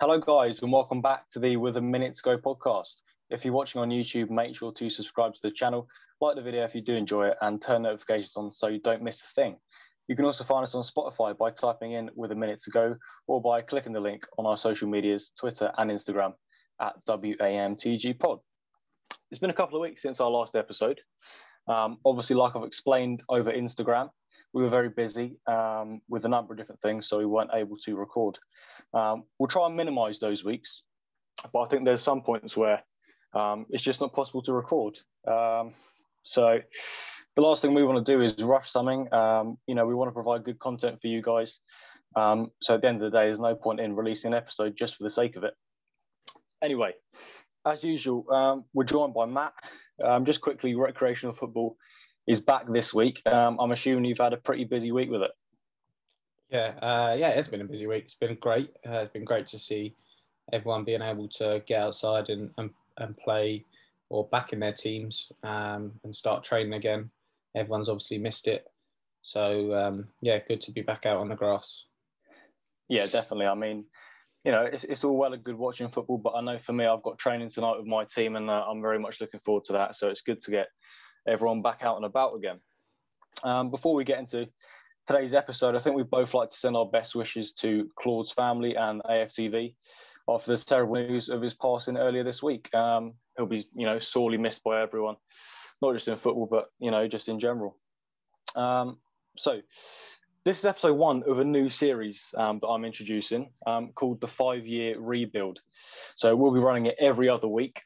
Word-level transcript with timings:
Hello, 0.00 0.18
guys, 0.18 0.62
and 0.62 0.72
welcome 0.72 1.02
back 1.02 1.28
to 1.28 1.38
the 1.38 1.58
With 1.58 1.76
a 1.76 1.80
Minute 1.82 2.14
to 2.14 2.22
Go 2.22 2.38
podcast. 2.38 2.94
If 3.28 3.44
you're 3.44 3.52
watching 3.52 3.82
on 3.82 3.90
YouTube, 3.90 4.30
make 4.30 4.56
sure 4.56 4.72
to 4.72 4.88
subscribe 4.88 5.34
to 5.34 5.42
the 5.42 5.50
channel, 5.50 5.86
like 6.22 6.36
the 6.36 6.42
video 6.42 6.64
if 6.64 6.74
you 6.74 6.80
do 6.80 6.94
enjoy 6.94 7.26
it, 7.26 7.36
and 7.42 7.60
turn 7.60 7.82
notifications 7.82 8.34
on 8.34 8.50
so 8.50 8.68
you 8.68 8.80
don't 8.80 9.02
miss 9.02 9.20
a 9.20 9.24
thing. 9.24 9.56
You 10.08 10.16
can 10.16 10.24
also 10.24 10.42
find 10.42 10.64
us 10.64 10.74
on 10.74 10.84
Spotify 10.84 11.36
by 11.36 11.50
typing 11.50 11.92
in 11.92 12.08
With 12.14 12.32
a 12.32 12.34
Minute 12.34 12.60
to 12.60 12.70
Go 12.70 12.96
or 13.26 13.42
by 13.42 13.60
clicking 13.60 13.92
the 13.92 14.00
link 14.00 14.24
on 14.38 14.46
our 14.46 14.56
social 14.56 14.88
medias, 14.88 15.32
Twitter 15.38 15.70
and 15.76 15.90
Instagram 15.90 16.32
at 16.80 16.94
WAMTG 17.04 18.18
Pod. 18.18 18.38
It's 19.30 19.38
been 19.38 19.50
a 19.50 19.52
couple 19.52 19.76
of 19.76 19.82
weeks 19.82 20.00
since 20.00 20.18
our 20.18 20.30
last 20.30 20.56
episode. 20.56 20.98
Um, 21.68 21.98
obviously, 22.06 22.36
like 22.36 22.56
I've 22.56 22.64
explained 22.64 23.22
over 23.28 23.52
Instagram, 23.52 24.08
we 24.52 24.62
were 24.62 24.68
very 24.68 24.88
busy 24.88 25.38
um, 25.46 26.00
with 26.08 26.24
a 26.24 26.28
number 26.28 26.52
of 26.52 26.58
different 26.58 26.80
things, 26.80 27.08
so 27.08 27.18
we 27.18 27.26
weren't 27.26 27.50
able 27.54 27.76
to 27.84 27.96
record. 27.96 28.38
Um, 28.92 29.24
we'll 29.38 29.48
try 29.48 29.66
and 29.66 29.76
minimize 29.76 30.18
those 30.18 30.44
weeks, 30.44 30.84
but 31.52 31.60
I 31.60 31.68
think 31.68 31.84
there's 31.84 32.02
some 32.02 32.22
points 32.22 32.56
where 32.56 32.82
um, 33.34 33.66
it's 33.70 33.82
just 33.82 34.00
not 34.00 34.12
possible 34.12 34.42
to 34.42 34.52
record. 34.52 34.98
Um, 35.26 35.72
so 36.22 36.60
the 37.36 37.42
last 37.42 37.62
thing 37.62 37.74
we 37.74 37.84
want 37.84 38.04
to 38.04 38.12
do 38.12 38.22
is 38.22 38.42
rush 38.42 38.70
something. 38.70 39.12
Um, 39.14 39.56
you 39.66 39.74
know, 39.74 39.86
we 39.86 39.94
want 39.94 40.08
to 40.08 40.14
provide 40.14 40.44
good 40.44 40.58
content 40.58 41.00
for 41.00 41.06
you 41.06 41.22
guys. 41.22 41.58
Um, 42.16 42.50
so 42.60 42.74
at 42.74 42.82
the 42.82 42.88
end 42.88 43.02
of 43.02 43.10
the 43.10 43.16
day, 43.16 43.26
there's 43.26 43.38
no 43.38 43.54
point 43.54 43.78
in 43.78 43.94
releasing 43.94 44.32
an 44.32 44.36
episode 44.36 44.76
just 44.76 44.96
for 44.96 45.04
the 45.04 45.10
sake 45.10 45.36
of 45.36 45.44
it. 45.44 45.54
Anyway, 46.60 46.92
as 47.64 47.84
usual, 47.84 48.64
we're 48.74 48.84
joined 48.84 49.14
by 49.14 49.26
Matt. 49.26 49.52
just 50.24 50.40
quickly, 50.40 50.74
recreational 50.74 51.34
football 51.34 51.76
is 52.30 52.40
back 52.40 52.64
this 52.68 52.94
week. 52.94 53.20
Um, 53.26 53.58
I'm 53.58 53.72
assuming 53.72 54.04
you've 54.04 54.18
had 54.18 54.32
a 54.32 54.36
pretty 54.36 54.64
busy 54.64 54.92
week 54.92 55.10
with 55.10 55.22
it. 55.22 55.32
Yeah, 56.48 56.74
uh, 56.80 57.16
yeah, 57.18 57.30
it's 57.30 57.48
been 57.48 57.60
a 57.60 57.64
busy 57.64 57.88
week. 57.88 58.04
It's 58.04 58.14
been 58.14 58.36
great. 58.36 58.70
Uh, 58.88 59.00
it's 59.00 59.12
been 59.12 59.24
great 59.24 59.46
to 59.46 59.58
see 59.58 59.96
everyone 60.52 60.84
being 60.84 61.02
able 61.02 61.26
to 61.28 61.60
get 61.66 61.82
outside 61.82 62.28
and, 62.28 62.50
and, 62.56 62.70
and 62.98 63.16
play 63.18 63.64
or 64.10 64.28
back 64.28 64.52
in 64.52 64.60
their 64.60 64.72
teams 64.72 65.32
um, 65.42 65.92
and 66.04 66.14
start 66.14 66.44
training 66.44 66.74
again. 66.74 67.10
Everyone's 67.56 67.88
obviously 67.88 68.18
missed 68.18 68.46
it. 68.46 68.64
So, 69.22 69.74
um, 69.74 70.06
yeah, 70.20 70.38
good 70.46 70.60
to 70.62 70.72
be 70.72 70.82
back 70.82 71.06
out 71.06 71.16
on 71.16 71.28
the 71.28 71.34
grass. 71.34 71.86
Yeah, 72.88 73.06
definitely. 73.06 73.46
I 73.46 73.54
mean, 73.54 73.84
you 74.44 74.52
know, 74.52 74.62
it's, 74.62 74.84
it's 74.84 75.02
all 75.02 75.16
well 75.16 75.32
and 75.32 75.42
good 75.42 75.58
watching 75.58 75.88
football, 75.88 76.18
but 76.18 76.34
I 76.34 76.42
know 76.42 76.58
for 76.58 76.72
me, 76.72 76.86
I've 76.86 77.02
got 77.02 77.18
training 77.18 77.50
tonight 77.50 77.76
with 77.76 77.86
my 77.86 78.04
team 78.04 78.36
and 78.36 78.48
uh, 78.48 78.64
I'm 78.68 78.80
very 78.80 79.00
much 79.00 79.20
looking 79.20 79.40
forward 79.40 79.64
to 79.64 79.72
that. 79.74 79.96
So 79.96 80.08
it's 80.08 80.22
good 80.22 80.40
to 80.42 80.50
get 80.52 80.68
everyone 81.26 81.62
back 81.62 81.82
out 81.82 81.96
and 81.96 82.04
about 82.04 82.34
again. 82.34 82.60
Um, 83.42 83.70
before 83.70 83.94
we 83.94 84.04
get 84.04 84.18
into 84.18 84.48
today's 85.06 85.34
episode, 85.34 85.74
I 85.74 85.78
think 85.78 85.96
we'd 85.96 86.10
both 86.10 86.34
like 86.34 86.50
to 86.50 86.56
send 86.56 86.76
our 86.76 86.86
best 86.86 87.14
wishes 87.14 87.52
to 87.54 87.90
Claude's 87.96 88.32
family 88.32 88.76
and 88.76 89.02
AFTV 89.02 89.74
after 90.28 90.54
the 90.54 90.62
terrible 90.62 90.94
news 90.94 91.28
of 91.28 91.42
his 91.42 91.54
passing 91.54 91.96
earlier 91.96 92.22
this 92.22 92.42
week. 92.42 92.72
Um, 92.74 93.14
he'll 93.36 93.46
be, 93.46 93.66
you 93.74 93.86
know, 93.86 93.98
sorely 93.98 94.38
missed 94.38 94.62
by 94.62 94.82
everyone, 94.82 95.16
not 95.82 95.94
just 95.94 96.08
in 96.08 96.16
football, 96.16 96.46
but 96.46 96.70
you 96.78 96.90
know, 96.90 97.08
just 97.08 97.28
in 97.28 97.38
general. 97.38 97.76
Um, 98.54 98.98
so, 99.36 99.60
this 100.44 100.58
is 100.58 100.64
episode 100.64 100.94
one 100.94 101.22
of 101.26 101.38
a 101.38 101.44
new 101.44 101.68
series 101.68 102.34
um, 102.36 102.58
that 102.60 102.68
I'm 102.68 102.84
introducing 102.84 103.50
um, 103.66 103.92
called 103.94 104.20
the 104.20 104.28
Five 104.28 104.66
Year 104.66 104.98
Rebuild. 104.98 105.60
So, 106.16 106.34
we'll 106.36 106.52
be 106.52 106.60
running 106.60 106.86
it 106.86 106.96
every 106.98 107.28
other 107.28 107.48
week 107.48 107.82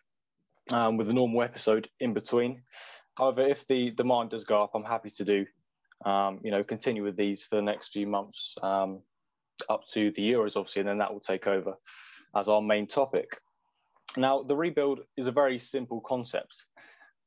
um, 0.73 0.97
with 0.97 1.09
a 1.09 1.13
normal 1.13 1.43
episode 1.43 1.89
in 2.01 2.15
between. 2.15 2.63
However, 3.17 3.43
if 3.43 3.67
the 3.67 3.91
demand 3.91 4.31
does 4.31 4.45
go 4.45 4.63
up, 4.63 4.73
I'm 4.75 4.85
happy 4.85 5.11
to 5.11 5.25
do, 5.25 5.47
um, 6.05 6.41
you 6.43 6.51
know, 6.51 6.63
continue 6.63 7.05
with 7.05 7.17
these 7.17 7.45
for 7.45 7.57
the 7.57 7.63
next 7.63 7.93
few 7.93 8.07
months 8.07 8.57
um, 8.63 9.01
up 9.69 9.87
to 9.93 10.11
the 10.11 10.33
Euros, 10.33 10.57
obviously, 10.57 10.81
and 10.81 10.89
then 10.89 10.99
that 10.99 11.13
will 11.13 11.21
take 11.21 11.47
over 11.47 11.75
as 12.35 12.49
our 12.49 12.61
main 12.61 12.87
topic. 12.87 13.39
Now, 14.17 14.43
the 14.43 14.57
rebuild 14.57 15.01
is 15.17 15.27
a 15.27 15.33
very 15.33 15.59
simple 15.59 16.01
concept. 16.01 16.67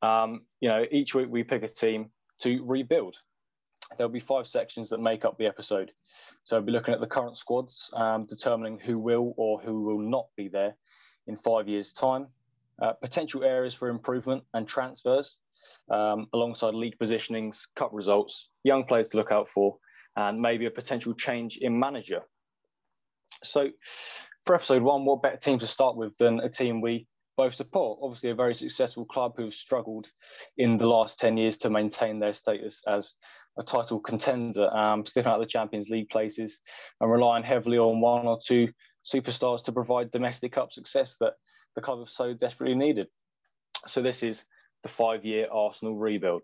Um, 0.01 0.41
you 0.61 0.69
know, 0.69 0.85
each 0.91 1.15
week 1.15 1.27
we 1.29 1.43
pick 1.43 1.63
a 1.63 1.67
team 1.67 2.11
to 2.39 2.63
rebuild. 2.65 3.15
There'll 3.97 4.11
be 4.11 4.19
five 4.19 4.47
sections 4.47 4.89
that 4.89 4.99
make 4.99 5.23
up 5.23 5.37
the 5.37 5.45
episode. 5.45 5.91
So, 6.43 6.57
I'll 6.57 6.63
be 6.63 6.71
looking 6.71 6.93
at 6.93 6.99
the 6.99 7.07
current 7.07 7.37
squads, 7.37 7.91
um, 7.93 8.25
determining 8.25 8.79
who 8.79 8.99
will 8.99 9.33
or 9.37 9.59
who 9.59 9.83
will 9.83 9.99
not 9.99 10.27
be 10.35 10.49
there 10.49 10.75
in 11.27 11.37
five 11.37 11.67
years' 11.67 11.93
time, 11.93 12.27
uh, 12.81 12.93
potential 12.93 13.43
areas 13.43 13.73
for 13.73 13.89
improvement 13.89 14.43
and 14.53 14.67
transfers, 14.67 15.39
um, 15.89 16.27
alongside 16.33 16.73
league 16.73 16.97
positionings, 17.01 17.59
cup 17.75 17.91
results, 17.93 18.49
young 18.63 18.85
players 18.85 19.09
to 19.09 19.17
look 19.17 19.31
out 19.31 19.47
for, 19.47 19.77
and 20.15 20.41
maybe 20.41 20.65
a 20.65 20.71
potential 20.71 21.13
change 21.13 21.57
in 21.57 21.79
manager. 21.79 22.21
So, 23.43 23.69
for 24.45 24.55
episode 24.55 24.81
one, 24.81 25.05
what 25.05 25.21
better 25.21 25.37
team 25.37 25.59
to 25.59 25.67
start 25.67 25.95
with 25.95 26.17
than 26.17 26.39
a 26.39 26.49
team 26.49 26.81
we 26.81 27.05
both 27.35 27.53
support? 27.53 27.99
Obviously, 28.01 28.31
a 28.31 28.35
very 28.35 28.55
successful 28.55 29.05
club 29.05 29.33
who've 29.37 29.53
struggled 29.53 30.07
in 30.57 30.77
the 30.77 30.87
last 30.87 31.19
10 31.19 31.37
years 31.37 31.57
to 31.59 31.69
maintain 31.69 32.19
their 32.19 32.33
status 32.33 32.81
as 32.87 33.13
a 33.59 33.63
title 33.63 33.99
contender, 33.99 34.73
um, 34.75 35.05
sniffing 35.05 35.31
out 35.31 35.39
the 35.39 35.45
Champions 35.45 35.89
League 35.89 36.09
places 36.09 36.59
and 36.99 37.11
relying 37.11 37.43
heavily 37.43 37.77
on 37.77 38.01
one 38.01 38.25
or 38.25 38.39
two 38.43 38.69
superstars 39.05 39.63
to 39.63 39.71
provide 39.71 40.11
domestic 40.11 40.51
cup 40.51 40.73
success 40.73 41.15
that 41.19 41.33
the 41.75 41.81
club 41.81 41.99
have 41.99 42.09
so 42.09 42.33
desperately 42.33 42.75
needed. 42.75 43.07
So, 43.87 44.01
this 44.01 44.23
is 44.23 44.45
the 44.83 44.89
five 44.89 45.25
year 45.25 45.47
Arsenal 45.51 45.95
rebuild. 45.95 46.43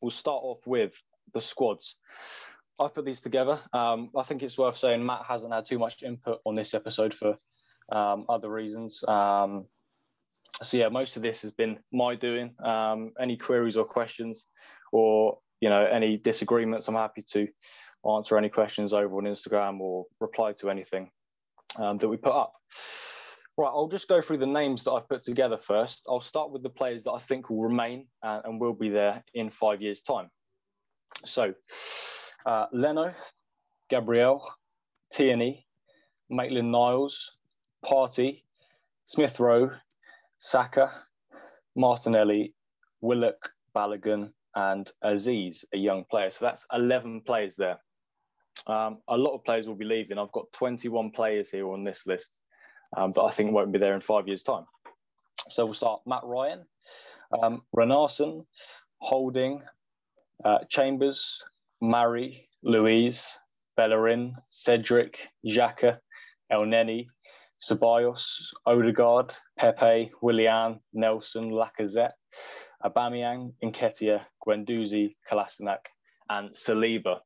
We'll 0.00 0.10
start 0.10 0.42
off 0.42 0.66
with 0.66 1.00
the 1.32 1.40
squads. 1.40 1.96
I 2.80 2.88
put 2.88 3.04
these 3.04 3.20
together. 3.20 3.60
Um, 3.72 4.10
I 4.16 4.22
think 4.22 4.42
it's 4.42 4.58
worth 4.58 4.76
saying 4.76 5.04
Matt 5.04 5.24
hasn't 5.26 5.52
had 5.52 5.66
too 5.66 5.78
much 5.78 6.02
input 6.02 6.40
on 6.44 6.54
this 6.54 6.74
episode 6.74 7.14
for 7.14 7.36
um, 7.92 8.26
other 8.28 8.50
reasons. 8.50 9.04
Um, 9.06 9.66
so 10.62 10.76
yeah, 10.76 10.88
most 10.88 11.16
of 11.16 11.22
this 11.22 11.42
has 11.42 11.52
been 11.52 11.78
my 11.92 12.14
doing. 12.14 12.54
Um, 12.62 13.12
any 13.20 13.36
queries 13.36 13.76
or 13.76 13.84
questions, 13.84 14.46
or 14.92 15.38
you 15.60 15.68
know 15.68 15.84
any 15.84 16.16
disagreements, 16.16 16.88
I'm 16.88 16.94
happy 16.94 17.24
to 17.32 17.48
answer 18.08 18.36
any 18.36 18.48
questions 18.48 18.92
over 18.92 19.16
on 19.16 19.24
Instagram 19.24 19.80
or 19.80 20.04
reply 20.20 20.52
to 20.52 20.70
anything 20.70 21.10
um, 21.76 21.98
that 21.98 22.08
we 22.08 22.16
put 22.16 22.32
up. 22.32 22.54
Right, 23.56 23.68
I'll 23.68 23.88
just 23.88 24.08
go 24.08 24.20
through 24.20 24.38
the 24.38 24.46
names 24.46 24.82
that 24.82 24.90
I've 24.90 25.08
put 25.08 25.22
together 25.22 25.56
first. 25.56 26.06
I'll 26.08 26.20
start 26.20 26.50
with 26.50 26.64
the 26.64 26.70
players 26.70 27.04
that 27.04 27.12
I 27.12 27.18
think 27.18 27.48
will 27.48 27.62
remain 27.62 28.08
uh, 28.20 28.40
and 28.44 28.60
will 28.60 28.74
be 28.74 28.88
there 28.88 29.22
in 29.32 29.48
five 29.48 29.80
years' 29.80 30.00
time. 30.00 30.28
So, 31.24 31.54
uh, 32.46 32.66
Leno, 32.72 33.14
Gabriel, 33.88 34.44
Tierney, 35.12 35.66
Maitland 36.28 36.72
Niles, 36.72 37.36
Partey, 37.84 38.42
Smith 39.06 39.38
Rowe, 39.38 39.70
Saka, 40.38 40.90
Martinelli, 41.76 42.54
Willock, 43.02 43.52
Balogun, 43.76 44.32
and 44.56 44.90
Azeez, 45.04 45.64
a 45.72 45.76
young 45.76 46.04
player. 46.10 46.32
So 46.32 46.44
that's 46.46 46.66
11 46.72 47.20
players 47.20 47.54
there. 47.54 47.78
Um, 48.66 48.98
a 49.06 49.16
lot 49.16 49.34
of 49.34 49.44
players 49.44 49.68
will 49.68 49.76
be 49.76 49.84
leaving. 49.84 50.18
I've 50.18 50.32
got 50.32 50.50
21 50.52 51.12
players 51.12 51.50
here 51.50 51.68
on 51.68 51.82
this 51.82 52.04
list 52.04 52.36
um, 52.96 53.12
that 53.12 53.22
I 53.22 53.30
think 53.30 53.52
won't 53.52 53.72
be 53.72 53.78
there 53.78 53.94
in 53.94 54.00
five 54.00 54.26
years' 54.26 54.42
time. 54.42 54.64
So 55.48 55.64
we'll 55.64 55.74
start 55.74 56.00
Matt 56.06 56.22
Ryan, 56.24 56.64
um, 57.42 57.62
Runarsson, 57.76 58.46
Holding, 58.98 59.62
uh, 60.44 60.58
Chambers, 60.68 61.42
Mari, 61.80 62.48
Luiz, 62.62 63.38
Bellerin, 63.76 64.34
Cedric, 64.48 65.28
Xhaka, 65.46 65.98
Elneny, 66.52 67.06
Ceballos, 67.60 68.52
Odegaard, 68.66 69.34
Pepe, 69.58 70.12
Willian, 70.22 70.80
Nelson, 70.92 71.50
Lacazette, 71.50 72.12
Aubameyang, 72.84 73.52
Nketiah, 73.62 74.24
Guendouzi, 74.46 75.14
Kolasinac, 75.30 75.86
and 76.28 76.50
Saliba. 76.50 77.20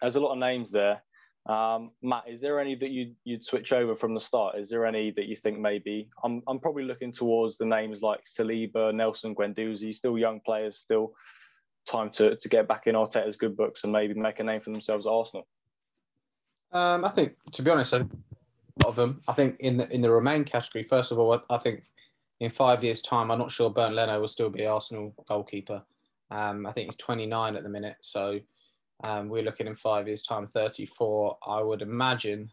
There's 0.00 0.16
a 0.16 0.20
lot 0.20 0.32
of 0.32 0.38
names 0.38 0.70
there. 0.70 1.02
Um, 1.50 1.90
Matt, 2.00 2.24
is 2.28 2.40
there 2.40 2.60
any 2.60 2.76
that 2.76 2.90
you'd, 2.90 3.16
you'd 3.24 3.44
switch 3.44 3.72
over 3.72 3.96
from 3.96 4.14
the 4.14 4.20
start? 4.20 4.56
Is 4.56 4.70
there 4.70 4.86
any 4.86 5.10
that 5.10 5.26
you 5.26 5.34
think 5.34 5.58
maybe? 5.58 6.08
I'm, 6.22 6.42
I'm 6.46 6.60
probably 6.60 6.84
looking 6.84 7.10
towards 7.10 7.58
the 7.58 7.64
names 7.64 8.02
like 8.02 8.20
Saliba, 8.24 8.94
Nelson, 8.94 9.34
Guendouzi, 9.34 9.92
still 9.92 10.16
young 10.16 10.38
players, 10.46 10.78
still 10.78 11.12
time 11.90 12.08
to, 12.10 12.36
to 12.36 12.48
get 12.48 12.68
back 12.68 12.86
in 12.86 12.94
Arteta's 12.94 13.36
good 13.36 13.56
books 13.56 13.82
and 13.82 13.92
maybe 13.92 14.14
make 14.14 14.38
a 14.38 14.44
name 14.44 14.60
for 14.60 14.70
themselves 14.70 15.08
at 15.08 15.10
Arsenal. 15.10 15.48
Um, 16.70 17.04
I 17.04 17.08
think, 17.08 17.34
to 17.50 17.62
be 17.62 17.70
honest, 17.72 17.94
a 17.94 18.08
lot 18.84 18.90
of 18.90 18.94
them. 18.94 19.20
I 19.26 19.32
think 19.32 19.58
in 19.58 19.76
the 19.76 19.92
in 19.92 20.02
the 20.02 20.10
remain 20.10 20.44
category, 20.44 20.84
first 20.84 21.10
of 21.10 21.18
all, 21.18 21.42
I 21.50 21.58
think 21.58 21.82
in 22.38 22.48
five 22.48 22.84
years' 22.84 23.02
time, 23.02 23.32
I'm 23.32 23.40
not 23.40 23.50
sure 23.50 23.70
Bernd 23.70 23.96
Leno 23.96 24.20
will 24.20 24.28
still 24.28 24.50
be 24.50 24.66
Arsenal 24.66 25.12
goalkeeper. 25.26 25.82
Um, 26.30 26.64
I 26.64 26.70
think 26.70 26.86
he's 26.86 26.96
29 26.96 27.56
at 27.56 27.64
the 27.64 27.68
minute, 27.68 27.96
so 28.02 28.38
um, 29.04 29.28
we're 29.28 29.42
looking 29.42 29.66
in 29.66 29.74
five 29.74 30.06
years' 30.06 30.22
time, 30.22 30.46
34. 30.46 31.38
I 31.46 31.62
would 31.62 31.82
imagine 31.82 32.50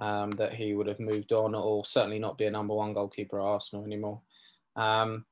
um, 0.00 0.30
that 0.32 0.52
he 0.52 0.74
would 0.74 0.86
have 0.86 1.00
moved 1.00 1.32
on, 1.32 1.54
or 1.54 1.84
certainly 1.84 2.18
not 2.18 2.38
be 2.38 2.46
a 2.46 2.50
number 2.50 2.74
one 2.74 2.94
goalkeeper 2.94 3.38
at 3.38 3.44
Arsenal 3.44 3.84
anymore. 3.84 4.20
Um, 4.76 5.24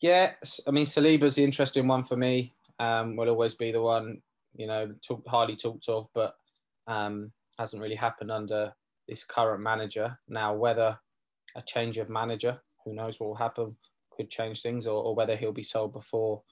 yeah, 0.00 0.32
I 0.66 0.70
mean, 0.70 0.86
Saliba's 0.86 1.36
the 1.36 1.44
interesting 1.44 1.86
one 1.86 2.02
for 2.02 2.16
me. 2.16 2.54
Um, 2.78 3.16
will 3.16 3.28
always 3.28 3.54
be 3.54 3.72
the 3.72 3.80
one, 3.80 4.20
you 4.56 4.66
know, 4.66 4.92
talk, 5.06 5.26
highly 5.26 5.56
talked 5.56 5.88
of, 5.88 6.08
but 6.14 6.34
um, 6.86 7.32
hasn't 7.58 7.82
really 7.82 7.94
happened 7.94 8.30
under 8.30 8.72
this 9.08 9.24
current 9.24 9.62
manager. 9.62 10.18
Now, 10.28 10.54
whether 10.54 10.98
a 11.56 11.62
change 11.62 11.98
of 11.98 12.10
manager, 12.10 12.60
who 12.84 12.94
knows 12.94 13.20
what 13.20 13.28
will 13.28 13.36
happen, 13.36 13.76
could 14.10 14.30
change 14.30 14.62
things, 14.62 14.86
or, 14.86 15.02
or 15.02 15.14
whether 15.14 15.36
he'll 15.36 15.52
be 15.52 15.62
sold 15.62 15.92
before 15.92 16.42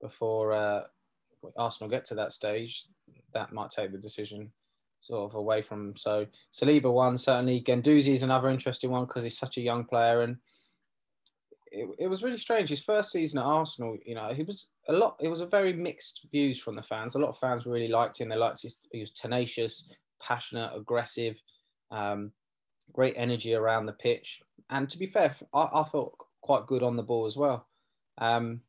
before 0.00 0.52
uh, 0.52 0.82
Arsenal 1.56 1.90
get 1.90 2.04
to 2.06 2.14
that 2.14 2.32
stage, 2.32 2.86
that 3.32 3.52
might 3.52 3.70
take 3.70 3.92
the 3.92 3.98
decision 3.98 4.50
sort 5.00 5.30
of 5.30 5.34
away 5.34 5.62
from. 5.62 5.94
So 5.96 6.26
Saliba 6.52 6.92
one 6.92 7.16
certainly. 7.16 7.60
Guendouzi 7.60 8.14
is 8.14 8.22
another 8.22 8.48
interesting 8.48 8.90
one 8.90 9.06
because 9.06 9.22
he's 9.22 9.38
such 9.38 9.56
a 9.56 9.62
young 9.62 9.84
player 9.84 10.22
and 10.22 10.36
it, 11.72 11.88
it 11.98 12.06
was 12.08 12.22
really 12.22 12.36
strange. 12.36 12.68
His 12.68 12.82
first 12.82 13.12
season 13.12 13.38
at 13.38 13.44
Arsenal, 13.44 13.96
you 14.04 14.14
know, 14.14 14.32
he 14.34 14.42
was 14.42 14.70
a 14.88 14.92
lot. 14.92 15.16
It 15.20 15.28
was 15.28 15.40
a 15.40 15.46
very 15.46 15.72
mixed 15.72 16.26
views 16.30 16.58
from 16.60 16.76
the 16.76 16.82
fans. 16.82 17.14
A 17.14 17.18
lot 17.18 17.28
of 17.28 17.38
fans 17.38 17.66
really 17.66 17.88
liked 17.88 18.20
him. 18.20 18.28
They 18.28 18.36
liked 18.36 18.62
his. 18.62 18.80
He 18.92 19.00
was 19.00 19.12
tenacious, 19.12 19.92
passionate, 20.20 20.72
aggressive, 20.74 21.40
um, 21.90 22.32
great 22.92 23.14
energy 23.16 23.54
around 23.54 23.86
the 23.86 23.92
pitch. 23.92 24.42
And 24.70 24.88
to 24.90 24.98
be 24.98 25.06
fair, 25.06 25.34
I, 25.54 25.68
I 25.72 25.82
thought 25.84 26.14
quite 26.42 26.66
good 26.66 26.82
on 26.82 26.96
the 26.96 27.02
ball 27.02 27.26
as 27.26 27.36
well. 27.36 27.66
Um, 28.18 28.60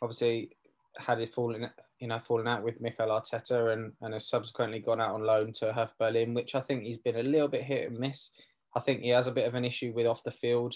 obviously, 0.00 0.50
had 0.98 1.20
it 1.20 1.32
fallen, 1.32 1.70
you 2.02 2.08
know, 2.08 2.18
fallen 2.18 2.48
out 2.48 2.62
with 2.62 2.80
Mikel 2.80 3.08
Arteta, 3.08 3.72
and 3.72 3.92
and 4.02 4.12
has 4.12 4.28
subsequently 4.28 4.80
gone 4.80 5.00
out 5.00 5.14
on 5.14 5.22
loan 5.22 5.52
to 5.54 5.72
Hertha 5.72 5.94
Berlin, 5.98 6.34
which 6.34 6.54
I 6.54 6.60
think 6.60 6.82
he's 6.82 6.98
been 6.98 7.16
a 7.16 7.22
little 7.22 7.48
bit 7.48 7.62
hit 7.62 7.88
and 7.88 7.98
miss. 7.98 8.30
I 8.74 8.80
think 8.80 9.00
he 9.00 9.08
has 9.10 9.26
a 9.26 9.32
bit 9.32 9.46
of 9.46 9.54
an 9.54 9.64
issue 9.64 9.92
with 9.94 10.06
off 10.06 10.24
the 10.24 10.30
field 10.30 10.74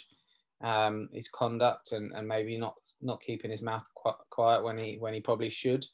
um, 0.62 1.08
his 1.12 1.28
conduct 1.28 1.93
and, 1.93 2.12
and 2.14 2.26
maybe 2.26 2.56
not 2.56 2.75
not 3.02 3.20
keeping 3.20 3.50
his 3.50 3.62
mouth 3.62 3.84
quiet 4.31 4.64
when 4.64 4.78
he 4.78 4.96
when 4.99 5.14
he 5.14 5.20
probably 5.20 5.50
should. 5.50 5.84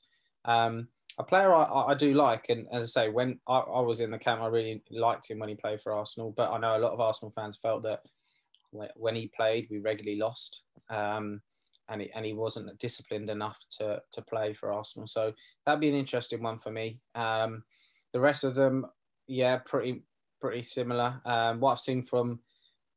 Um, 0.45 0.89
a 1.19 1.25
player 1.25 1.53
I, 1.53 1.65
I 1.65 1.95
do 1.95 2.15
like, 2.15 2.47
and 2.49 2.67
as 2.73 2.97
I 2.97 3.03
say, 3.03 3.09
when 3.11 3.39
I, 3.47 3.59
I, 3.59 3.81
was 3.81 4.01
in 4.01 4.11
the 4.11 4.19
camp, 4.19 4.41
I 4.41 4.47
really 4.47 4.83
liked 4.91 5.31
him 5.31 5.39
when 5.39 5.51
he 5.51 5.55
played 5.55 5.81
for 5.81 5.93
Arsenal. 5.93 6.33
But 6.35 6.51
I 6.51 6.59
know 6.59 6.77
a 6.77 6.81
lot 6.81 6.93
of 6.93 7.01
Arsenal 7.01 7.33
fans 7.33 7.59
felt 7.59 7.83
that 7.83 8.01
when 8.71 9.15
he 9.15 9.31
played, 9.37 9.69
we 9.71 9.79
regularly 9.79 10.19
lost, 10.19 10.63
um, 10.89 11.43
and 11.89 12.03
he, 12.03 12.11
and 12.13 12.25
he 12.25 12.33
wasn't 12.33 12.79
disciplined 12.79 13.31
enough 13.31 13.65
to 13.79 14.01
to 14.13 14.23
play 14.23 14.53
for 14.53 14.73
Arsenal. 14.73 15.07
So 15.07 15.33
that'd 15.65 15.81
be 15.81 15.89
an 15.89 15.95
interesting 15.95 16.43
one 16.43 16.59
for 16.59 16.71
me. 16.71 17.01
Um, 17.15 17.65
the 18.13 18.21
rest 18.21 18.45
of 18.45 18.55
them, 18.55 18.87
yeah, 19.27 19.59
pretty 19.59 20.03
pretty 20.41 20.63
similar. 20.63 21.21
Um, 21.25 21.61
what 21.61 21.73
I've 21.73 21.79
seen 21.79 22.03
from 22.03 22.41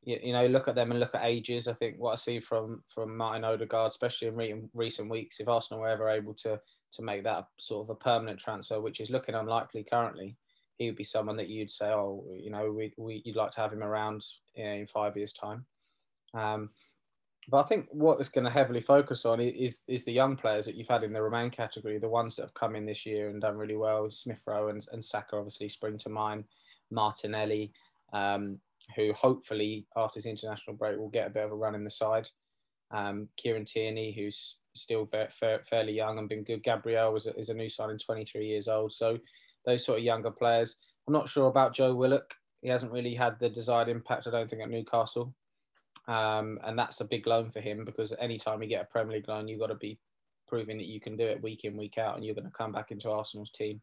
you, 0.04 0.20
you 0.22 0.34
know, 0.34 0.46
look 0.48 0.68
at 0.68 0.76
them 0.76 0.92
and 0.92 1.00
look 1.00 1.16
at 1.16 1.26
ages. 1.26 1.68
I 1.68 1.74
think 1.74 1.98
what 1.98 2.12
I 2.12 2.16
see 2.16 2.40
from 2.40 2.84
from 2.88 3.16
Martin 3.18 3.44
Odegaard, 3.44 3.90
especially 3.90 4.28
in 4.30 4.36
re- 4.36 4.70
recent 4.74 5.10
weeks, 5.10 5.40
if 5.40 5.48
Arsenal 5.48 5.82
were 5.82 5.90
ever 5.90 6.10
able 6.10 6.34
to 6.36 6.60
to 6.92 7.02
make 7.02 7.24
that 7.24 7.48
sort 7.58 7.86
of 7.86 7.90
a 7.90 7.96
permanent 7.96 8.40
transfer, 8.40 8.80
which 8.80 9.02
is 9.02 9.10
looking 9.10 9.36
unlikely 9.36 9.84
currently, 9.84 10.38
he 10.78 10.86
would 10.86 10.96
be 10.96 11.04
someone 11.04 11.36
that 11.38 11.50
you'd 11.50 11.70
say, 11.70 11.88
oh, 11.88 12.24
you 12.34 12.50
know, 12.50 12.72
we, 12.72 12.94
we 12.98 13.22
you'd 13.26 13.36
like 13.36 13.52
to 13.52 13.62
have 13.62 13.74
him 13.74 13.84
around 13.84 14.24
in 14.56 14.86
five 14.86 15.18
years' 15.18 15.34
time. 15.34 15.66
Um, 16.34 16.70
but 17.50 17.60
I 17.60 17.68
think 17.68 17.88
what 17.92 18.20
it's 18.20 18.30
going 18.30 18.46
to 18.46 18.52
heavily 18.52 18.82
focus 18.82 19.26
on 19.26 19.40
is 19.40 19.84
is 19.88 20.04
the 20.04 20.12
young 20.12 20.36
players 20.36 20.66
that 20.66 20.76
you've 20.76 20.88
had 20.88 21.04
in 21.04 21.12
the 21.12 21.22
Remain 21.22 21.50
category, 21.50 21.98
the 21.98 22.10
ones 22.10 22.36
that 22.36 22.44
have 22.44 22.54
come 22.54 22.76
in 22.76 22.86
this 22.86 23.06
year 23.06 23.30
and 23.30 23.42
done 23.42 23.58
really 23.58 23.76
well. 23.76 24.10
Smith 24.10 24.44
Rowe 24.48 24.70
and, 24.70 24.86
and 24.92 25.04
Saka 25.04 25.36
obviously 25.36 25.70
spring 25.70 25.98
to 26.00 26.10
mind. 26.10 26.46
Martinelli, 26.92 27.72
um, 28.14 28.60
who 28.96 29.14
hopefully 29.14 29.86
after 29.96 30.18
his 30.18 30.26
international 30.26 30.76
break 30.76 30.98
will 30.98 31.10
get 31.10 31.28
a 31.28 31.32
bit 31.32 31.46
of 31.46 31.52
a 31.52 31.56
run 31.56 31.76
in 31.76 31.84
the 31.84 31.90
side. 31.90 32.30
Um, 32.92 33.28
Kieran 33.38 33.66
Tierney, 33.66 34.12
who's 34.12 34.60
still 34.76 35.06
fairly 35.06 35.94
young 35.94 36.20
and 36.20 36.30
been 36.30 36.44
good. 36.44 36.64
Gabriel 36.64 37.16
is 37.16 37.28
a, 37.28 37.36
is 37.36 37.50
a 37.50 37.54
new 37.54 37.70
signing, 37.70 37.98
23 37.98 38.46
years 38.46 38.68
old. 38.68 38.92
So 38.92 39.18
those 39.66 39.84
sort 39.84 40.00
of 40.00 40.06
younger 40.06 40.32
players. 40.32 40.76
I'm 41.08 41.14
not 41.14 41.30
sure 41.30 41.48
about 41.48 41.74
Joe 41.74 41.94
Willock. 41.96 42.36
He 42.62 42.70
hasn't 42.70 42.92
really 42.92 43.14
had 43.14 43.40
the 43.40 43.50
desired 43.50 43.90
impact, 43.90 44.28
I 44.28 44.32
don't 44.32 44.50
think, 44.50 44.62
at 44.62 44.70
Newcastle. 44.70 45.34
Um, 46.08 46.60
and 46.64 46.78
that's 46.78 47.02
a 47.02 47.06
big 47.06 47.26
loan 47.26 47.50
for 47.50 47.60
him 47.60 47.84
because 47.84 48.14
anytime 48.20 48.62
you 48.62 48.70
get 48.70 48.84
a 48.84 48.92
Premier 48.92 49.16
League 49.16 49.28
loan, 49.28 49.48
you've 49.48 49.60
got 49.60 49.68
to 49.68 49.76
be 49.76 49.98
proving 50.48 50.78
that 50.78 50.88
you 50.88 51.00
can 51.00 51.18
do 51.18 51.26
it 51.26 51.42
week 51.42 51.66
in, 51.66 51.76
week 51.76 51.98
out, 51.98 52.16
and 52.16 52.24
you're 52.24 52.36
going 52.36 52.46
to 52.46 52.52
come 52.52 52.72
back 52.72 52.92
into 52.92 53.10
Arsenal's 53.10 53.50
team 53.50 53.82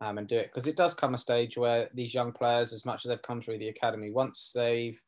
um, 0.00 0.18
and 0.18 0.28
do 0.28 0.36
it 0.36 0.50
because 0.52 0.68
it 0.68 0.76
does 0.76 0.94
come 0.94 1.14
a 1.14 1.18
stage 1.18 1.56
where 1.56 1.88
these 1.94 2.14
young 2.14 2.32
players, 2.32 2.72
as 2.72 2.84
much 2.84 3.04
as 3.04 3.08
they've 3.08 3.22
come 3.22 3.40
through 3.40 3.58
the 3.58 3.68
academy, 3.68 4.10
once 4.10 4.52
they've 4.54 5.00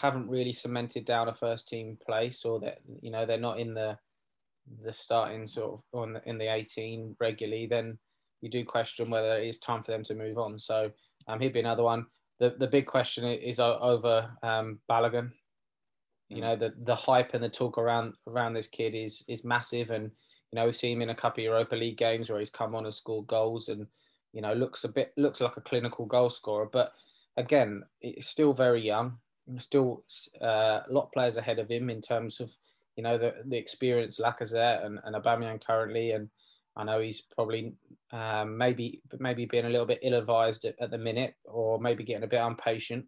haven't 0.00 0.28
really 0.28 0.52
cemented 0.52 1.04
down 1.04 1.28
a 1.28 1.32
first 1.32 1.68
team 1.68 1.98
place 2.06 2.44
or 2.46 2.58
that 2.60 2.78
you 3.02 3.10
know 3.10 3.26
they're 3.26 3.38
not 3.38 3.58
in 3.58 3.74
the 3.74 3.98
the 4.84 4.92
starting 4.92 5.44
sort 5.46 5.74
of 5.74 5.82
on 5.92 6.14
the, 6.14 6.22
in 6.28 6.38
the 6.38 6.52
18 6.52 7.16
regularly, 7.20 7.66
then 7.66 7.98
you 8.40 8.48
do 8.48 8.64
question 8.64 9.10
whether 9.10 9.36
it 9.36 9.46
is 9.46 9.58
time 9.58 9.82
for 9.82 9.90
them 9.90 10.04
to 10.04 10.14
move 10.14 10.38
on. 10.38 10.58
So 10.58 10.90
um, 11.26 11.40
he'd 11.40 11.52
be 11.52 11.60
another 11.60 11.82
one. 11.82 12.06
The 12.42 12.50
the 12.58 12.66
big 12.66 12.86
question 12.86 13.24
is 13.24 13.60
over 13.60 14.28
um, 14.42 14.80
Balogun. 14.90 15.30
You 16.28 16.40
know 16.40 16.56
the 16.56 16.74
the 16.82 16.94
hype 16.94 17.34
and 17.34 17.44
the 17.44 17.48
talk 17.48 17.78
around 17.78 18.14
around 18.26 18.54
this 18.54 18.66
kid 18.66 18.96
is 18.96 19.22
is 19.28 19.44
massive, 19.44 19.92
and 19.92 20.10
you 20.52 20.56
know, 20.56 20.66
we've 20.66 20.76
seen 20.76 20.98
him 20.98 21.02
in 21.02 21.10
a 21.10 21.14
couple 21.14 21.42
of 21.42 21.46
Europa 21.46 21.74
League 21.74 21.96
games 21.96 22.28
where 22.28 22.38
he's 22.38 22.50
come 22.50 22.74
on 22.74 22.84
and 22.84 22.92
scored 22.92 23.26
goals 23.26 23.68
and, 23.68 23.86
you 24.32 24.42
know, 24.42 24.52
looks 24.52 24.84
a 24.84 24.88
bit 24.88 25.12
looks 25.16 25.40
like 25.40 25.56
a 25.56 25.62
clinical 25.62 26.04
goal 26.04 26.28
scorer. 26.28 26.68
But 26.70 26.92
again, 27.38 27.82
it's 28.02 28.28
still 28.28 28.52
very 28.52 28.82
young. 28.82 29.16
Still 29.56 30.02
uh, 30.42 30.80
a 30.86 30.90
lot 30.90 31.04
of 31.04 31.12
players 31.12 31.36
ahead 31.36 31.58
of 31.58 31.70
him 31.70 31.88
in 31.90 32.00
terms 32.00 32.38
of, 32.38 32.54
you 32.96 33.02
know, 33.02 33.16
the 33.16 33.34
the 33.46 33.56
experience 33.56 34.20
Lacazette 34.20 34.84
and, 34.84 34.98
and 35.04 35.16
Aubameyang 35.16 35.64
currently. 35.64 36.12
And 36.12 36.28
I 36.76 36.84
know 36.84 37.00
he's 37.00 37.22
probably 37.22 37.74
um, 38.12 38.56
maybe 38.58 39.00
maybe 39.18 39.46
being 39.46 39.64
a 39.64 39.70
little 39.70 39.86
bit 39.86 40.00
ill-advised 40.02 40.64
at, 40.66 40.74
at, 40.80 40.90
the 40.90 40.98
minute 40.98 41.34
or 41.44 41.80
maybe 41.80 42.04
getting 42.04 42.24
a 42.24 42.28
bit 42.28 42.40
impatient. 42.40 43.06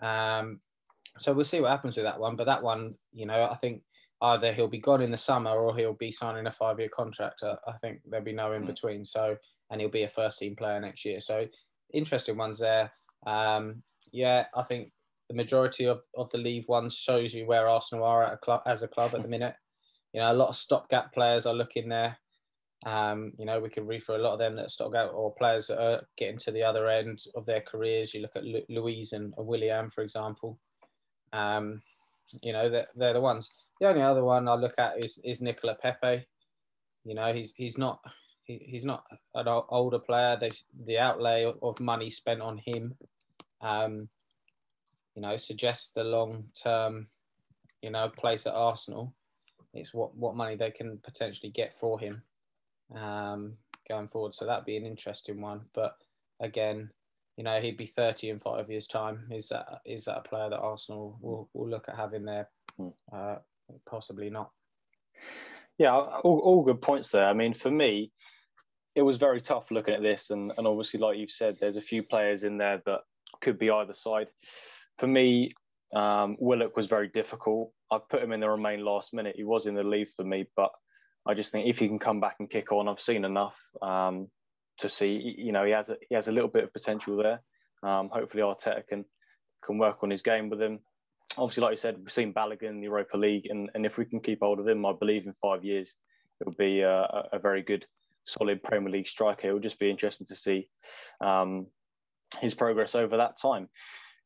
Um, 0.00 0.60
so 1.18 1.32
we'll 1.32 1.44
see 1.44 1.60
what 1.60 1.70
happens 1.70 1.96
with 1.96 2.04
that 2.04 2.20
one. 2.20 2.36
But 2.36 2.46
that 2.46 2.62
one, 2.62 2.94
you 3.12 3.26
know, 3.26 3.44
I 3.44 3.54
think 3.54 3.82
either 4.20 4.52
he'll 4.52 4.68
be 4.68 4.78
gone 4.78 5.02
in 5.02 5.10
the 5.10 5.16
summer 5.16 5.50
or 5.50 5.76
he'll 5.76 5.94
be 5.94 6.12
signing 6.12 6.46
a 6.46 6.50
five 6.50 6.78
year 6.78 6.88
contract. 6.88 7.42
Uh, 7.42 7.56
I 7.66 7.72
think 7.80 8.00
there'll 8.06 8.24
be 8.24 8.32
no 8.32 8.52
in 8.52 8.62
hmm. 8.62 8.68
between. 8.68 9.04
So, 9.04 9.36
and 9.70 9.80
he'll 9.80 9.90
be 9.90 10.04
a 10.04 10.08
first 10.08 10.38
team 10.38 10.54
player 10.54 10.80
next 10.80 11.04
year. 11.04 11.20
So, 11.20 11.46
interesting 11.92 12.36
ones 12.36 12.58
there. 12.58 12.90
Um, 13.26 13.82
yeah, 14.12 14.44
I 14.54 14.62
think 14.62 14.92
the 15.28 15.34
majority 15.34 15.86
of, 15.86 16.04
of 16.16 16.30
the 16.30 16.38
leave 16.38 16.68
ones 16.68 16.94
shows 16.94 17.34
you 17.34 17.46
where 17.46 17.68
Arsenal 17.68 18.04
are 18.04 18.24
at 18.24 18.34
a 18.34 18.38
club 18.38 18.62
as 18.66 18.82
a 18.82 18.88
club 18.88 19.14
at 19.14 19.22
the 19.22 19.28
minute. 19.28 19.56
You 20.12 20.20
know, 20.20 20.30
a 20.30 20.34
lot 20.34 20.48
of 20.48 20.56
stopgap 20.56 21.14
players 21.14 21.46
are 21.46 21.54
looking 21.54 21.88
there. 21.88 22.18
Um, 22.84 23.32
you 23.38 23.46
know, 23.46 23.60
we 23.60 23.68
can 23.68 23.86
read 23.86 24.02
for 24.02 24.16
a 24.16 24.18
lot 24.18 24.32
of 24.32 24.38
them 24.40 24.56
that 24.56 24.70
stopgap 24.70 25.12
or 25.14 25.34
players 25.34 25.68
that 25.68 25.80
are 25.80 26.02
getting 26.16 26.38
to 26.38 26.50
the 26.50 26.64
other 26.64 26.88
end 26.88 27.20
of 27.36 27.46
their 27.46 27.60
careers. 27.60 28.12
You 28.12 28.22
look 28.22 28.34
at 28.34 28.44
Lu- 28.44 28.64
Luiz 28.68 29.12
and 29.12 29.32
Willian, 29.36 29.88
for 29.88 30.02
example. 30.02 30.58
Um, 31.32 31.80
you 32.42 32.52
know, 32.52 32.68
they're, 32.68 32.88
they're 32.96 33.14
the 33.14 33.20
ones. 33.20 33.50
The 33.80 33.88
only 33.88 34.02
other 34.02 34.24
one 34.24 34.48
I 34.48 34.54
look 34.54 34.74
at 34.78 35.02
is 35.02 35.18
is 35.24 35.40
Nicola 35.40 35.76
Pepe. 35.76 36.26
You 37.04 37.14
know, 37.14 37.32
he's 37.32 37.52
he's 37.56 37.78
not 37.78 38.00
he, 38.44 38.58
he's 38.64 38.84
not 38.84 39.04
an 39.34 39.46
older 39.68 39.98
player. 39.98 40.36
They, 40.40 40.50
the 40.84 40.98
outlay 40.98 41.52
of 41.62 41.80
money 41.80 42.10
spent 42.10 42.40
on 42.40 42.58
him, 42.58 42.94
um, 43.60 44.08
you 45.14 45.22
know, 45.22 45.36
suggests 45.36 45.92
the 45.92 46.04
long 46.04 46.44
term, 46.60 47.06
you 47.80 47.90
know, 47.90 48.08
place 48.08 48.46
at 48.46 48.54
Arsenal. 48.54 49.14
It's 49.72 49.94
what 49.94 50.16
what 50.16 50.36
money 50.36 50.56
they 50.56 50.72
can 50.72 50.98
potentially 50.98 51.50
get 51.50 51.74
for 51.74 51.98
him 51.98 52.22
um, 52.94 53.54
going 53.88 54.08
forward. 54.08 54.34
So 54.34 54.46
that'd 54.46 54.64
be 54.64 54.76
an 54.76 54.86
interesting 54.86 55.40
one. 55.40 55.62
But 55.74 55.96
again, 56.40 56.90
you 57.36 57.44
know, 57.44 57.60
he'd 57.60 57.76
be 57.76 57.86
30 57.86 58.30
in 58.30 58.38
five 58.38 58.70
years' 58.70 58.86
time. 58.86 59.26
Is 59.30 59.48
that 59.48 59.80
is 59.84 60.04
that 60.04 60.18
a 60.18 60.22
player 60.22 60.50
that 60.50 60.58
Arsenal 60.58 61.18
will, 61.20 61.48
will 61.54 61.68
look 61.68 61.88
at 61.88 61.96
having 61.96 62.24
there? 62.24 62.48
Hmm. 62.76 62.88
Uh, 63.12 63.36
possibly 63.86 64.30
not. 64.30 64.50
Yeah, 65.78 65.92
all, 65.94 66.38
all 66.38 66.62
good 66.62 66.82
points 66.82 67.10
there. 67.10 67.26
I 67.26 67.32
mean, 67.32 67.54
for 67.54 67.70
me, 67.70 68.12
it 68.94 69.02
was 69.02 69.16
very 69.16 69.40
tough 69.40 69.70
looking 69.70 69.94
at 69.94 70.02
this, 70.02 70.30
and, 70.30 70.52
and 70.58 70.66
obviously, 70.66 71.00
like 71.00 71.16
you've 71.16 71.30
said, 71.30 71.56
there's 71.58 71.78
a 71.78 71.82
few 71.82 72.02
players 72.02 72.44
in 72.44 72.58
there 72.58 72.82
that 72.84 73.00
could 73.40 73.58
be 73.58 73.70
either 73.70 73.94
side. 73.94 74.28
For 74.98 75.06
me, 75.06 75.48
um, 75.94 76.36
Willock 76.38 76.76
was 76.76 76.88
very 76.88 77.08
difficult. 77.08 77.72
I've 77.90 78.08
put 78.08 78.22
him 78.22 78.32
in 78.32 78.40
the 78.40 78.50
remain 78.50 78.84
last 78.84 79.14
minute. 79.14 79.36
He 79.36 79.44
was 79.44 79.66
in 79.66 79.74
the 79.74 79.82
lead 79.82 80.08
for 80.10 80.24
me, 80.24 80.46
but 80.56 80.70
I 81.26 81.34
just 81.34 81.52
think 81.52 81.68
if 81.68 81.78
he 81.78 81.88
can 81.88 81.98
come 81.98 82.20
back 82.20 82.36
and 82.40 82.50
kick 82.50 82.72
on, 82.72 82.88
I've 82.88 83.00
seen 83.00 83.24
enough 83.24 83.60
um, 83.80 84.28
to 84.78 84.88
see. 84.88 85.34
You 85.38 85.52
know, 85.52 85.64
he 85.64 85.72
has 85.72 85.88
a, 85.88 85.96
he 86.08 86.14
has 86.14 86.28
a 86.28 86.32
little 86.32 86.50
bit 86.50 86.64
of 86.64 86.72
potential 86.72 87.16
there. 87.16 87.42
Um, 87.82 88.10
hopefully, 88.12 88.42
Arteta 88.42 88.86
can 88.86 89.04
can 89.64 89.78
work 89.78 90.02
on 90.02 90.10
his 90.10 90.22
game 90.22 90.50
with 90.50 90.60
him 90.60 90.80
obviously, 91.36 91.62
like 91.62 91.72
you 91.72 91.76
said, 91.76 91.98
we've 91.98 92.10
seen 92.10 92.32
Balogun 92.32 92.68
in 92.70 92.80
the 92.80 92.86
Europa 92.86 93.16
League, 93.16 93.46
and, 93.48 93.70
and 93.74 93.86
if 93.86 93.98
we 93.98 94.04
can 94.04 94.20
keep 94.20 94.40
hold 94.42 94.60
of 94.60 94.68
him, 94.68 94.84
I 94.84 94.92
believe 94.92 95.26
in 95.26 95.32
five 95.34 95.64
years 95.64 95.94
it'll 96.40 96.54
be 96.54 96.80
a, 96.80 97.28
a 97.32 97.38
very 97.38 97.62
good, 97.62 97.86
solid 98.24 98.62
Premier 98.62 98.90
League 98.90 99.06
striker. 99.06 99.48
It 99.48 99.52
will 99.52 99.60
just 99.60 99.78
be 99.78 99.90
interesting 99.90 100.26
to 100.28 100.34
see 100.34 100.68
um, 101.20 101.66
his 102.40 102.54
progress 102.54 102.94
over 102.94 103.18
that 103.18 103.36
time. 103.40 103.68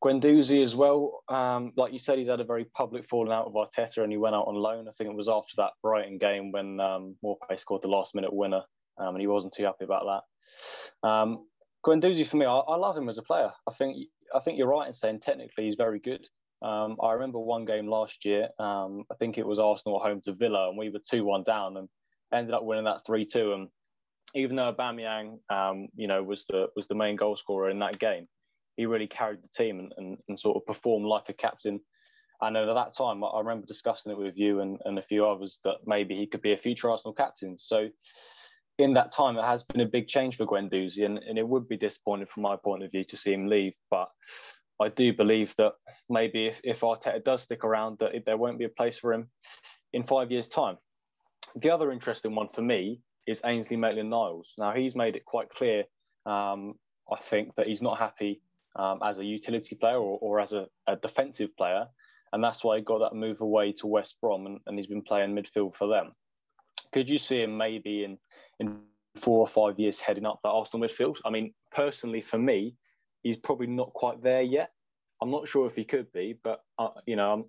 Guendouzi 0.03 0.61
as 0.61 0.75
well, 0.75 1.23
um, 1.27 1.73
like 1.75 1.91
you 1.91 1.97
said, 1.97 2.19
he's 2.19 2.27
had 2.27 2.39
a 2.39 2.45
very 2.45 2.65
public 2.65 3.07
falling 3.07 3.31
out 3.31 3.51
with 3.51 3.55
Arteta, 3.55 4.03
and 4.03 4.11
he 4.11 4.17
went 4.17 4.35
out 4.35 4.47
on 4.47 4.55
loan. 4.55 4.87
I 4.87 4.91
think 4.91 5.09
it 5.09 5.15
was 5.15 5.29
after 5.29 5.53
that 5.57 5.71
Brighton 5.81 6.19
game 6.19 6.51
when 6.51 6.79
um, 6.79 7.15
scored 7.55 7.81
the 7.81 7.87
last 7.87 8.13
minute 8.13 8.31
winner, 8.33 8.61
um, 8.99 9.15
and 9.15 9.21
he 9.21 9.27
wasn't 9.27 9.53
too 9.53 9.63
happy 9.63 9.85
about 9.85 10.23
that. 11.03 11.07
Um, 11.07 11.47
Guendouzi 11.85 12.25
for 12.25 12.37
me, 12.37 12.45
I, 12.45 12.57
I, 12.57 12.75
love 12.75 12.97
him 12.97 13.09
as 13.09 13.17
a 13.17 13.23
player. 13.23 13.51
I 13.67 13.73
think 13.73 13.97
I 14.35 14.39
think 14.39 14.57
you're 14.57 14.67
right 14.67 14.87
in 14.87 14.93
saying 14.93 15.21
technically 15.21 15.65
he's 15.65 15.75
very 15.75 15.99
good. 15.99 16.27
Um, 16.61 16.97
I 17.01 17.13
remember 17.13 17.39
one 17.39 17.65
game 17.65 17.87
last 17.87 18.25
year. 18.25 18.49
Um, 18.59 19.03
I 19.11 19.15
think 19.15 19.37
it 19.37 19.45
was 19.45 19.59
Arsenal 19.59 19.99
home 19.99 20.21
to 20.25 20.33
Villa, 20.33 20.69
and 20.69 20.77
we 20.77 20.89
were 20.89 20.99
two 21.09 21.23
one 21.23 21.43
down, 21.43 21.77
and 21.77 21.87
ended 22.33 22.53
up 22.53 22.63
winning 22.63 22.85
that 22.85 23.05
three 23.05 23.25
two. 23.25 23.53
And 23.53 23.69
even 24.35 24.55
though 24.55 24.73
Aubameyang, 24.73 25.39
um, 25.49 25.87
you 25.95 26.07
know, 26.07 26.21
was 26.21 26.45
the 26.45 26.67
was 26.75 26.87
the 26.87 26.95
main 26.95 27.15
goal 27.15 27.35
scorer 27.35 27.69
in 27.69 27.79
that 27.79 27.99
game, 27.99 28.27
he 28.77 28.85
really 28.85 29.07
carried 29.07 29.39
the 29.43 29.49
team 29.49 29.79
and, 29.79 29.93
and, 29.97 30.17
and 30.29 30.39
sort 30.39 30.55
of 30.55 30.65
performed 30.65 31.05
like 31.05 31.27
a 31.29 31.33
captain. 31.33 31.81
And 32.39 32.55
at 32.55 32.71
that 32.73 32.95
time, 32.95 33.23
I 33.23 33.39
remember 33.39 33.65
discussing 33.65 34.11
it 34.11 34.17
with 34.17 34.37
you 34.37 34.61
and, 34.61 34.77
and 34.85 34.97
a 34.99 35.01
few 35.01 35.25
others 35.25 35.59
that 35.63 35.77
maybe 35.85 36.15
he 36.15 36.27
could 36.27 36.43
be 36.43 36.53
a 36.53 36.57
future 36.57 36.89
Arsenal 36.89 37.13
captain. 37.13 37.57
So 37.57 37.89
in 38.77 38.93
that 38.93 39.11
time, 39.11 39.37
it 39.37 39.43
has 39.43 39.63
been 39.63 39.81
a 39.81 39.87
big 39.87 40.07
change 40.07 40.37
for 40.37 40.45
Guendouzi, 40.45 41.03
and, 41.03 41.17
and 41.17 41.39
it 41.39 41.47
would 41.47 41.67
be 41.67 41.77
disappointing 41.77 42.27
from 42.27 42.43
my 42.43 42.55
point 42.55 42.83
of 42.83 42.91
view 42.91 43.03
to 43.05 43.17
see 43.17 43.33
him 43.33 43.47
leave. 43.47 43.73
But 43.89 44.09
I 44.79 44.89
do 44.89 45.11
believe 45.11 45.55
that 45.55 45.73
maybe 46.09 46.45
if, 46.45 46.61
if 46.63 46.81
Arteta 46.81 47.23
does 47.23 47.41
stick 47.41 47.63
around, 47.63 47.97
that 47.97 48.11
there 48.27 48.37
won't 48.37 48.59
be 48.59 48.65
a 48.65 48.69
place 48.69 48.99
for 48.99 49.11
him 49.13 49.29
in 49.93 50.03
five 50.03 50.31
years' 50.31 50.47
time. 50.47 50.77
The 51.55 51.71
other 51.71 51.91
interesting 51.91 52.35
one 52.35 52.49
for 52.49 52.61
me 52.61 53.01
is 53.25 53.41
Ainsley 53.43 53.77
Maitland-Niles. 53.77 54.53
Now 54.59 54.73
he's 54.73 54.95
made 54.95 55.15
it 55.15 55.25
quite 55.25 55.49
clear, 55.49 55.85
um, 56.27 56.75
I 57.11 57.17
think, 57.19 57.55
that 57.55 57.65
he's 57.65 57.81
not 57.81 57.97
happy 57.97 58.41
um, 58.77 58.99
as 59.03 59.17
a 59.17 59.25
utility 59.25 59.75
player 59.75 59.97
or, 59.97 60.17
or 60.21 60.39
as 60.39 60.53
a, 60.53 60.67
a, 60.87 60.95
defensive 60.95 61.55
player, 61.57 61.85
and 62.31 62.43
that's 62.43 62.63
why 62.63 62.77
he 62.77 62.83
got 62.83 62.99
that 62.99 63.15
move 63.15 63.41
away 63.41 63.71
to 63.73 63.87
West 63.87 64.17
Brom, 64.21 64.45
and, 64.45 64.59
and 64.67 64.77
he's 64.77 64.87
been 64.87 65.01
playing 65.01 65.35
midfield 65.35 65.75
for 65.75 65.87
them. 65.87 66.13
Could 66.93 67.09
you 67.09 67.17
see 67.17 67.41
him 67.41 67.57
maybe 67.57 68.03
in 68.03 68.17
in 68.59 68.79
four 69.15 69.39
or 69.39 69.47
five 69.47 69.79
years 69.79 69.99
heading 69.99 70.25
up 70.25 70.39
that 70.43 70.49
Arsenal 70.49 70.87
midfield? 70.87 71.17
I 71.25 71.29
mean, 71.29 71.53
personally, 71.71 72.21
for 72.21 72.37
me, 72.37 72.75
he's 73.23 73.37
probably 73.37 73.67
not 73.67 73.93
quite 73.93 74.21
there 74.21 74.43
yet. 74.43 74.71
I'm 75.21 75.31
not 75.31 75.47
sure 75.47 75.65
if 75.65 75.75
he 75.75 75.83
could 75.83 76.11
be, 76.11 76.37
but 76.43 76.61
uh, 76.77 76.89
you 77.05 77.15
know, 77.15 77.33
I'm, 77.33 77.45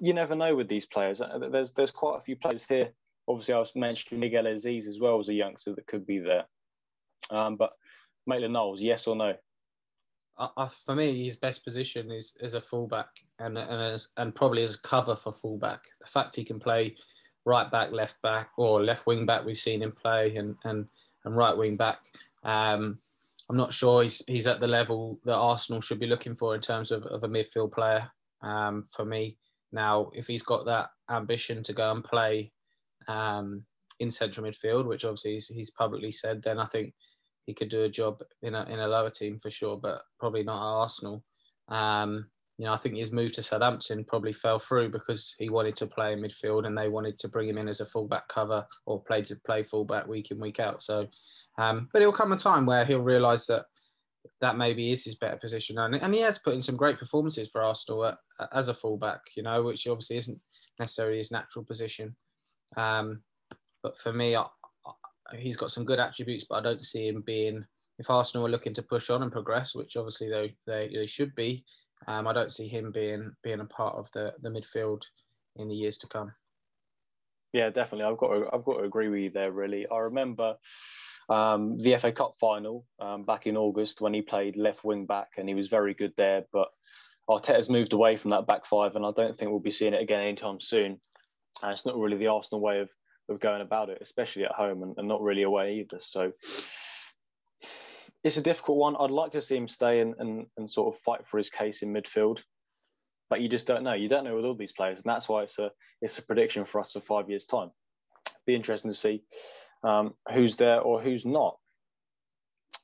you 0.00 0.14
never 0.14 0.34
know 0.34 0.54
with 0.54 0.68
these 0.68 0.86
players. 0.86 1.20
Uh, 1.20 1.38
there's 1.50 1.72
there's 1.72 1.90
quite 1.90 2.18
a 2.18 2.22
few 2.22 2.36
players 2.36 2.66
here. 2.66 2.90
Obviously, 3.26 3.54
I 3.54 3.58
was 3.58 3.74
mentioning 3.74 4.20
Miguel 4.20 4.44
Azeez 4.44 4.86
as 4.86 5.00
well 5.00 5.18
as 5.18 5.28
a 5.28 5.34
youngster 5.34 5.74
that 5.74 5.86
could 5.86 6.06
be 6.06 6.18
there. 6.18 6.44
Um, 7.30 7.56
but 7.56 7.72
Maitland 8.26 8.52
Niles, 8.52 8.82
yes 8.82 9.06
or 9.06 9.16
no? 9.16 9.34
For 10.84 10.94
me, 10.94 11.24
his 11.24 11.36
best 11.36 11.64
position 11.64 12.10
is 12.10 12.34
as 12.42 12.54
a 12.54 12.60
fullback 12.60 13.08
and 13.38 13.56
and 13.56 13.82
as, 13.82 14.08
and 14.16 14.34
probably 14.34 14.62
as 14.62 14.76
cover 14.76 15.14
for 15.14 15.32
fullback. 15.32 15.82
The 16.00 16.06
fact 16.06 16.34
he 16.36 16.44
can 16.44 16.58
play 16.58 16.96
right 17.44 17.70
back, 17.70 17.92
left 17.92 18.20
back, 18.22 18.50
or 18.56 18.82
left 18.82 19.06
wing 19.06 19.26
back, 19.26 19.44
we've 19.44 19.56
seen 19.58 19.82
him 19.82 19.92
play, 19.92 20.34
and 20.36 20.56
and 20.64 20.86
and 21.24 21.36
right 21.36 21.56
wing 21.56 21.76
back. 21.76 22.00
Um, 22.42 22.98
I'm 23.48 23.56
not 23.56 23.72
sure 23.72 24.02
he's 24.02 24.22
he's 24.26 24.46
at 24.46 24.60
the 24.60 24.68
level 24.68 25.20
that 25.24 25.36
Arsenal 25.36 25.80
should 25.80 26.00
be 26.00 26.06
looking 26.06 26.34
for 26.34 26.54
in 26.54 26.60
terms 26.60 26.90
of, 26.90 27.04
of 27.06 27.22
a 27.24 27.28
midfield 27.28 27.72
player. 27.72 28.10
Um, 28.42 28.82
for 28.84 29.04
me, 29.04 29.36
now 29.72 30.10
if 30.14 30.26
he's 30.26 30.42
got 30.42 30.64
that 30.66 30.90
ambition 31.10 31.62
to 31.62 31.72
go 31.72 31.90
and 31.92 32.02
play 32.02 32.52
um, 33.08 33.64
in 34.00 34.10
central 34.10 34.46
midfield, 34.46 34.86
which 34.86 35.04
obviously 35.04 35.34
he's, 35.34 35.48
he's, 35.48 35.70
publicly 35.70 36.10
said, 36.10 36.42
then 36.42 36.58
I 36.58 36.64
think 36.66 36.94
he 37.46 37.54
could 37.54 37.68
do 37.68 37.82
a 37.82 37.88
job 37.88 38.22
in 38.42 38.54
a 38.54 38.64
in 38.64 38.78
a 38.80 38.88
lower 38.88 39.10
team 39.10 39.38
for 39.38 39.50
sure, 39.50 39.76
but 39.76 40.02
probably 40.18 40.42
not 40.42 40.56
at 40.56 40.80
Arsenal. 40.82 41.24
Um, 41.68 42.26
you 42.58 42.66
know, 42.66 42.72
I 42.72 42.76
think 42.76 42.96
his 42.96 43.12
move 43.12 43.32
to 43.32 43.42
Southampton 43.42 44.04
probably 44.04 44.32
fell 44.32 44.60
through 44.60 44.90
because 44.90 45.34
he 45.38 45.48
wanted 45.48 45.74
to 45.76 45.86
play 45.86 46.12
in 46.12 46.20
midfield 46.20 46.66
and 46.66 46.78
they 46.78 46.88
wanted 46.88 47.18
to 47.18 47.28
bring 47.28 47.48
him 47.48 47.58
in 47.58 47.66
as 47.66 47.80
a 47.80 47.86
fullback 47.86 48.28
cover 48.28 48.64
or 48.86 49.02
play 49.02 49.22
to 49.22 49.36
play 49.44 49.64
fullback 49.64 50.06
week 50.06 50.30
in 50.30 50.38
week 50.38 50.60
out. 50.60 50.80
So, 50.80 51.08
um, 51.58 51.88
but 51.92 52.00
it'll 52.00 52.12
come 52.12 52.32
a 52.32 52.36
time 52.36 52.64
where 52.64 52.84
he'll 52.84 53.00
realise 53.00 53.46
that 53.46 53.64
that 54.40 54.56
maybe 54.56 54.90
is 54.90 55.04
his 55.04 55.16
better 55.16 55.36
position, 55.36 55.78
and, 55.78 55.96
and 55.96 56.14
he 56.14 56.20
has 56.20 56.38
put 56.38 56.54
in 56.54 56.62
some 56.62 56.76
great 56.76 56.98
performances 56.98 57.48
for 57.48 57.62
Arsenal 57.62 58.06
at, 58.06 58.18
as 58.52 58.68
a 58.68 58.74
fullback. 58.74 59.20
You 59.36 59.42
know, 59.42 59.62
which 59.62 59.86
obviously 59.86 60.16
isn't 60.16 60.40
necessarily 60.78 61.18
his 61.18 61.30
natural 61.30 61.64
position. 61.64 62.14
Um, 62.76 63.22
but 63.82 63.98
for 63.98 64.12
me, 64.12 64.36
he's 65.32 65.56
got 65.56 65.70
some 65.70 65.84
good 65.84 66.00
attributes, 66.00 66.44
but 66.48 66.56
I 66.56 66.62
don't 66.62 66.84
see 66.84 67.08
him 67.08 67.22
being. 67.22 67.64
If 67.98 68.10
Arsenal 68.10 68.46
are 68.46 68.50
looking 68.50 68.74
to 68.74 68.82
push 68.82 69.08
on 69.08 69.22
and 69.22 69.30
progress, 69.30 69.74
which 69.74 69.96
obviously 69.96 70.28
they, 70.28 70.56
they, 70.66 70.90
they 70.92 71.06
should 71.06 71.32
be, 71.36 71.64
um, 72.08 72.26
I 72.26 72.32
don't 72.32 72.50
see 72.50 72.66
him 72.66 72.90
being 72.90 73.32
being 73.42 73.60
a 73.60 73.64
part 73.64 73.94
of 73.94 74.10
the 74.12 74.34
the 74.40 74.50
midfield 74.50 75.02
in 75.56 75.68
the 75.68 75.74
years 75.74 75.96
to 75.98 76.08
come. 76.08 76.32
Yeah, 77.52 77.70
definitely. 77.70 78.06
I've 78.06 78.18
got 78.18 78.34
to, 78.34 78.46
I've 78.52 78.64
got 78.64 78.78
to 78.78 78.84
agree 78.84 79.08
with 79.08 79.20
you 79.20 79.30
there. 79.30 79.52
Really, 79.52 79.86
I 79.88 79.98
remember 79.98 80.56
um, 81.28 81.78
the 81.78 81.96
FA 81.96 82.10
Cup 82.10 82.34
final 82.40 82.84
um, 83.00 83.22
back 83.22 83.46
in 83.46 83.56
August 83.56 84.00
when 84.00 84.12
he 84.12 84.22
played 84.22 84.56
left 84.56 84.84
wing 84.84 85.06
back 85.06 85.28
and 85.38 85.48
he 85.48 85.54
was 85.54 85.68
very 85.68 85.94
good 85.94 86.12
there. 86.16 86.44
But 86.52 86.68
Arteta's 87.30 87.70
moved 87.70 87.92
away 87.92 88.16
from 88.16 88.32
that 88.32 88.46
back 88.46 88.66
five, 88.66 88.96
and 88.96 89.06
I 89.06 89.12
don't 89.14 89.36
think 89.36 89.50
we'll 89.50 89.60
be 89.60 89.70
seeing 89.70 89.94
it 89.94 90.02
again 90.02 90.20
anytime 90.20 90.60
soon. 90.60 90.98
And 91.62 91.72
it's 91.72 91.86
not 91.86 91.96
really 91.96 92.16
the 92.16 92.26
Arsenal 92.26 92.60
way 92.60 92.80
of 92.80 92.90
of 93.28 93.40
going 93.40 93.62
about 93.62 93.90
it, 93.90 93.98
especially 94.00 94.44
at 94.44 94.52
home, 94.52 94.82
and, 94.82 94.94
and 94.98 95.08
not 95.08 95.22
really 95.22 95.42
away 95.42 95.76
either. 95.76 95.98
So 95.98 96.32
it's 98.22 98.36
a 98.38 98.42
difficult 98.42 98.78
one. 98.78 98.96
I'd 98.98 99.10
like 99.10 99.32
to 99.32 99.42
see 99.42 99.56
him 99.56 99.68
stay 99.68 100.00
and, 100.00 100.14
and, 100.18 100.46
and 100.56 100.68
sort 100.68 100.94
of 100.94 101.00
fight 101.00 101.26
for 101.26 101.36
his 101.38 101.50
case 101.50 101.82
in 101.82 101.92
midfield, 101.92 102.42
but 103.28 103.40
you 103.40 103.48
just 103.48 103.66
don't 103.66 103.84
know. 103.84 103.92
You 103.92 104.08
don't 104.08 104.24
know 104.24 104.34
with 104.34 104.44
all 104.44 104.54
these 104.54 104.72
players, 104.72 104.98
and 104.98 105.10
that's 105.10 105.28
why 105.28 105.42
it's 105.42 105.58
a 105.58 105.70
it's 106.00 106.18
a 106.18 106.22
prediction 106.22 106.64
for 106.64 106.80
us 106.80 106.92
for 106.92 107.00
five 107.00 107.28
years' 107.28 107.46
time. 107.46 107.70
Be 108.46 108.54
interesting 108.54 108.90
to 108.90 108.96
see 108.96 109.22
um, 109.82 110.14
who's 110.32 110.56
there 110.56 110.80
or 110.80 111.00
who's 111.00 111.26
not. 111.26 111.56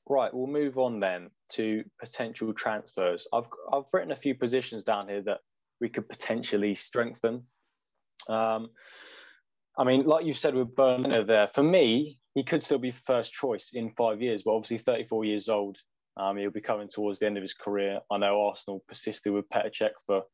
Right, 0.08 0.32
we'll 0.34 0.46
move 0.46 0.76
on 0.76 0.98
then 0.98 1.30
to 1.52 1.84
potential 2.00 2.52
transfers. 2.52 3.26
I've 3.32 3.48
I've 3.72 3.84
written 3.92 4.12
a 4.12 4.16
few 4.16 4.34
positions 4.34 4.84
down 4.84 5.08
here 5.08 5.22
that 5.22 5.38
we 5.80 5.88
could 5.88 6.08
potentially 6.08 6.74
strengthen. 6.74 7.44
Um, 8.28 8.70
I 9.80 9.84
mean, 9.84 10.04
like 10.04 10.26
you 10.26 10.34
said 10.34 10.54
with 10.54 10.76
Bernardo 10.76 11.24
there, 11.24 11.46
for 11.46 11.62
me, 11.62 12.18
he 12.34 12.44
could 12.44 12.62
still 12.62 12.78
be 12.78 12.90
first 12.90 13.32
choice 13.32 13.70
in 13.72 13.90
five 13.92 14.20
years, 14.20 14.42
but 14.42 14.52
obviously 14.52 14.76
34 14.76 15.24
years 15.24 15.48
old. 15.48 15.78
Um, 16.18 16.36
he'll 16.36 16.50
be 16.50 16.60
coming 16.60 16.86
towards 16.86 17.18
the 17.18 17.24
end 17.24 17.38
of 17.38 17.42
his 17.42 17.54
career. 17.54 18.00
I 18.10 18.18
know 18.18 18.42
Arsenal 18.42 18.84
persisted 18.86 19.32
with 19.32 19.48
Petr 19.48 19.72
Cech 19.72 19.92
for 20.04 20.24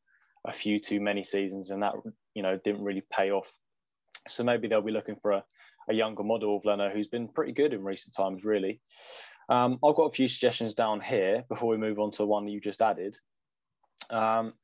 a 0.45 0.51
few 0.51 0.81
too 0.81 0.99
many 0.99 1.23
seasons, 1.23 1.69
and 1.69 1.81
that 1.81 1.93
you 2.33 2.43
know 2.43 2.59
didn't 2.61 2.83
really 2.83 3.03
pay 3.09 3.31
off. 3.31 3.49
So 4.27 4.43
maybe 4.43 4.67
they'll 4.67 4.81
be 4.81 4.91
looking 4.91 5.15
for 5.15 5.31
a, 5.31 5.43
a 5.89 5.93
younger 5.93 6.23
model 6.23 6.57
of 6.57 6.65
Leno 6.65 6.89
who's 6.89 7.07
been 7.07 7.29
pretty 7.29 7.53
good 7.53 7.71
in 7.71 7.85
recent 7.85 8.13
times, 8.13 8.43
really. 8.43 8.81
Um, 9.47 9.79
I've 9.81 9.95
got 9.95 10.07
a 10.07 10.11
few 10.11 10.27
suggestions 10.27 10.73
down 10.73 10.99
here 10.99 11.45
before 11.47 11.69
we 11.69 11.77
move 11.77 11.99
on 11.99 12.11
to 12.11 12.17
the 12.17 12.25
one 12.25 12.43
that 12.43 12.51
you 12.51 12.59
just 12.59 12.81
added. 12.81 13.17
Um, 14.09 14.55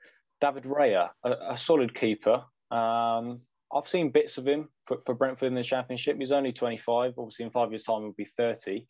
David 0.42 0.64
Raya, 0.64 1.12
a, 1.24 1.32
a 1.52 1.58
solid 1.58 1.96
keeper. 1.96 2.44
Um, 2.70 3.44
I've 3.74 3.88
seen 3.88 4.12
bits 4.12 4.38
of 4.38 4.48
him 4.48 4.70
for, 4.86 5.00
for 5.02 5.16
Brentford 5.16 5.48
in 5.48 5.56
the 5.56 5.64
Championship. 5.64 6.18
He's 6.20 6.32
only 6.32 6.52
25. 6.52 7.14
Obviously, 7.18 7.46
in 7.46 7.52
five 7.52 7.72
years' 7.72 7.84
time, 7.84 8.02
he'll 8.02 8.12
be 8.12 8.26
30. 8.26 8.88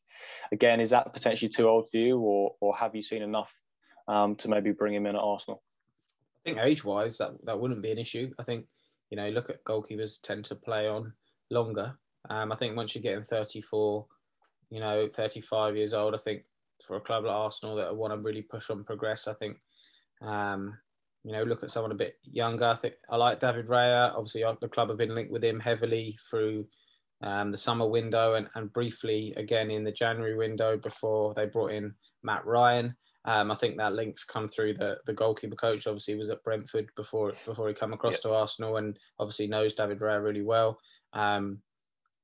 Again, 0.51 0.79
is 0.79 0.89
that 0.89 1.13
potentially 1.13 1.49
too 1.49 1.67
old 1.67 1.89
for 1.89 1.97
you, 1.97 2.19
or, 2.19 2.55
or 2.59 2.75
have 2.75 2.95
you 2.95 3.01
seen 3.01 3.21
enough 3.21 3.53
um, 4.07 4.35
to 4.35 4.49
maybe 4.49 4.71
bring 4.71 4.93
him 4.93 5.05
in 5.05 5.15
at 5.15 5.21
Arsenal? 5.21 5.63
I 6.45 6.49
think 6.49 6.59
age-wise, 6.61 7.17
that, 7.19 7.31
that 7.45 7.59
wouldn't 7.59 7.81
be 7.81 7.91
an 7.91 7.97
issue. 7.97 8.31
I 8.37 8.43
think, 8.43 8.65
you 9.09 9.17
know, 9.17 9.29
look 9.29 9.49
at 9.49 9.63
goalkeepers 9.63 10.21
tend 10.21 10.45
to 10.45 10.55
play 10.55 10.87
on 10.87 11.13
longer. 11.49 11.97
Um, 12.29 12.51
I 12.51 12.55
think 12.55 12.75
once 12.75 12.95
you're 12.95 13.01
getting 13.01 13.23
34, 13.23 14.05
you 14.69 14.79
know, 14.79 15.07
35 15.13 15.77
years 15.77 15.93
old, 15.93 16.13
I 16.13 16.17
think 16.17 16.43
for 16.85 16.97
a 16.97 17.01
club 17.01 17.23
like 17.23 17.33
Arsenal 17.33 17.75
that 17.77 17.95
want 17.95 18.13
to 18.13 18.19
really 18.19 18.41
push 18.41 18.69
on 18.69 18.83
progress, 18.83 19.27
I 19.27 19.33
think 19.33 19.57
um, 20.21 20.77
you 21.23 21.31
know, 21.31 21.43
look 21.43 21.63
at 21.63 21.71
someone 21.71 21.91
a 21.91 21.95
bit 21.95 22.17
younger. 22.23 22.65
I 22.65 22.75
think 22.75 22.95
I 23.09 23.15
like 23.15 23.39
David 23.39 23.67
Raya. 23.67 24.13
Obviously, 24.13 24.43
the 24.59 24.67
club 24.67 24.89
have 24.89 24.97
been 24.97 25.15
linked 25.15 25.31
with 25.31 25.43
him 25.43 25.59
heavily 25.59 26.17
through 26.29 26.65
um, 27.21 27.51
the 27.51 27.57
summer 27.57 27.87
window 27.87 28.33
and, 28.33 28.47
and 28.55 28.71
briefly 28.73 29.33
again 29.37 29.71
in 29.71 29.83
the 29.83 29.91
January 29.91 30.35
window 30.35 30.77
before 30.77 31.33
they 31.33 31.45
brought 31.45 31.71
in 31.71 31.93
Matt 32.23 32.45
Ryan. 32.45 32.95
Um, 33.25 33.51
I 33.51 33.55
think 33.55 33.77
that 33.77 33.93
links 33.93 34.25
come 34.25 34.49
through 34.49 34.73
the 34.73 34.97
the 35.05 35.13
goalkeeper 35.13 35.55
coach. 35.55 35.87
Obviously, 35.87 36.15
was 36.15 36.29
at 36.29 36.43
Brentford 36.43 36.89
before 36.95 37.33
before 37.45 37.69
he 37.69 37.73
come 37.73 37.93
across 37.93 38.15
yep. 38.15 38.21
to 38.23 38.33
Arsenal, 38.33 38.77
and 38.77 38.99
obviously 39.17 39.47
knows 39.47 39.73
David 39.73 39.99
Raya 39.99 40.21
really 40.21 40.41
well. 40.41 40.77
Um, 41.13 41.59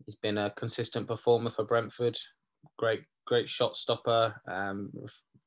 he's 0.06 0.15
been 0.15 0.38
a 0.38 0.50
consistent 0.51 1.08
performer 1.08 1.50
for 1.50 1.63
Brentford. 1.63 2.18
Great 2.77 3.08
great 3.25 3.48
shot 3.48 3.77
stopper, 3.77 4.36
um, 4.50 4.91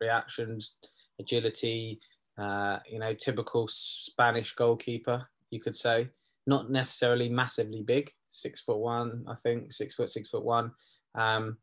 reactions, 0.00 0.76
agility, 1.20 2.00
uh, 2.38 2.78
you 2.88 2.98
know, 2.98 3.14
typical 3.14 3.68
Spanish 3.68 4.54
goalkeeper, 4.54 5.26
you 5.50 5.60
could 5.60 5.74
say. 5.74 6.08
Not 6.46 6.70
necessarily 6.70 7.28
massively 7.28 7.82
big, 7.82 8.10
six 8.28 8.60
foot 8.62 8.78
one, 8.78 9.24
I 9.28 9.34
think, 9.34 9.70
six 9.70 9.94
foot, 9.94 10.10
six 10.10 10.28
foot 10.28 10.44
one. 10.44 10.72
Um, 11.14 11.56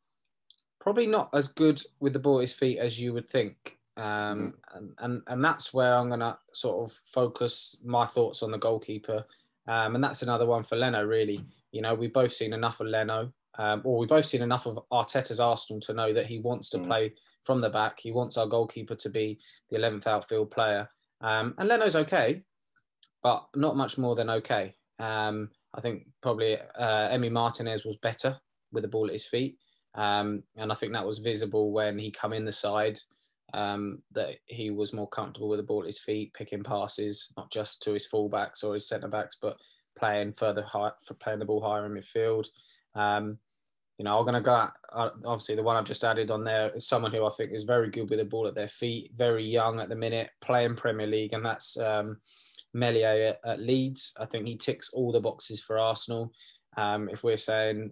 probably 0.79 1.07
not 1.07 1.29
as 1.33 1.49
good 1.49 1.81
with 1.99 2.13
the 2.13 2.19
ball 2.19 2.37
at 2.37 2.41
his 2.41 2.53
feet 2.53 2.77
as 2.77 2.99
you 2.99 3.13
would 3.13 3.29
think. 3.29 3.77
Um, 3.97 4.03
mm-hmm. 4.03 4.77
and, 4.77 4.91
and, 4.99 5.21
and 5.27 5.43
that's 5.43 5.73
where 5.73 5.93
I'm 5.95 6.07
going 6.07 6.21
to 6.21 6.37
sort 6.53 6.89
of 6.89 6.97
focus 7.07 7.75
my 7.83 8.05
thoughts 8.05 8.41
on 8.41 8.51
the 8.51 8.57
goalkeeper. 8.57 9.25
Um, 9.67 9.95
and 9.95 10.03
that's 10.03 10.21
another 10.21 10.45
one 10.45 10.63
for 10.63 10.77
Leno, 10.77 11.03
really. 11.03 11.43
You 11.71 11.81
know, 11.81 11.93
we've 11.93 12.13
both 12.13 12.31
seen 12.31 12.53
enough 12.53 12.79
of 12.79 12.87
Leno. 12.87 13.33
um, 13.59 13.81
or 13.83 13.97
we've 13.97 14.09
both 14.09 14.25
seen 14.25 14.41
enough 14.41 14.65
of 14.65 14.79
Arteta's 14.91 15.41
Arsenal 15.41 15.81
to 15.81 15.93
know 15.93 16.13
that 16.13 16.25
he 16.25 16.39
wants 16.39 16.69
to 16.69 16.79
mm. 16.79 16.85
play 16.85 17.13
from 17.43 17.61
the 17.61 17.69
back. 17.69 17.99
He 17.99 18.11
wants 18.11 18.37
our 18.37 18.47
goalkeeper 18.47 18.95
to 18.95 19.09
be 19.09 19.39
the 19.69 19.77
11th 19.77 20.07
outfield 20.07 20.51
player. 20.51 20.89
Um, 21.21 21.53
and 21.57 21.67
Leno's 21.67 21.95
okay, 21.95 22.43
but 23.23 23.45
not 23.55 23.75
much 23.75 23.97
more 23.97 24.15
than 24.15 24.29
okay. 24.29 24.75
Um, 24.99 25.49
I 25.73 25.81
think 25.81 26.07
probably 26.21 26.57
uh, 26.57 27.09
Emi 27.09 27.31
Martinez 27.31 27.85
was 27.85 27.97
better 27.97 28.37
with 28.71 28.83
the 28.83 28.89
ball 28.89 29.07
at 29.07 29.13
his 29.13 29.27
feet. 29.27 29.57
Um, 29.95 30.43
and 30.57 30.71
I 30.71 30.75
think 30.75 30.93
that 30.93 31.05
was 31.05 31.19
visible 31.19 31.71
when 31.71 31.97
he 31.97 32.11
come 32.11 32.33
in 32.33 32.45
the 32.45 32.51
side 32.51 32.99
um, 33.53 34.01
that 34.11 34.35
he 34.45 34.69
was 34.69 34.93
more 34.93 35.07
comfortable 35.07 35.49
with 35.49 35.59
the 35.59 35.63
ball 35.63 35.81
at 35.81 35.87
his 35.87 35.99
feet, 35.99 36.33
picking 36.33 36.63
passes, 36.63 37.31
not 37.37 37.51
just 37.51 37.81
to 37.83 37.93
his 37.93 38.07
fullbacks 38.07 38.63
or 38.63 38.73
his 38.73 38.87
centre 38.87 39.07
backs, 39.07 39.37
but 39.41 39.57
playing 39.97 40.33
further 40.33 40.61
high, 40.61 40.91
for 41.05 41.15
playing 41.15 41.39
the 41.39 41.45
ball 41.45 41.61
higher 41.61 41.85
in 41.85 41.93
midfield. 41.93 42.47
Um, 42.95 43.37
you 43.99 44.05
know, 44.05 44.17
I'm 44.17 44.23
going 44.23 44.33
to 44.33 44.41
go. 44.41 44.65
uh, 44.93 45.09
obviously, 45.25 45.55
the 45.55 45.63
one 45.63 45.75
I've 45.75 45.83
just 45.83 46.05
added 46.05 46.31
on 46.31 46.45
there 46.45 46.71
is 46.73 46.87
someone 46.87 47.11
who 47.11 47.25
I 47.25 47.29
think 47.29 47.51
is 47.51 47.65
very 47.65 47.89
good 47.89 48.09
with 48.09 48.19
the 48.19 48.25
ball 48.25 48.47
at 48.47 48.55
their 48.55 48.69
feet, 48.69 49.11
very 49.17 49.43
young 49.43 49.81
at 49.81 49.89
the 49.89 49.95
minute, 49.95 50.31
playing 50.39 50.77
Premier 50.77 51.05
League, 51.05 51.33
and 51.33 51.43
that's 51.43 51.77
um, 51.77 52.17
Meslier 52.73 53.35
at, 53.43 53.51
at, 53.51 53.59
Leeds. 53.59 54.13
I 54.17 54.25
think 54.25 54.47
he 54.47 54.55
ticks 54.55 54.89
all 54.93 55.11
the 55.11 55.19
boxes 55.19 55.61
for 55.61 55.77
Arsenal. 55.77 56.31
Um, 56.77 57.09
if 57.09 57.25
we're 57.25 57.35
saying, 57.35 57.91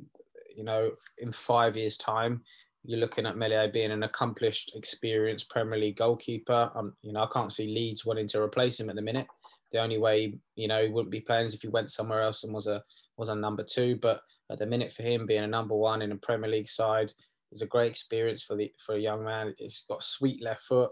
you 0.55 0.63
know, 0.63 0.91
in 1.17 1.33
five 1.33 1.75
years' 1.75 1.97
time, 1.97 2.41
you're 2.85 3.01
looking 3.01 3.25
at 3.25 3.35
Meslier 3.35 3.67
being 3.67 3.91
an 3.91 4.03
accomplished, 4.03 4.77
experienced 4.77 5.49
Premier 5.49 5.77
League 5.77 5.97
goalkeeper. 5.97 6.71
Um, 6.73 6.95
you 7.01 7.11
know, 7.11 7.23
I 7.23 7.27
can't 7.33 7.51
see 7.51 7.67
Leeds 7.67 8.05
wanting 8.05 8.27
to 8.29 8.41
replace 8.41 8.79
him 8.79 8.89
at 8.89 8.95
the 8.95 9.01
minute. 9.01 9.27
The 9.73 9.79
only 9.79 9.97
way, 9.97 10.35
you 10.55 10.69
know, 10.69 10.81
he 10.81 10.89
wouldn't 10.89 11.11
be 11.11 11.19
playing 11.19 11.47
is 11.47 11.53
if 11.53 11.63
he 11.63 11.67
went 11.67 11.89
somewhere 11.89 12.21
else 12.21 12.45
and 12.45 12.53
was 12.53 12.67
a 12.67 12.81
was 13.17 13.27
a 13.27 13.35
number 13.35 13.63
two. 13.63 13.97
But 13.97 14.21
at 14.49 14.59
the 14.59 14.65
minute, 14.65 14.91
for 14.91 15.03
him 15.03 15.25
being 15.25 15.43
a 15.43 15.47
number 15.47 15.75
one 15.75 16.01
in 16.01 16.11
a 16.11 16.17
Premier 16.17 16.49
League 16.49 16.67
side 16.69 17.11
is 17.51 17.61
a 17.61 17.67
great 17.67 17.89
experience 17.89 18.43
for 18.43 18.55
the 18.55 18.71
for 18.77 18.95
a 18.95 18.99
young 18.99 19.23
man. 19.23 19.53
He's 19.57 19.83
got 19.89 20.03
sweet 20.03 20.43
left 20.43 20.61
foot, 20.61 20.91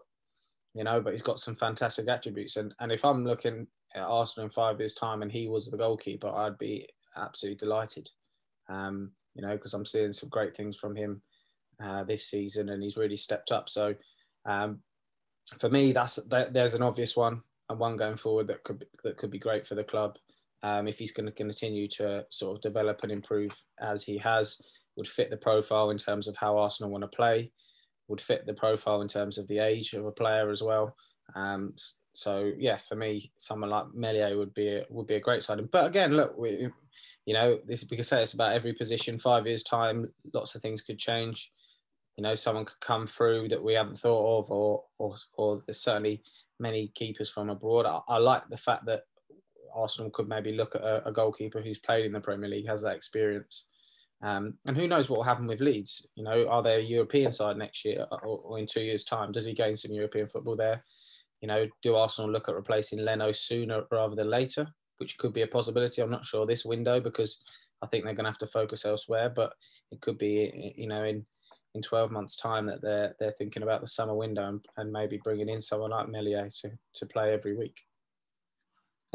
you 0.74 0.84
know, 0.84 1.02
but 1.02 1.14
he's 1.14 1.22
got 1.22 1.40
some 1.40 1.56
fantastic 1.56 2.08
attributes. 2.08 2.58
And 2.58 2.74
and 2.80 2.92
if 2.92 3.06
I'm 3.06 3.26
looking 3.26 3.68
at 3.94 4.04
Arsenal 4.04 4.46
in 4.46 4.52
five 4.52 4.80
years' 4.80 4.94
time 4.94 5.22
and 5.22 5.32
he 5.32 5.48
was 5.48 5.70
the 5.70 5.78
goalkeeper, 5.78 6.30
I'd 6.30 6.58
be 6.58 6.88
absolutely 7.16 7.58
delighted. 7.58 8.10
Um, 8.70 9.12
you 9.36 9.42
know, 9.42 9.54
because 9.54 9.74
I'm 9.74 9.86
seeing 9.86 10.14
some 10.14 10.30
great 10.30 10.56
things 10.56 10.78
from 10.78 10.96
him 10.96 11.22
uh, 11.82 12.04
this 12.04 12.30
season, 12.30 12.70
and 12.70 12.82
he's 12.82 12.98
really 12.98 13.18
stepped 13.18 13.52
up. 13.52 13.70
So 13.70 13.96
um, 14.46 14.80
for 15.60 15.70
me, 15.70 15.92
that's 15.92 16.16
that, 16.16 16.54
there's 16.54 16.74
an 16.74 16.82
obvious 16.82 17.16
one 17.16 17.42
and 17.70 17.80
one 17.80 17.98
going 17.98 18.16
forward 18.16 18.48
that 18.48 18.64
could 18.64 18.86
that 19.04 19.18
could 19.18 19.32
be 19.32 19.40
great 19.40 19.66
for 19.66 19.76
the 19.76 19.84
club 19.84 20.18
um, 20.66 20.88
if 20.88 20.98
he's 20.98 21.12
going 21.12 21.28
to 21.28 21.32
continue 21.32 21.88
to 21.88 22.26
sort 22.32 22.56
of 22.56 22.62
develop 22.62 23.04
and 23.04 23.12
improve 23.12 23.56
as 23.80 24.04
he 24.04 24.18
has. 24.18 24.58
Would 24.98 25.08
fit 25.08 25.30
the 25.30 25.38
profile 25.38 25.92
in 25.92 25.98
terms 25.98 26.28
of 26.28 26.36
how 26.36 26.58
Arsenal 26.58 26.90
want 26.90 27.04
to 27.04 27.08
play. 27.10 27.52
Would 28.08 28.22
fit 28.22 28.48
the 28.48 28.54
profile 28.54 29.02
in 29.02 29.08
terms 29.08 29.38
of 29.38 29.48
the 29.48 29.60
age 29.60 29.94
of 29.94 30.06
a 30.06 30.12
player 30.12 30.50
as 30.50 30.64
well. 30.64 30.96
Um, 31.36 31.74
so 32.14 32.52
yeah, 32.58 32.78
for 32.78 32.96
me, 32.96 33.32
someone 33.38 33.70
like 33.70 33.94
Meslier 33.94 34.38
would 34.38 34.54
be 34.54 34.70
a, 34.70 34.86
would 34.90 35.06
be 35.06 35.16
a 35.16 35.20
great 35.20 35.44
signing. 35.44 35.70
But 35.72 35.86
again, 35.86 36.16
look, 36.16 36.36
we, 36.36 36.70
you 37.26 37.34
know, 37.34 37.60
this 37.68 37.86
we 37.92 37.98
could 37.98 38.06
say 38.06 38.24
it's 38.24 38.34
about 38.34 38.54
every 38.54 38.74
position. 38.74 39.20
Five 39.20 39.46
years 39.46 39.64
time, 39.64 40.10
lots 40.34 40.56
of 40.56 40.62
things 40.62 40.82
could 40.82 40.98
change 40.98 41.52
you 42.18 42.22
know 42.22 42.34
someone 42.34 42.64
could 42.64 42.80
come 42.80 43.06
through 43.06 43.50
that 43.50 43.62
we 43.62 43.74
haven't 43.74 44.00
thought 44.00 44.40
of, 44.40 44.50
or 44.50 44.84
or, 45.00 45.16
or 45.38 45.60
there's 45.66 45.82
certainly 45.82 46.22
many 46.62 46.90
keepers 46.96 47.30
from 47.30 47.50
abroad. 47.50 47.86
I, 47.86 48.00
I 48.08 48.18
like 48.20 48.48
the 48.50 48.58
fact 48.58 48.86
that 48.86 49.02
Arsenal 49.76 50.12
could 50.12 50.28
maybe 50.28 50.54
look 50.54 50.76
at 50.76 50.82
a, 50.82 51.08
a, 51.08 51.12
goalkeeper 51.12 51.62
who's 51.62 51.80
played 51.80 52.06
in 52.06 52.12
the 52.12 52.20
Premier 52.20 52.50
League, 52.50 52.68
has 52.68 52.82
that 52.82 52.96
experience. 52.96 53.66
Um, 54.22 54.56
and 54.68 54.76
who 54.76 54.88
knows 54.88 55.10
what 55.10 55.18
will 55.18 55.24
happen 55.24 55.48
with 55.48 55.60
Leeds? 55.60 56.08
You 56.16 56.24
know, 56.24 56.48
are 56.48 56.64
they 56.64 56.76
a 56.76 56.80
European 56.80 57.32
side 57.32 57.58
next 57.58 57.84
year 57.84 58.06
or, 58.12 58.40
or, 58.40 58.60
in 58.60 58.66
two 58.66 58.82
years' 58.82 59.04
time? 59.04 59.32
Does 59.32 59.46
he 59.46 59.54
gain 59.54 59.76
some 59.76 59.92
European 59.92 60.28
football 60.28 60.56
there? 60.56 60.84
You 61.42 61.48
know, 61.48 61.68
do 61.82 61.96
Arsenal 61.96 62.32
look 62.32 62.48
at 62.48 62.56
replacing 62.56 63.00
Leno 63.00 63.32
sooner 63.32 63.84
rather 63.92 64.16
than 64.16 64.30
later, 64.30 64.68
which 64.98 65.18
could 65.18 65.34
be 65.34 65.42
a 65.42 65.48
possibility? 65.48 66.02
I'm 66.02 66.10
not 66.10 66.26
sure 66.26 66.46
this 66.46 66.66
window 66.66 67.00
because 67.00 67.44
I 67.84 67.88
think 67.88 68.06
they're 68.06 68.14
going 68.14 68.24
to 68.24 68.32
have 68.32 68.38
to 68.40 68.48
focus 68.48 68.86
elsewhere, 68.86 69.30
but 69.30 69.54
it 69.92 70.02
could 70.02 70.18
be, 70.18 70.74
you 70.78 70.88
know, 70.88 71.04
in 71.04 71.26
in 71.76 71.82
12 71.82 72.10
months' 72.10 72.38
time 72.38 72.66
that 72.66 72.82
they're 72.82 73.14
they're 73.20 73.32
thinking 73.32 73.62
about 73.62 73.82
the 73.82 73.88
summer 73.88 74.16
window 74.16 74.48
and, 74.48 74.66
and 74.78 74.92
maybe 74.92 75.20
bringing 75.24 75.50
in 75.50 75.60
someone 75.60 75.92
like 75.92 76.08
Meslier 76.08 76.50
to, 76.62 76.72
to 76.94 77.06
play 77.06 77.34
every 77.34 77.56
week. 77.56 77.82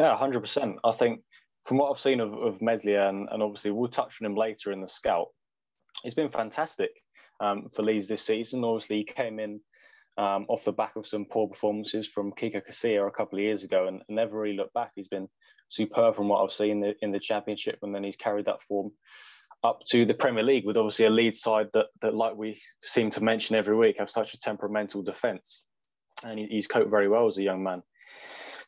Yeah, 0.01 0.17
100%. 0.17 0.77
I 0.83 0.93
think 0.93 1.21
from 1.67 1.77
what 1.77 1.91
I've 1.91 2.01
seen 2.01 2.21
of, 2.21 2.33
of 2.33 2.63
Meslier, 2.63 3.03
and, 3.03 3.29
and 3.31 3.43
obviously 3.43 3.71
we'll 3.71 3.91
touch 3.91 4.17
on 4.19 4.27
him 4.27 4.35
later 4.35 4.73
in 4.73 4.81
the 4.81 4.89
scout, 4.89 5.27
he's 6.03 6.15
been 6.15 6.31
fantastic 6.31 6.89
um, 7.39 7.69
for 7.69 7.83
Leeds 7.83 8.09
this 8.09 8.23
season. 8.23 8.65
Obviously, 8.65 8.97
he 8.97 9.05
came 9.05 9.39
in 9.39 9.61
um, 10.17 10.47
off 10.49 10.65
the 10.65 10.73
back 10.73 10.97
of 10.97 11.07
some 11.07 11.27
poor 11.31 11.49
performances 11.49 12.09
from 12.09 12.33
Kiko 12.33 12.67
Casilla 12.67 13.09
a 13.09 13.11
couple 13.11 13.39
of 13.39 13.43
years 13.43 13.63
ago 13.63 13.89
and 13.89 14.01
never 14.09 14.41
really 14.41 14.57
looked 14.57 14.73
back. 14.73 14.93
He's 14.97 15.09
been 15.09 15.29
superb 15.69 16.17
from 16.17 16.29
what 16.29 16.43
I've 16.43 16.51
seen 16.51 16.71
in 16.71 16.81
the, 16.81 16.95
in 17.03 17.13
the 17.13 17.21
championship, 17.21 17.81
and 17.83 17.95
then 17.95 18.03
he's 18.03 18.17
carried 18.17 18.47
that 18.47 18.63
form 18.63 18.93
up 19.65 19.81
to 19.91 20.07
the 20.07 20.15
Premier 20.15 20.43
League 20.43 20.65
with 20.65 20.79
obviously 20.79 21.05
a 21.05 21.11
lead 21.11 21.37
side 21.37 21.67
that, 21.75 21.89
that 22.01 22.15
like 22.15 22.35
we 22.35 22.59
seem 22.83 23.11
to 23.11 23.23
mention 23.23 23.55
every 23.55 23.77
week, 23.77 23.97
have 23.99 24.09
such 24.09 24.33
a 24.33 24.39
temperamental 24.39 25.03
defence. 25.03 25.67
And 26.25 26.39
he's 26.39 26.67
coped 26.67 26.89
very 26.89 27.09
well 27.09 27.27
as 27.27 27.37
a 27.37 27.43
young 27.43 27.63
man. 27.63 27.83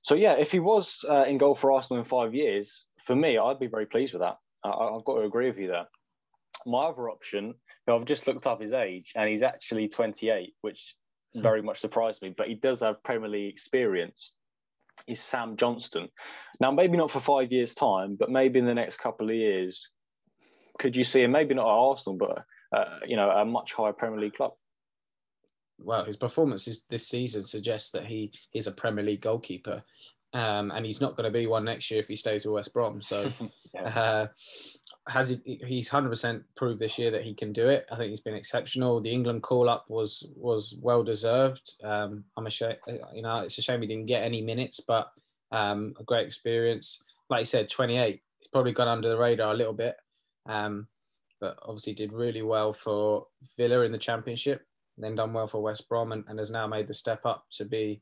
So, 0.03 0.15
yeah, 0.17 0.33
if 0.33 0.51
he 0.51 0.59
was 0.59 1.05
uh, 1.09 1.25
in 1.25 1.39
goal 1.39 1.55
for 1.55 1.73
Arsenal 1.73 2.01
in 2.01 2.05
five 2.05 2.35
years, 2.35 2.87
for 2.99 3.15
me, 3.15 3.39
I'd 3.39 3.61
be 3.61 3.69
very 3.69 3.87
pleased 3.87 4.13
with 4.13 4.23
that. 4.23 4.37
I, 4.65 4.93
have 4.93 5.05
got 5.05 5.17
to 5.17 5.23
agree 5.23 5.49
with 5.49 5.59
you 5.59 5.69
there. 5.69 5.87
My 6.67 6.87
other 6.87 7.09
option, 7.09 7.55
I've 7.89 8.05
just 8.05 8.27
looked 8.27 8.47
up 8.47 8.61
his 8.61 8.73
age, 8.73 9.13
and 9.15 9.29
he's 9.29 9.43
actually 9.43 9.89
28, 9.89 10.55
which 10.61 10.97
hmm. 11.35 11.43
very 11.43 11.63
much 11.63 11.81
surprised 11.81 12.23
me, 12.23 12.35
but 12.37 12.49
he 12.49 12.55
does 12.55 12.81
have 12.81 13.03
Premier 13.03 13.29
League 13.29 13.53
experience. 13.53 14.33
Is 15.07 15.21
Sam 15.21 15.57
Johnstone? 15.57 16.09
Now, 16.61 16.71
maybe 16.71 16.97
not 16.97 17.11
for 17.11 17.21
five 17.21 17.51
years' 17.51 17.75
time, 17.75 18.17
but 18.19 18.31
maybe 18.31 18.59
in 18.59 18.67
the 18.67 18.75
next 18.75 18.99
couple 18.99 19.31
of 19.31 19.35
years, 19.35 19.89
could 20.79 20.97
you 20.97 21.05
see 21.05 21.23
him 21.23 21.33
maybe 21.33 21.55
not 21.55 21.67
at 21.67 21.71
Arsenal, 21.71 22.19
but 22.19 22.45
uh, 22.77 22.99
you 23.07 23.17
know 23.17 23.31
a 23.31 23.45
much 23.45 23.73
higher 23.73 23.93
Premier 23.93 24.21
League 24.21 24.35
club? 24.35 24.53
Well, 25.85 26.05
his 26.05 26.17
performances 26.17 26.85
this 26.89 27.07
season 27.07 27.43
suggest 27.43 27.93
that 27.93 28.05
he 28.05 28.33
is 28.55 28.67
a 28.67 28.73
Premier 28.73 29.05
League 29.05 29.23
goalkeeper, 29.23 29.83
um, 30.35 30.71
and 30.71 30.85
he's 30.85 31.01
not 31.01 31.17
going 31.17 31.31
to 31.31 31.39
be 31.39 31.47
one 31.47 31.65
next 31.65 31.91
year 31.91 32.01
if 32.01 32.09
he 32.09 32.17
stays 32.17 32.45
with 32.45 32.55
West 32.55 32.75
Brom. 32.75 33.03
So, 33.03 33.31
yeah. 33.75 33.83
uh, 33.83 34.27
has 35.09 35.31
he? 35.31 35.59
He's 35.67 35.89
hundred 35.89 36.11
percent 36.11 36.43
proved 36.57 36.79
this 36.79 36.99
year 36.99 37.11
that 37.11 37.23
he 37.23 37.35
can 37.35 37.53
do 37.53 37.69
it. 37.69 37.87
I 37.91 37.97
think 37.97 38.11
he's 38.11 38.21
been 38.21 38.35
exceptional. 38.35 39.01
The 39.01 39.13
England 39.13 39.43
call 39.43 39.69
up 39.69 39.91
was 39.91 40.27
was 40.37 40.77
well 40.81 41.03
deserved. 41.03 41.73
Um, 41.85 42.25
I'm 42.37 42.47
ashamed, 42.47 42.79
you 43.15 43.23
know, 43.23 43.41
it's 43.41 43.59
a 43.59 43.63
shame 43.63 43.83
he 43.83 43.89
didn't 43.89 44.07
get 44.07 44.23
any 44.23 44.43
minutes, 44.43 44.81
but 44.81 45.11
um, 45.51 45.95
a 46.01 46.05
great 46.05 46.27
experience. 46.27 47.03
Like 47.29 47.41
you 47.41 47.47
said, 47.47 47.69
28. 47.69 48.21
He's 48.39 48.49
probably 48.49 48.73
gone 48.73 48.89
under 48.89 49.09
the 49.09 49.19
radar 49.19 49.53
a 49.53 49.57
little 49.57 49.73
bit. 49.73 49.97
Um, 50.47 50.89
but 51.43 51.59
obviously 51.65 51.93
did 51.93 52.13
really 52.13 52.41
well 52.41 52.73
for 52.73 53.27
Villa 53.59 53.81
in 53.81 53.91
the 53.91 53.99
Championship, 53.99 54.65
then 54.99 55.15
done 55.15 55.33
well 55.33 55.47
for 55.47 55.63
West 55.63 55.89
Brom, 55.89 56.13
and, 56.13 56.25
and 56.29 56.39
has 56.39 56.51
now 56.51 56.67
made 56.67 56.87
the 56.87 56.95
step 56.95 57.25
up 57.25 57.45
to 57.53 57.65
be 57.65 58.01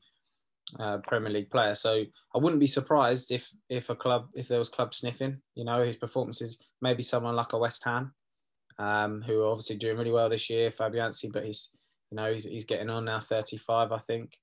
a 0.79 0.99
Premier 0.99 1.31
League 1.31 1.49
player. 1.49 1.75
So 1.75 2.03
I 2.35 2.37
wouldn't 2.37 2.59
be 2.59 2.67
surprised 2.67 3.31
if 3.31 3.51
if 3.69 3.89
a 3.89 3.95
club 3.95 4.27
if 4.33 4.47
there 4.47 4.59
was 4.59 4.69
club 4.69 4.93
sniffing. 4.93 5.37
You 5.55 5.65
know, 5.65 5.83
his 5.83 5.95
performances 5.95 6.57
maybe 6.81 7.03
someone 7.03 7.35
like 7.35 7.53
a 7.53 7.57
West 7.57 7.83
Ham, 7.85 8.13
um, 8.77 9.21
who 9.21 9.41
are 9.41 9.51
obviously 9.51 9.77
doing 9.77 9.97
really 9.97 10.11
well 10.11 10.29
this 10.29 10.49
year, 10.49 10.69
Fabianski, 10.69 11.31
but 11.31 11.45
he's 11.45 11.69
you 12.11 12.17
know 12.17 12.31
he's, 12.31 12.43
he's 12.43 12.65
getting 12.65 12.89
on 12.89 13.05
now, 13.05 13.19
35, 13.19 13.91
I 13.91 13.97
think. 13.97 14.37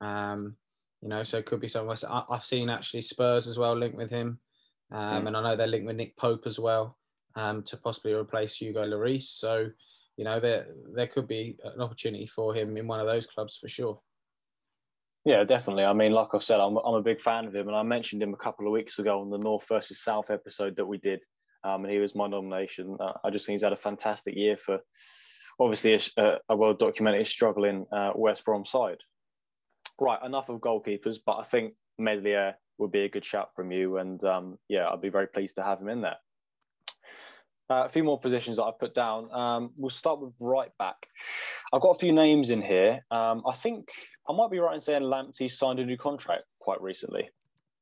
Um, 0.00 0.56
you 1.02 1.08
know, 1.08 1.22
so 1.22 1.38
it 1.38 1.46
could 1.46 1.60
be 1.60 1.68
someone. 1.68 1.96
I, 2.08 2.22
I've 2.30 2.44
seen 2.44 2.70
actually 2.70 3.02
Spurs 3.02 3.48
as 3.48 3.58
well 3.58 3.76
linked 3.76 3.96
with 3.96 4.10
him, 4.10 4.38
um, 4.92 5.24
mm. 5.24 5.26
and 5.26 5.36
I 5.36 5.42
know 5.42 5.56
they're 5.56 5.66
linked 5.66 5.86
with 5.86 5.96
Nick 5.96 6.16
Pope 6.16 6.44
as 6.46 6.58
well 6.58 6.96
um, 7.34 7.62
to 7.64 7.76
possibly 7.76 8.12
replace 8.12 8.56
Hugo 8.56 8.84
Lloris. 8.84 9.24
So, 9.24 9.68
you 10.16 10.24
know, 10.24 10.40
there 10.40 10.66
there 10.94 11.06
could 11.06 11.26
be 11.26 11.56
an 11.64 11.80
opportunity 11.80 12.26
for 12.26 12.54
him 12.54 12.76
in 12.76 12.86
one 12.86 13.00
of 13.00 13.06
those 13.06 13.26
clubs 13.26 13.58
for 13.58 13.68
sure. 13.68 14.00
Yeah, 15.24 15.44
definitely. 15.44 15.84
I 15.84 15.92
mean, 15.92 16.12
like 16.12 16.34
I 16.34 16.38
said, 16.38 16.58
I'm, 16.58 16.76
I'm 16.78 16.94
a 16.94 17.02
big 17.02 17.20
fan 17.20 17.46
of 17.46 17.54
him, 17.54 17.68
and 17.68 17.76
I 17.76 17.82
mentioned 17.82 18.22
him 18.22 18.34
a 18.34 18.44
couple 18.44 18.66
of 18.66 18.72
weeks 18.72 18.98
ago 18.98 19.20
on 19.20 19.30
the 19.30 19.38
North 19.38 19.66
versus 19.68 20.02
South 20.02 20.30
episode 20.30 20.76
that 20.76 20.86
we 20.86 20.98
did, 20.98 21.20
um, 21.62 21.84
and 21.84 21.92
he 21.92 22.00
was 22.00 22.16
my 22.16 22.26
nomination. 22.26 22.96
Uh, 22.98 23.12
I 23.22 23.30
just 23.30 23.46
think 23.46 23.54
he's 23.54 23.62
had 23.62 23.72
a 23.72 23.76
fantastic 23.76 24.34
year 24.34 24.56
for, 24.56 24.80
obviously, 25.60 25.94
a, 26.16 26.38
a 26.48 26.56
well 26.56 26.74
documented 26.74 27.28
struggling 27.28 27.86
uh, 27.92 28.12
West 28.16 28.44
Brom 28.44 28.64
side. 28.64 28.98
Right, 30.00 30.18
enough 30.24 30.48
of 30.48 30.60
goalkeepers, 30.60 31.18
but 31.24 31.36
I 31.36 31.44
think 31.44 31.74
Meslier 31.98 32.56
would 32.78 32.90
be 32.90 33.04
a 33.04 33.08
good 33.08 33.24
shout 33.24 33.54
from 33.54 33.70
you, 33.70 33.98
and 33.98 34.22
um, 34.24 34.58
yeah, 34.68 34.88
I'd 34.88 35.00
be 35.00 35.08
very 35.08 35.28
pleased 35.28 35.54
to 35.56 35.62
have 35.62 35.80
him 35.80 35.88
in 35.88 36.00
there. 36.00 36.16
Uh, 37.70 37.84
a 37.84 37.88
few 37.88 38.04
more 38.04 38.18
positions 38.20 38.56
that 38.56 38.64
I've 38.64 38.78
put 38.78 38.94
down. 38.94 39.32
Um, 39.32 39.70
we'll 39.76 39.90
start 39.90 40.20
with 40.20 40.34
right 40.40 40.70
back. 40.78 41.06
I've 41.72 41.80
got 41.80 41.90
a 41.90 41.98
few 41.98 42.12
names 42.12 42.50
in 42.50 42.60
here. 42.60 43.00
Um, 43.10 43.42
I 43.46 43.54
think 43.54 43.88
I 44.28 44.32
might 44.34 44.50
be 44.50 44.58
right 44.58 44.74
in 44.74 44.80
saying 44.80 45.02
Lamptey 45.02 45.50
signed 45.50 45.78
a 45.78 45.86
new 45.86 45.96
contract 45.96 46.42
quite 46.60 46.82
recently. 46.82 47.30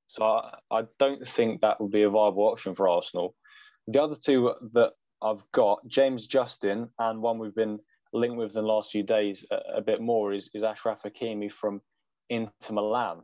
So 0.06 0.24
I, 0.24 0.54
I, 0.70 0.82
don't 0.98 1.26
think 1.26 1.60
that 1.60 1.80
would 1.80 1.90
be 1.90 2.02
a 2.02 2.10
viable 2.10 2.44
option 2.44 2.74
for 2.74 2.88
Arsenal. 2.88 3.34
The 3.88 4.02
other 4.02 4.16
two 4.16 4.52
that 4.74 4.92
I've 5.22 5.42
got 5.52 5.86
James 5.86 6.26
Justin, 6.26 6.88
and 6.98 7.22
one 7.22 7.38
we've 7.38 7.54
been 7.54 7.78
linked 8.12 8.36
with 8.36 8.56
in 8.56 8.62
the 8.62 8.68
last 8.68 8.90
few 8.90 9.02
days 9.02 9.44
a, 9.50 9.78
a 9.78 9.80
bit 9.80 10.00
more 10.00 10.32
is, 10.32 10.50
is 10.54 10.62
Achraf 10.62 11.02
Hakimi 11.02 11.50
from 11.50 11.80
Inter 12.28 12.72
Milan. 12.72 13.22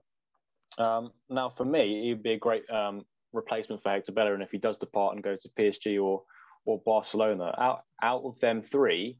Um, 0.78 1.10
now, 1.28 1.48
for 1.48 1.64
me, 1.64 2.06
he'd 2.08 2.22
be 2.22 2.32
a 2.32 2.38
great 2.38 2.68
um, 2.70 3.04
replacement 3.32 3.82
for 3.82 3.90
Hector 3.90 4.12
Bellerin 4.12 4.42
if 4.42 4.50
he 4.50 4.58
does 4.58 4.78
depart 4.78 5.14
and 5.14 5.24
go 5.24 5.36
to 5.36 5.48
PSG 5.58 6.02
or 6.02 6.22
or 6.66 6.80
Barcelona. 6.84 7.54
Out 7.58 7.84
out 8.02 8.22
of 8.24 8.38
them 8.40 8.60
three, 8.60 9.18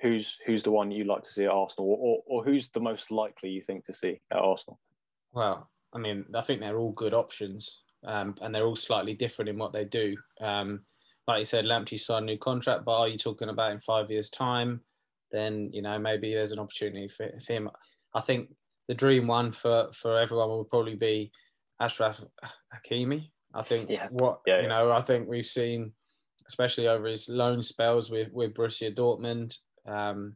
who's 0.00 0.36
who's 0.46 0.62
the 0.62 0.70
one 0.70 0.90
you 0.90 1.04
like 1.04 1.22
to 1.22 1.30
see 1.30 1.44
at 1.44 1.50
Arsenal, 1.50 1.96
or, 2.00 2.22
or 2.26 2.44
who's 2.44 2.68
the 2.68 2.80
most 2.80 3.10
likely 3.10 3.50
you 3.50 3.62
think 3.62 3.84
to 3.84 3.92
see 3.94 4.20
at 4.30 4.38
Arsenal? 4.38 4.78
Well, 5.32 5.70
I 5.94 5.98
mean, 5.98 6.24
I 6.34 6.40
think 6.40 6.60
they're 6.60 6.78
all 6.78 6.92
good 6.92 7.14
options, 7.14 7.82
um, 8.04 8.34
and 8.42 8.54
they're 8.54 8.66
all 8.66 8.76
slightly 8.76 9.14
different 9.14 9.48
in 9.48 9.58
what 9.58 9.72
they 9.72 9.84
do. 9.84 10.16
Um, 10.40 10.80
like 11.26 11.38
you 11.38 11.44
said, 11.44 11.64
Lamptey 11.64 11.98
signed 11.98 12.24
a 12.24 12.32
new 12.32 12.38
contract, 12.38 12.84
but 12.84 12.98
are 12.98 13.08
you 13.08 13.16
talking 13.16 13.48
about 13.48 13.72
in 13.72 13.78
five 13.78 14.10
years' 14.10 14.30
time? 14.30 14.80
Then 15.32 15.70
you 15.72 15.82
know 15.82 15.98
maybe 15.98 16.34
there's 16.34 16.52
an 16.52 16.58
opportunity 16.58 17.08
for, 17.08 17.30
for 17.44 17.52
him. 17.52 17.70
I 18.14 18.20
think 18.20 18.50
the 18.88 18.94
dream 18.94 19.26
one 19.26 19.50
for 19.50 19.88
for 19.92 20.18
everyone 20.18 20.48
will 20.48 20.64
probably 20.64 20.96
be 20.96 21.32
Achraf 21.80 22.24
Hakimi. 22.74 23.30
I 23.54 23.62
think 23.62 23.88
yeah. 23.88 24.08
what 24.10 24.40
yeah, 24.46 24.60
you 24.60 24.68
know, 24.68 24.90
I 24.90 25.00
think 25.00 25.28
we've 25.28 25.46
seen, 25.46 25.92
especially 26.48 26.88
over 26.88 27.06
his 27.06 27.28
loan 27.28 27.62
spells 27.62 28.10
with 28.10 28.32
with 28.32 28.54
Borussia 28.54 28.94
Dortmund, 28.94 29.58
um, 29.86 30.34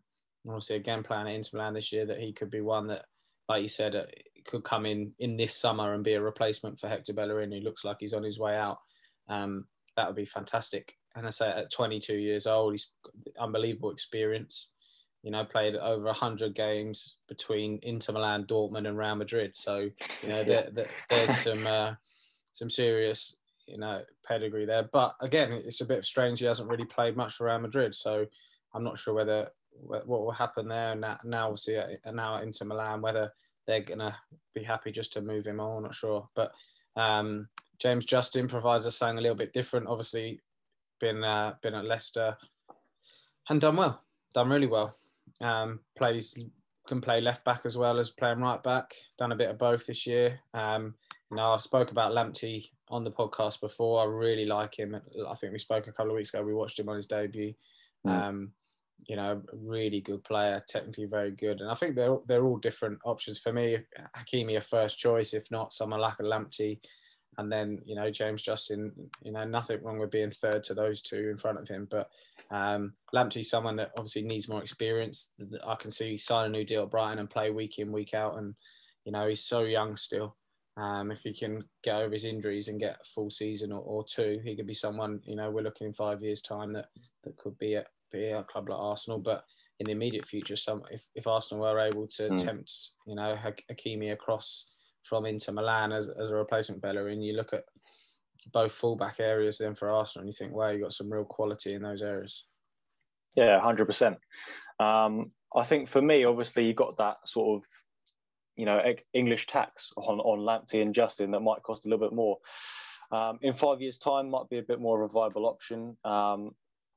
obviously 0.48 0.76
again 0.76 1.02
playing 1.02 1.28
at 1.28 1.34
Inter 1.34 1.58
Milan 1.58 1.74
this 1.74 1.92
year, 1.92 2.06
that 2.06 2.20
he 2.20 2.32
could 2.32 2.50
be 2.50 2.60
one 2.60 2.86
that, 2.88 3.04
like 3.48 3.62
you 3.62 3.68
said, 3.68 3.94
uh, 3.94 4.04
could 4.48 4.64
come 4.64 4.86
in 4.86 5.12
in 5.18 5.36
this 5.36 5.54
summer 5.54 5.94
and 5.94 6.02
be 6.02 6.14
a 6.14 6.20
replacement 6.20 6.78
for 6.78 6.88
Hector 6.88 7.12
Bellerin, 7.12 7.52
who 7.52 7.60
looks 7.60 7.84
like 7.84 7.98
he's 8.00 8.14
on 8.14 8.24
his 8.24 8.38
way 8.38 8.56
out. 8.56 8.78
Um, 9.28 9.66
that 9.96 10.06
would 10.06 10.16
be 10.16 10.24
fantastic. 10.24 10.94
And 11.16 11.26
I 11.26 11.30
say 11.30 11.50
at 11.50 11.72
22 11.72 12.16
years 12.16 12.46
old, 12.46 12.72
he's 12.72 12.90
unbelievable 13.38 13.90
experience. 13.90 14.70
You 15.22 15.32
know, 15.32 15.44
played 15.44 15.74
over 15.74 16.04
100 16.04 16.54
games 16.54 17.16
between 17.28 17.80
Inter 17.82 18.12
Milan, 18.12 18.44
Dortmund, 18.44 18.86
and 18.86 18.96
Real 18.96 19.16
Madrid. 19.16 19.54
So, 19.54 19.90
you 20.22 20.28
know, 20.28 20.44
there, 20.44 20.68
there, 20.72 20.86
there's 21.10 21.36
some 21.36 21.66
uh, 21.66 21.94
some 22.52 22.70
serious, 22.70 23.36
you 23.68 23.78
know, 23.78 24.02
pedigree 24.26 24.64
there. 24.64 24.88
But 24.92 25.14
again, 25.20 25.52
it's 25.52 25.80
a 25.80 25.86
bit 25.86 26.04
strange. 26.04 26.40
He 26.40 26.46
hasn't 26.46 26.68
really 26.68 26.84
played 26.84 27.16
much 27.16 27.34
for 27.34 27.46
Real 27.46 27.58
Madrid. 27.58 27.94
So, 27.94 28.26
I'm 28.74 28.84
not 28.84 28.98
sure 28.98 29.14
whether 29.14 29.50
what 29.80 30.08
will 30.08 30.30
happen 30.30 30.68
there. 30.68 30.94
Now, 30.94 31.18
now 31.24 31.48
obviously, 31.48 31.78
now 32.12 32.36
at 32.36 32.42
Inter 32.42 32.66
Milan, 32.66 33.00
whether 33.00 33.32
they're 33.66 33.80
gonna 33.80 34.16
be 34.54 34.62
happy 34.62 34.90
just 34.90 35.12
to 35.12 35.20
move 35.20 35.46
him 35.46 35.60
on. 35.60 35.78
I'm 35.78 35.82
not 35.84 35.94
sure. 35.94 36.26
But 36.34 36.52
um, 36.96 37.48
James 37.78 38.04
Justin 38.04 38.48
provides 38.48 38.86
us 38.86 38.96
something 38.96 39.18
a 39.18 39.20
little 39.20 39.36
bit 39.36 39.52
different. 39.52 39.86
Obviously, 39.86 40.40
been 41.00 41.22
uh, 41.22 41.54
been 41.62 41.74
at 41.74 41.84
Leicester 41.84 42.36
and 43.48 43.60
done 43.60 43.76
well, 43.76 44.02
done 44.34 44.48
really 44.48 44.66
well. 44.66 44.94
Um, 45.40 45.80
plays 45.96 46.36
can 46.86 47.00
play 47.00 47.20
left 47.20 47.44
back 47.44 47.66
as 47.66 47.76
well 47.76 47.98
as 47.98 48.10
playing 48.10 48.40
right 48.40 48.62
back. 48.62 48.94
Done 49.18 49.32
a 49.32 49.36
bit 49.36 49.50
of 49.50 49.58
both 49.58 49.86
this 49.86 50.06
year. 50.06 50.40
Um, 50.54 50.94
you 51.30 51.36
know, 51.36 51.50
I 51.50 51.56
spoke 51.58 51.90
about 51.90 52.12
Lamptey 52.12 52.68
on 52.88 53.02
the 53.02 53.10
podcast 53.10 53.60
before. 53.60 54.00
I 54.00 54.04
really 54.04 54.46
like 54.46 54.78
him. 54.78 54.94
I 54.94 55.34
think 55.34 55.52
we 55.52 55.58
spoke 55.58 55.86
a 55.86 55.92
couple 55.92 56.10
of 56.10 56.16
weeks 56.16 56.32
ago. 56.32 56.42
We 56.42 56.54
watched 56.54 56.78
him 56.78 56.88
on 56.88 56.96
his 56.96 57.06
debut. 57.06 57.54
Mm. 58.06 58.10
Um, 58.10 58.52
you 59.06 59.16
know, 59.16 59.42
really 59.52 60.00
good 60.00 60.24
player, 60.24 60.60
technically 60.68 61.04
very 61.04 61.30
good, 61.30 61.60
and 61.60 61.70
I 61.70 61.74
think 61.74 61.94
they're 61.94 62.18
they're 62.26 62.44
all 62.44 62.56
different 62.56 62.98
options 63.04 63.38
for 63.38 63.52
me. 63.52 63.78
Hakimi 64.16 64.56
a 64.56 64.60
first 64.60 64.98
choice, 64.98 65.34
if 65.34 65.48
not 65.50 65.72
someone 65.72 66.00
like 66.00 66.18
a 66.18 66.24
Lamptey, 66.24 66.80
and 67.38 67.50
then 67.50 67.80
you 67.84 67.94
know 67.94 68.10
James 68.10 68.42
Justin. 68.42 68.92
You 69.22 69.32
know, 69.32 69.44
nothing 69.44 69.82
wrong 69.82 69.98
with 69.98 70.10
being 70.10 70.32
third 70.32 70.64
to 70.64 70.74
those 70.74 71.00
two 71.00 71.28
in 71.30 71.36
front 71.36 71.60
of 71.60 71.68
him, 71.68 71.86
but 71.88 72.10
um, 72.50 72.94
Lamptey's 73.14 73.50
someone 73.50 73.76
that 73.76 73.92
obviously 73.98 74.22
needs 74.22 74.48
more 74.48 74.60
experience. 74.60 75.32
I 75.66 75.74
can 75.74 75.90
see 75.90 76.16
sign 76.16 76.46
a 76.46 76.48
new 76.48 76.64
deal 76.64 76.82
at 76.82 76.90
Brighton 76.90 77.18
and 77.18 77.30
play 77.30 77.50
week 77.50 77.78
in, 77.78 77.92
week 77.92 78.14
out. 78.14 78.38
And, 78.38 78.54
you 79.04 79.12
know, 79.12 79.28
he's 79.28 79.44
so 79.44 79.62
young 79.62 79.96
still. 79.96 80.36
Um, 80.78 81.10
if 81.10 81.22
he 81.22 81.32
can 81.34 81.60
get 81.82 81.96
over 81.96 82.12
his 82.12 82.24
injuries 82.24 82.68
and 82.68 82.78
get 82.78 83.00
a 83.00 83.04
full 83.04 83.30
season 83.30 83.72
or, 83.72 83.80
or, 83.80 84.04
two, 84.04 84.40
he 84.44 84.54
could 84.54 84.66
be 84.66 84.74
someone, 84.74 85.20
you 85.24 85.34
know, 85.34 85.50
we're 85.50 85.62
looking 85.62 85.88
in 85.88 85.92
five 85.92 86.22
years' 86.22 86.40
time 86.40 86.72
that, 86.74 86.86
that 87.24 87.36
could 87.36 87.58
be 87.58 87.74
at, 87.74 87.88
be 88.12 88.26
a 88.26 88.44
club 88.44 88.68
like 88.68 88.78
Arsenal. 88.78 89.18
But 89.18 89.44
in 89.80 89.86
the 89.86 89.92
immediate 89.92 90.24
future, 90.24 90.54
some 90.54 90.82
if, 90.92 91.04
if 91.16 91.26
Arsenal 91.26 91.64
were 91.64 91.80
able 91.80 92.06
to 92.06 92.28
mm. 92.28 92.44
tempt, 92.44 92.72
you 93.06 93.16
know, 93.16 93.36
Hakimi 93.70 94.12
across 94.12 94.66
from 95.02 95.26
Inter 95.26 95.52
Milan 95.52 95.92
as, 95.92 96.08
as 96.08 96.30
a 96.30 96.36
replacement 96.36 96.80
Bellerin, 96.80 97.22
you 97.22 97.34
look 97.34 97.52
at 97.52 97.64
both 98.52 98.70
fullback 98.70 99.18
areas 99.18 99.58
then 99.58 99.74
for 99.74 99.90
Arsenal, 99.90 100.22
and 100.22 100.32
you 100.32 100.36
think, 100.36 100.54
wow, 100.54 100.70
you 100.70 100.80
got 100.80 100.92
some 100.92 101.12
real 101.12 101.24
quality 101.24 101.74
in 101.74 101.82
those 101.82 102.02
areas. 102.02 102.44
Yeah, 103.36 103.58
hundred 103.58 103.82
um, 103.82 103.86
percent. 103.86 104.18
I 104.80 105.64
think 105.64 105.88
for 105.88 106.02
me, 106.02 106.24
obviously, 106.24 106.66
you 106.66 106.74
got 106.74 106.98
that 106.98 107.16
sort 107.26 107.56
of, 107.56 107.68
you 108.58 108.66
know, 108.66 108.82
English 109.14 109.46
tax 109.46 109.92
on 109.96 110.18
on 110.18 110.40
Lamptey 110.40 110.82
and 110.82 110.94
Justin 110.94 111.30
that 111.30 111.40
might 111.40 111.62
cost 111.62 111.86
a 111.86 111.88
little 111.88 112.04
bit 112.06 112.14
more. 112.14 112.36
Um, 113.10 113.38
in 113.40 113.52
five 113.54 113.80
years' 113.80 113.96
time, 113.96 114.28
might 114.28 114.50
be 114.50 114.58
a 114.58 114.62
bit 114.62 114.80
more 114.80 115.02
of 115.02 115.10
a 115.10 115.12
viable 115.12 115.46
option. 115.46 115.96
Um, 116.04 116.50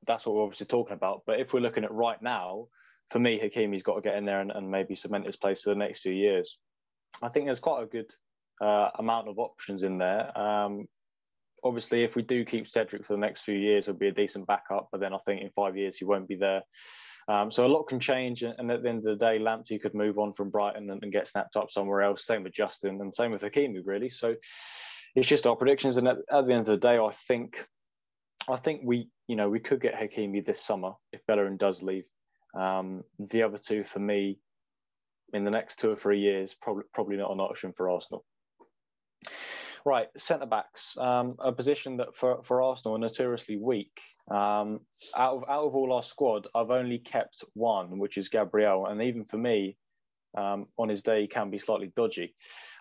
that's 0.06 0.26
what 0.26 0.34
we're 0.34 0.42
obviously 0.42 0.66
talking 0.66 0.94
about. 0.94 1.22
But 1.24 1.38
if 1.38 1.52
we're 1.52 1.60
looking 1.60 1.84
at 1.84 1.92
right 1.92 2.20
now, 2.20 2.66
for 3.10 3.20
me, 3.20 3.38
Hakimi's 3.38 3.84
got 3.84 3.94
to 3.94 4.00
get 4.00 4.16
in 4.16 4.24
there 4.24 4.40
and, 4.40 4.50
and 4.50 4.70
maybe 4.70 4.96
cement 4.96 5.26
his 5.26 5.36
place 5.36 5.62
for 5.62 5.70
the 5.70 5.76
next 5.76 6.00
few 6.00 6.12
years. 6.12 6.58
I 7.22 7.28
think 7.28 7.46
there's 7.46 7.60
quite 7.60 7.84
a 7.84 7.86
good 7.86 8.10
uh, 8.60 8.90
amount 8.98 9.28
of 9.28 9.38
options 9.38 9.84
in 9.84 9.98
there. 9.98 10.36
Um, 10.36 10.86
obviously, 11.62 12.02
if 12.02 12.16
we 12.16 12.22
do 12.22 12.44
keep 12.44 12.66
Cedric 12.66 13.06
for 13.06 13.12
the 13.14 13.20
next 13.20 13.42
few 13.42 13.56
years, 13.56 13.86
he'll 13.86 13.94
be 13.94 14.08
a 14.08 14.12
decent 14.12 14.48
backup. 14.48 14.88
But 14.90 15.00
then 15.00 15.14
I 15.14 15.18
think 15.18 15.42
in 15.42 15.50
five 15.50 15.76
years 15.76 15.96
he 15.96 16.04
won't 16.04 16.28
be 16.28 16.36
there. 16.36 16.62
Um, 17.28 17.50
so 17.50 17.64
a 17.64 17.68
lot 17.68 17.84
can 17.84 18.00
change, 18.00 18.42
and 18.42 18.70
at 18.70 18.82
the 18.82 18.88
end 18.88 18.98
of 18.98 19.04
the 19.04 19.24
day, 19.24 19.38
Lamptey 19.38 19.80
could 19.80 19.94
move 19.94 20.18
on 20.18 20.32
from 20.32 20.50
Brighton 20.50 20.90
and, 20.90 21.02
and, 21.02 21.12
get 21.12 21.28
snapped 21.28 21.56
up 21.56 21.70
somewhere 21.70 22.02
else. 22.02 22.26
Same 22.26 22.42
with 22.42 22.52
Justin, 22.52 23.00
and 23.00 23.14
same 23.14 23.30
with 23.30 23.42
Hakimi, 23.42 23.80
really. 23.84 24.08
So 24.08 24.34
it's 25.14 25.28
just 25.28 25.46
our 25.46 25.56
predictions. 25.56 25.98
And 25.98 26.08
at, 26.08 26.16
at, 26.30 26.46
the 26.46 26.52
end 26.52 26.62
of 26.62 26.66
the 26.66 26.76
day, 26.78 26.98
I 26.98 27.10
think, 27.12 27.64
I 28.50 28.56
think 28.56 28.82
we, 28.84 29.08
you 29.28 29.36
know, 29.36 29.48
we 29.48 29.60
could 29.60 29.80
get 29.80 29.94
Hakimi 29.94 30.44
this 30.44 30.64
summer 30.64 30.92
if 31.12 31.24
Bellerin 31.26 31.58
does 31.58 31.82
leave. 31.82 32.04
Um, 32.58 33.02
the 33.18 33.42
other 33.44 33.58
two, 33.58 33.84
for 33.84 34.00
me, 34.00 34.38
in 35.32 35.44
the 35.44 35.50
next 35.50 35.78
two 35.78 35.90
or 35.90 35.96
three 35.96 36.20
years, 36.20 36.54
probably 36.54 36.84
probably 36.92 37.16
not 37.16 37.30
an 37.30 37.40
option 37.40 37.72
for 37.72 37.88
Arsenal. 37.88 38.24
Right, 39.84 40.08
centre 40.16 40.46
backs, 40.46 40.96
um, 40.98 41.36
a 41.40 41.50
position 41.50 41.96
that 41.96 42.14
for, 42.14 42.42
for 42.42 42.62
Arsenal 42.62 42.96
are 42.96 43.00
notoriously 43.00 43.56
weak. 43.56 44.00
Um, 44.30 44.80
out 45.16 45.36
of 45.36 45.44
out 45.48 45.64
of 45.64 45.74
all 45.74 45.92
our 45.92 46.02
squad, 46.02 46.46
I've 46.54 46.70
only 46.70 46.98
kept 46.98 47.44
one, 47.54 47.98
which 47.98 48.16
is 48.16 48.28
Gabriel, 48.28 48.86
and 48.86 49.02
even 49.02 49.24
for 49.24 49.36
me, 49.36 49.76
um, 50.36 50.66
on 50.78 50.88
his 50.88 51.02
day, 51.02 51.22
he 51.22 51.26
can 51.26 51.50
be 51.50 51.58
slightly 51.58 51.92
dodgy. 51.94 52.34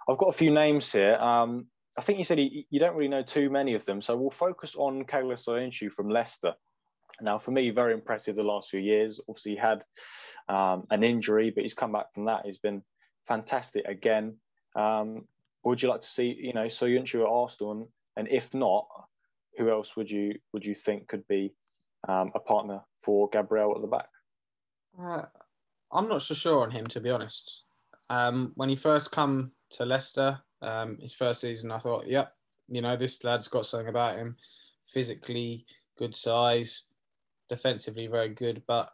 I've 0.08 0.18
got 0.18 0.30
a 0.30 0.38
few 0.38 0.52
names 0.52 0.92
here. 0.92 1.16
Um, 1.16 1.68
I 1.98 2.02
think 2.02 2.18
you 2.20 2.24
said 2.24 2.38
he, 2.38 2.68
you 2.70 2.80
don't 2.80 2.96
really 2.96 3.10
know 3.10 3.24
too 3.24 3.50
many 3.50 3.74
of 3.74 3.86
them, 3.86 4.02
so 4.02 4.16
we'll 4.16 4.30
focus 4.30 4.76
on 4.76 5.04
Caglar 5.04 5.36
Soyuncu 5.36 5.92
from 5.92 6.10
Leicester. 6.10 6.54
Now, 7.22 7.38
for 7.38 7.52
me, 7.52 7.70
very 7.72 7.94
impressive 7.94 8.36
the 8.36 8.44
last 8.44 8.70
few 8.70 8.80
years. 8.80 9.20
Obviously, 9.28 9.54
he 9.54 9.58
had 9.58 9.84
um, 10.48 10.86
an 10.90 11.04
injury, 11.04 11.52
but 11.54 11.64
he's 11.64 11.74
come 11.74 11.92
back 11.92 12.14
from 12.14 12.26
that. 12.26 12.46
He's 12.46 12.58
been 12.58 12.82
fantastic 13.28 13.86
again. 13.86 14.38
Um, 14.76 15.26
would 15.64 15.82
you 15.82 15.90
like 15.90 16.02
to 16.02 16.08
see, 16.08 16.36
you 16.40 16.54
know, 16.54 16.66
Soyuncu 16.66 17.22
at 17.22 17.28
Arsenal? 17.28 17.92
And 18.16 18.28
if 18.30 18.54
not, 18.54 18.88
who 19.58 19.70
else 19.70 19.96
would 19.96 20.10
you 20.10 20.36
would 20.54 20.66
you 20.66 20.76
think 20.76 21.08
could 21.08 21.28
be 21.28 21.54
um, 22.08 22.32
a 22.36 22.40
partner 22.40 22.82
for 23.04 23.30
Gabriel 23.30 23.76
at 23.76 23.82
the 23.82 23.88
back? 23.88 24.10
Uh, 25.00 25.24
I'm 25.92 26.08
not 26.08 26.22
so 26.22 26.34
sure 26.34 26.62
on 26.62 26.72
him, 26.72 26.86
to 26.86 27.00
be 27.00 27.10
honest. 27.10 27.64
Um, 28.10 28.52
when 28.56 28.70
he 28.70 28.76
first 28.76 29.12
come 29.12 29.52
to 29.72 29.86
Leicester, 29.86 30.40
um, 30.62 30.98
his 31.00 31.14
first 31.14 31.42
season, 31.42 31.72
I 31.72 31.78
thought, 31.80 32.08
yep, 32.08 32.34
you 32.68 32.82
know, 32.82 32.96
this 32.96 33.24
lad's 33.24 33.48
got 33.48 33.66
something 33.66 33.90
about 33.90 34.18
him. 34.18 34.36
Physically, 34.88 35.66
good 35.98 36.16
size, 36.16 36.84
defensively, 37.50 38.08
very 38.08 38.30
good. 38.30 38.64
But 38.68 38.90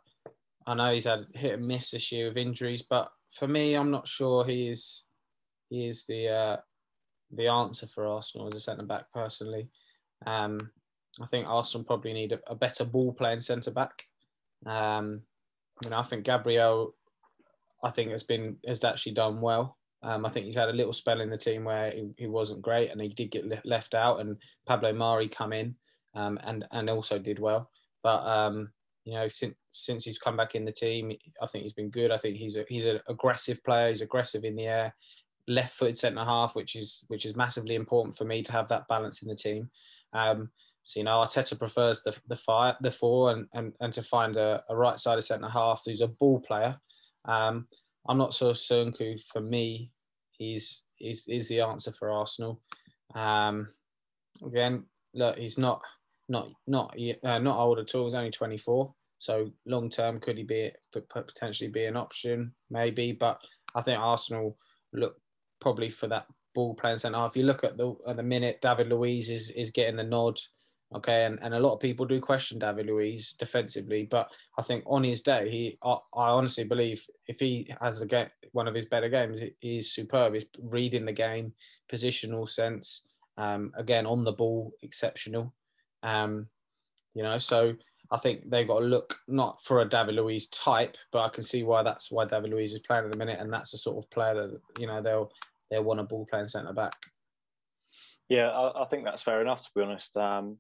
I 0.66 0.74
know 0.74 0.94
he's 0.94 1.06
had 1.06 1.26
hit 1.34 1.54
and 1.54 1.68
miss 1.68 1.92
this 1.92 2.12
year 2.12 2.28
with 2.28 2.38
injuries. 2.38 2.82
But 2.82 3.10
for 3.32 3.48
me, 3.48 3.76
I'm 3.76 3.92
not 3.92 4.08
sure 4.08 4.46
he 4.46 4.70
is 4.70 5.06
he 5.70 5.88
is 5.88 6.06
the 6.06 6.30
uh, 6.30 6.58
the 7.32 7.48
answer 7.48 7.88
for 7.88 8.08
Arsenal 8.08 8.48
as 8.48 8.56
a 8.56 8.60
centre 8.60 8.86
back. 8.86 9.06
Personally, 9.14 9.70
um, 10.26 10.60
I 11.22 11.26
think 11.26 11.48
Arsenal 11.48 11.86
probably 11.86 12.14
need 12.14 12.32
a, 12.32 12.40
a 12.48 12.56
better 12.56 12.86
ball 12.86 13.14
playing 13.14 13.40
centre 13.40 13.72
back. 13.72 14.04
Um, 14.66 15.22
you 15.84 15.90
know, 15.90 15.98
I 15.98 16.04
think 16.04 16.26
Gabriel, 16.26 16.96
I 17.84 17.90
think 17.90 18.12
has 18.12 18.24
been 18.24 18.58
has 18.68 18.84
actually 18.84 19.14
done 19.14 19.42
well. 19.42 19.78
Um, 20.04 20.26
I 20.26 20.30
think 20.30 20.46
he's 20.46 20.56
had 20.56 20.70
a 20.70 20.74
little 20.74 20.94
spell 20.94 21.22
in 21.22 21.30
the 21.30 21.38
team 21.38 21.64
where 21.64 21.92
he, 21.92 22.10
he 22.18 22.28
wasn't 22.28 22.62
great 22.62 22.92
and 22.92 23.02
he 23.02 23.10
did 23.10 23.32
get 23.32 23.66
left 23.66 23.96
out, 23.96 24.20
and 24.20 24.38
Pablo 24.66 24.94
Mari 24.94 25.28
come 25.28 25.54
in 25.54 25.76
um, 26.16 26.40
and 26.44 26.66
and 26.72 26.90
also 26.90 27.20
did 27.20 27.40
well. 27.40 27.70
But 28.04 28.26
um, 28.28 28.70
you 29.06 29.14
know, 29.14 29.28
since 29.28 29.56
since 29.70 30.04
he's 30.04 30.18
come 30.18 30.38
back 30.38 30.56
in 30.56 30.64
the 30.64 30.72
team, 30.72 31.12
I 31.42 31.46
think 31.48 31.64
he's 31.64 31.74
been 31.74 31.90
good. 31.90 32.12
I 32.12 32.18
think 32.18 32.38
he's 32.38 32.58
a 32.58 32.66
he's 32.68 32.86
an 32.86 33.00
aggressive 33.08 33.64
player. 33.64 33.90
He's 33.90 34.02
aggressive 34.02 34.44
in 34.44 34.56
the 34.56 34.68
air 34.68 34.96
left-footed 35.48 35.98
centre 35.98 36.24
half, 36.24 36.56
which 36.56 36.76
is 36.76 37.06
which 37.08 37.26
is 37.26 37.36
massively 37.36 37.76
important 37.76 38.16
for 38.16 38.26
me 38.26 38.42
to 38.42 38.52
have 38.52 38.68
that 38.68 38.88
balance 38.88 39.22
in 39.22 39.30
the 39.30 39.36
team. 39.36 39.70
Um, 40.14 40.50
So 40.84 41.00
you 41.00 41.04
know, 41.04 41.18
Arteta 41.18 41.60
prefers 41.60 42.02
the 42.04 42.18
the 42.28 42.78
the 42.82 42.92
four 42.92 43.32
and 43.32 43.48
and, 43.54 43.74
and 43.82 43.94
to 43.94 44.02
find 44.02 44.38
a, 44.38 44.64
a 44.70 44.76
right 44.76 44.98
sided 44.98 45.24
centre 45.24 45.50
half 45.50 45.84
who's 45.86 46.02
a 46.02 46.08
ball 46.08 46.40
player. 46.40 46.80
Um, 47.26 47.68
I'm 48.08 48.18
not 48.18 48.34
so 48.34 48.52
Soyuncu 48.52 49.22
for 49.32 49.42
me. 49.42 49.92
He's 50.32 50.84
is 51.00 51.28
is 51.28 51.50
the 51.50 51.62
answer 51.62 51.92
for 51.92 52.10
Arsenal. 52.10 52.62
Um, 53.16 53.68
again, 54.46 54.86
look, 55.14 55.38
he's 55.38 55.58
not 55.58 55.82
not 56.30 56.50
not 56.68 56.96
uh, 57.24 57.40
not 57.40 57.58
old 57.58 57.80
at 57.80 57.94
all. 57.96 58.06
He's 58.06 58.14
only 58.14 58.32
24. 58.32 58.94
So 59.20 59.52
long 59.66 59.90
term, 59.90 60.20
could 60.20 60.38
he 60.38 60.44
be 60.44 60.72
potentially 61.10 61.70
be 61.70 61.86
an 61.86 61.98
option? 61.98 62.54
Maybe, 62.70 63.12
but 63.12 63.44
I 63.76 63.82
think 63.82 64.00
Arsenal 64.00 64.58
look 64.94 65.16
probably 65.60 65.90
for 65.90 66.08
that 66.08 66.28
ball 66.58 66.74
playing 66.74 66.98
centre 66.98 67.20
half. 67.20 67.38
You 67.38 67.44
look 67.44 67.64
at 67.64 67.78
the 67.78 67.96
at 68.08 68.18
the 68.18 68.24
minute, 68.24 68.60
David 68.64 68.90
Luiz 68.90 69.30
is 69.30 69.52
is 69.52 69.70
getting 69.70 69.96
the 69.96 70.04
nod. 70.04 70.40
Okay, 70.96 71.26
and, 71.26 71.38
and 71.42 71.54
a 71.54 71.60
lot 71.60 71.74
of 71.74 71.82
people 71.82 72.06
do 72.06 72.20
question 72.20 72.58
David 72.58 72.88
Luiz 72.88 73.34
defensively, 73.34 74.08
but 74.10 74.32
I 74.58 74.62
think 74.62 74.84
on 74.88 75.04
his 75.04 75.22
day, 75.22 75.50
he 75.50 75.78
I, 75.84 75.98
I 76.16 76.30
honestly 76.30 76.64
believe 76.64 77.06
if 77.28 77.40
he 77.40 77.70
has 77.80 78.02
a 78.02 78.08
game, 78.08 78.30
one 78.54 78.68
of 78.68 78.74
his 78.74 78.88
better 78.88 79.10
games, 79.10 79.40
he's 79.60 79.92
superb. 79.92 80.34
He's 80.34 80.48
reading 80.64 81.06
the 81.06 81.12
game, 81.12 81.54
positional 81.92 82.50
sense, 82.50 83.04
um, 83.38 83.72
again 83.78 84.08
on 84.08 84.24
the 84.24 84.32
ball, 84.32 84.72
exceptional. 84.82 85.54
Um, 86.02 86.48
you 87.14 87.22
know, 87.22 87.38
so 87.38 87.76
I 88.10 88.18
think 88.18 88.50
they've 88.50 88.68
got 88.68 88.80
to 88.80 88.86
look 88.86 89.14
not 89.28 89.62
for 89.64 89.82
a 89.82 89.90
David 89.90 90.16
Luiz 90.16 90.48
type, 90.48 90.98
but 91.12 91.24
I 91.24 91.30
can 91.30 91.44
see 91.44 91.64
why 91.64 91.84
that's 91.84 92.10
why 92.10 92.26
David 92.26 92.50
Luiz 92.50 92.74
is 92.74 92.80
playing 92.80 93.06
at 93.06 93.12
the 93.12 93.18
minute, 93.18 93.40
and 93.40 93.54
that's 93.54 93.72
the 93.72 93.78
sort 93.78 93.98
of 93.98 94.10
player 94.10 94.34
that 94.34 94.62
you 94.80 94.88
know 94.88 95.02
they'll 95.02 95.32
they'll 95.70 95.84
want 95.84 96.00
a 96.00 96.04
ball 96.04 96.28
playing 96.30 96.48
centre 96.48 96.74
back. 96.74 96.94
Yeah, 98.30 98.50
I, 98.50 98.84
I, 98.84 98.86
think 98.86 99.06
that's 99.06 99.24
fair 99.24 99.42
enough. 99.42 99.62
To 99.62 99.70
be 99.76 99.82
honest, 99.82 100.16
um, 100.18 100.58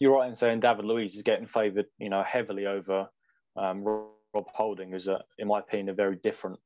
you're 0.00 0.16
right 0.16 0.28
in 0.28 0.36
saying 0.36 0.60
David 0.60 0.84
Luiz 0.84 1.14
is 1.14 1.22
getting 1.22 1.46
favoured, 1.46 1.86
you 1.98 2.08
know, 2.08 2.22
heavily 2.22 2.66
over 2.66 3.08
um, 3.56 3.84
Rob 3.84 4.46
Holding, 4.52 4.92
who's, 4.92 5.08
a, 5.08 5.22
in 5.38 5.48
my 5.48 5.60
opinion, 5.60 5.90
a 5.90 5.94
very 5.94 6.16
different 6.16 6.58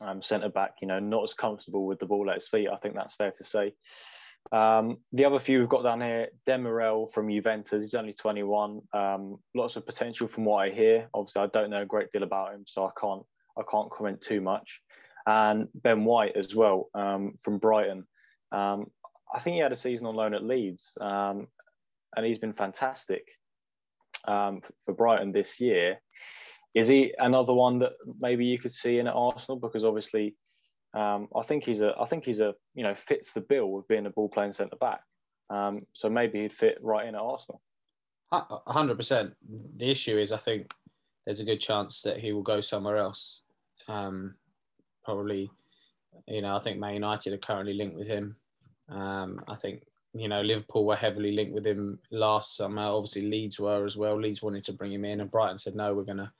um, 0.00 0.20
centre 0.20 0.50
back. 0.50 0.76
You 0.82 0.88
know, 0.88 0.98
not 0.98 1.24
as 1.24 1.34
comfortable 1.34 1.86
with 1.86 1.98
the 1.98 2.06
ball 2.06 2.28
at 2.30 2.36
his 2.36 2.48
feet. 2.48 2.68
I 2.72 2.76
think 2.76 2.96
that's 2.96 3.14
fair 3.14 3.30
to 3.30 3.44
say. 3.44 3.74
Um, 4.52 4.98
the 5.12 5.24
other 5.24 5.38
few 5.38 5.58
we've 5.58 5.68
got 5.68 5.82
down 5.82 6.00
here, 6.00 6.28
Demiral 6.46 7.10
from 7.12 7.30
Juventus. 7.30 7.82
He's 7.82 7.94
only 7.94 8.14
21. 8.14 8.80
Um, 8.92 9.38
lots 9.54 9.76
of 9.76 9.84
potential 9.84 10.26
from 10.26 10.44
what 10.44 10.66
I 10.66 10.70
hear. 10.70 11.08
Obviously, 11.12 11.42
I 11.42 11.46
don't 11.46 11.70
know 11.70 11.82
a 11.82 11.86
great 11.86 12.10
deal 12.10 12.22
about 12.22 12.54
him, 12.54 12.64
so 12.66 12.86
I 12.86 12.90
can't 12.98 13.22
I 13.58 13.62
can't 13.70 13.90
comment 13.90 14.20
too 14.20 14.40
much. 14.40 14.80
And 15.26 15.68
Ben 15.74 16.04
White 16.04 16.36
as 16.36 16.54
well 16.54 16.88
um, 16.94 17.34
from 17.40 17.58
Brighton. 17.58 18.06
Um, 18.52 18.86
I 19.34 19.38
think 19.40 19.54
he 19.54 19.60
had 19.60 19.72
a 19.72 19.76
season 19.76 20.06
on 20.06 20.14
loan 20.14 20.34
at 20.34 20.44
Leeds, 20.44 20.96
um, 21.00 21.48
and 22.16 22.24
he's 22.24 22.38
been 22.38 22.54
fantastic 22.54 23.28
um, 24.26 24.62
for 24.84 24.94
Brighton 24.94 25.32
this 25.32 25.60
year. 25.60 26.00
Is 26.74 26.88
he 26.88 27.12
another 27.18 27.52
one 27.52 27.78
that 27.80 27.92
maybe 28.20 28.46
you 28.46 28.58
could 28.58 28.72
see 28.72 28.98
in 28.98 29.06
at 29.06 29.14
Arsenal? 29.14 29.58
Because 29.58 29.84
obviously 29.84 30.34
um, 30.94 31.28
I 31.36 31.42
think 31.42 31.64
he's 31.64 31.80
a 31.80 31.94
I 32.00 32.04
think 32.04 32.24
he's 32.24 32.40
a 32.40 32.54
you 32.74 32.82
know 32.82 32.94
fits 32.94 33.32
the 33.32 33.40
bill 33.40 33.78
of 33.78 33.88
being 33.88 34.06
a 34.06 34.10
ball 34.10 34.28
playing 34.28 34.52
centre 34.52 34.76
back. 34.76 35.00
Um, 35.50 35.86
so 35.92 36.08
maybe 36.08 36.42
he'd 36.42 36.52
fit 36.52 36.78
right 36.82 37.06
in 37.06 37.14
at 37.14 37.20
Arsenal. 37.20 37.60
hundred 38.32 38.96
percent. 38.96 39.34
The 39.76 39.90
issue 39.90 40.18
is 40.18 40.32
I 40.32 40.36
think 40.36 40.70
there's 41.24 41.40
a 41.40 41.44
good 41.44 41.60
chance 41.60 42.02
that 42.02 42.18
he 42.18 42.32
will 42.32 42.42
go 42.42 42.60
somewhere 42.60 42.96
else. 42.96 43.42
Um, 43.88 44.34
probably, 45.08 45.50
you 46.26 46.42
know, 46.42 46.54
I 46.54 46.58
think 46.58 46.78
Man 46.78 46.92
United 46.92 47.32
are 47.32 47.38
currently 47.38 47.72
linked 47.72 47.96
with 47.96 48.06
him. 48.06 48.36
Um, 48.90 49.40
I 49.48 49.54
think 49.54 49.84
you 50.12 50.28
know 50.28 50.42
Liverpool 50.42 50.84
were 50.84 50.96
heavily 50.96 51.32
linked 51.32 51.54
with 51.54 51.66
him 51.66 51.98
last 52.10 52.56
summer. 52.56 52.82
Obviously 52.82 53.22
Leeds 53.22 53.58
were 53.58 53.86
as 53.86 53.96
well. 53.96 54.20
Leeds 54.20 54.42
wanted 54.42 54.64
to 54.64 54.74
bring 54.74 54.92
him 54.92 55.06
in, 55.06 55.22
and 55.22 55.30
Brighton 55.30 55.56
said 55.56 55.74
no, 55.74 55.94
we're 55.94 56.02
gonna 56.02 56.30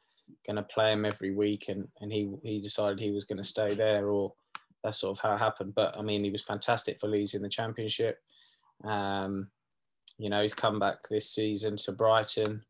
going 0.46 0.56
to 0.56 0.62
play 0.62 0.92
him 0.92 1.06
every 1.06 1.30
week, 1.30 1.70
and 1.70 1.88
and 2.02 2.12
he 2.12 2.30
he 2.42 2.60
decided 2.60 3.00
he 3.00 3.10
was 3.10 3.24
going 3.24 3.38
to 3.38 3.44
stay 3.44 3.72
there, 3.72 4.10
or 4.10 4.34
that's 4.84 5.00
sort 5.00 5.16
of 5.16 5.22
how 5.22 5.32
it 5.32 5.38
happened. 5.38 5.74
But 5.74 5.96
I 5.98 6.02
mean, 6.02 6.22
he 6.22 6.30
was 6.30 6.44
fantastic 6.44 7.00
for 7.00 7.08
Leeds 7.08 7.32
in 7.32 7.40
the 7.40 7.48
Championship. 7.48 8.18
Um, 8.84 9.48
you 10.18 10.28
know, 10.28 10.42
he's 10.42 10.54
come 10.54 10.78
back 10.78 11.08
this 11.08 11.30
season 11.30 11.78
to 11.78 11.92
Brighton, 11.92 12.62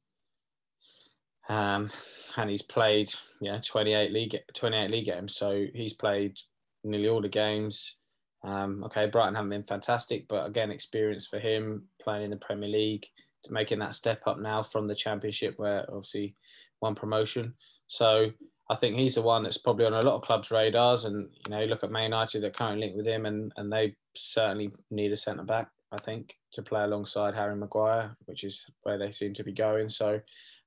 um, 1.48 1.90
and 2.36 2.50
he's 2.50 2.62
played 2.62 3.10
know 3.40 3.60
28 3.64 4.12
league 4.12 4.36
28 4.54 4.90
league 4.90 5.06
games. 5.06 5.36
So 5.36 5.66
he's 5.74 5.94
played 5.94 6.38
nearly 6.84 7.08
all 7.08 7.20
the 7.20 7.28
games. 7.28 7.96
Um, 8.44 8.84
okay, 8.84 9.06
Brighton 9.06 9.34
haven't 9.34 9.50
been 9.50 9.64
fantastic, 9.64 10.28
but 10.28 10.46
again, 10.46 10.70
experience 10.70 11.26
for 11.26 11.38
him 11.38 11.82
playing 12.00 12.24
in 12.24 12.30
the 12.30 12.36
Premier 12.36 12.68
League, 12.68 13.06
to 13.44 13.52
making 13.52 13.80
that 13.80 13.94
step 13.94 14.22
up 14.26 14.38
now 14.38 14.62
from 14.62 14.86
the 14.86 14.94
Championship, 14.94 15.54
where 15.56 15.84
obviously 15.88 16.34
one 16.78 16.94
promotion. 16.94 17.54
So 17.88 18.30
I 18.70 18.74
think 18.74 18.96
he's 18.96 19.16
the 19.16 19.22
one 19.22 19.42
that's 19.42 19.58
probably 19.58 19.86
on 19.86 19.94
a 19.94 20.04
lot 20.04 20.14
of 20.14 20.22
clubs' 20.22 20.50
radars. 20.50 21.04
And 21.04 21.28
you 21.46 21.50
know, 21.50 21.64
look 21.64 21.82
at 21.82 21.90
Man 21.90 22.04
United 22.04 22.42
that 22.42 22.56
currently 22.56 22.86
linked 22.86 22.96
with 22.96 23.06
him, 23.06 23.26
and 23.26 23.52
and 23.56 23.72
they 23.72 23.96
certainly 24.14 24.70
need 24.90 25.12
a 25.12 25.16
centre 25.16 25.44
back. 25.44 25.70
I 25.90 25.96
think 25.96 26.36
to 26.52 26.62
play 26.62 26.84
alongside 26.84 27.34
Harry 27.34 27.56
Maguire, 27.56 28.14
which 28.26 28.44
is 28.44 28.66
where 28.82 28.98
they 28.98 29.10
seem 29.10 29.32
to 29.34 29.44
be 29.44 29.52
going. 29.52 29.88
So, 29.88 30.20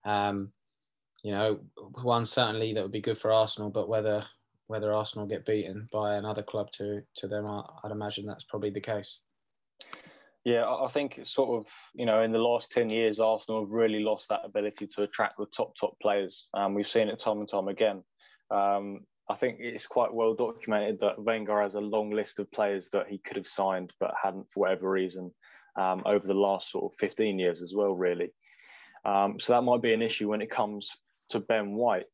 um, 0.04 0.52
you 1.23 1.31
know, 1.31 1.60
one 2.01 2.25
certainly 2.25 2.73
that 2.73 2.81
would 2.81 2.91
be 2.91 3.01
good 3.01 3.17
for 3.17 3.31
Arsenal, 3.31 3.69
but 3.69 3.89
whether 3.89 4.23
whether 4.67 4.93
Arsenal 4.93 5.27
get 5.27 5.45
beaten 5.45 5.89
by 5.91 6.15
another 6.15 6.41
club 6.41 6.71
to 6.71 7.01
to 7.15 7.27
them, 7.27 7.45
I'd 7.45 7.91
imagine 7.91 8.25
that's 8.25 8.45
probably 8.45 8.69
the 8.69 8.79
case. 8.79 9.21
Yeah, 10.43 10.67
I 10.67 10.88
think 10.88 11.19
sort 11.23 11.62
of, 11.62 11.71
you 11.93 12.05
know, 12.05 12.23
in 12.23 12.31
the 12.31 12.39
last 12.39 12.71
10 12.71 12.89
years, 12.89 13.19
Arsenal 13.19 13.63
have 13.63 13.73
really 13.73 13.99
lost 13.99 14.27
that 14.29 14.41
ability 14.43 14.88
to 14.88 15.03
attract 15.03 15.38
the 15.38 15.45
top, 15.55 15.75
top 15.75 15.99
players. 16.01 16.47
Um, 16.55 16.73
we've 16.73 16.88
seen 16.88 17.10
it 17.10 17.19
time 17.19 17.39
and 17.39 17.47
time 17.47 17.67
again. 17.67 18.03
Um, 18.49 19.01
I 19.29 19.36
think 19.36 19.57
it's 19.60 19.86
quite 19.86 20.12
well 20.12 20.34
documented 20.34 20.99
that 21.01 21.21
Wenger 21.21 21.62
has 21.62 21.75
a 21.75 21.79
long 21.79 22.10
list 22.10 22.39
of 22.39 22.51
players 22.51 22.89
that 22.89 23.07
he 23.07 23.19
could 23.19 23.38
have 23.38 23.47
signed 23.47 23.93
but 23.99 24.15
hadn't 24.21 24.49
for 24.51 24.62
whatever 24.62 24.89
reason 24.89 25.31
um, 25.79 26.01
over 26.05 26.25
the 26.25 26.34
last 26.34 26.71
sort 26.71 26.91
of 26.91 26.97
15 26.97 27.38
years 27.38 27.62
as 27.62 27.73
well, 27.75 27.93
really. 27.93 28.34
Um, 29.05 29.39
so 29.39 29.53
that 29.53 29.62
might 29.62 29.81
be 29.81 29.93
an 29.93 30.01
issue 30.01 30.27
when 30.27 30.41
it 30.41 30.49
comes 30.49 30.89
to 31.32 31.39
Ben 31.39 31.74
White. 31.74 32.06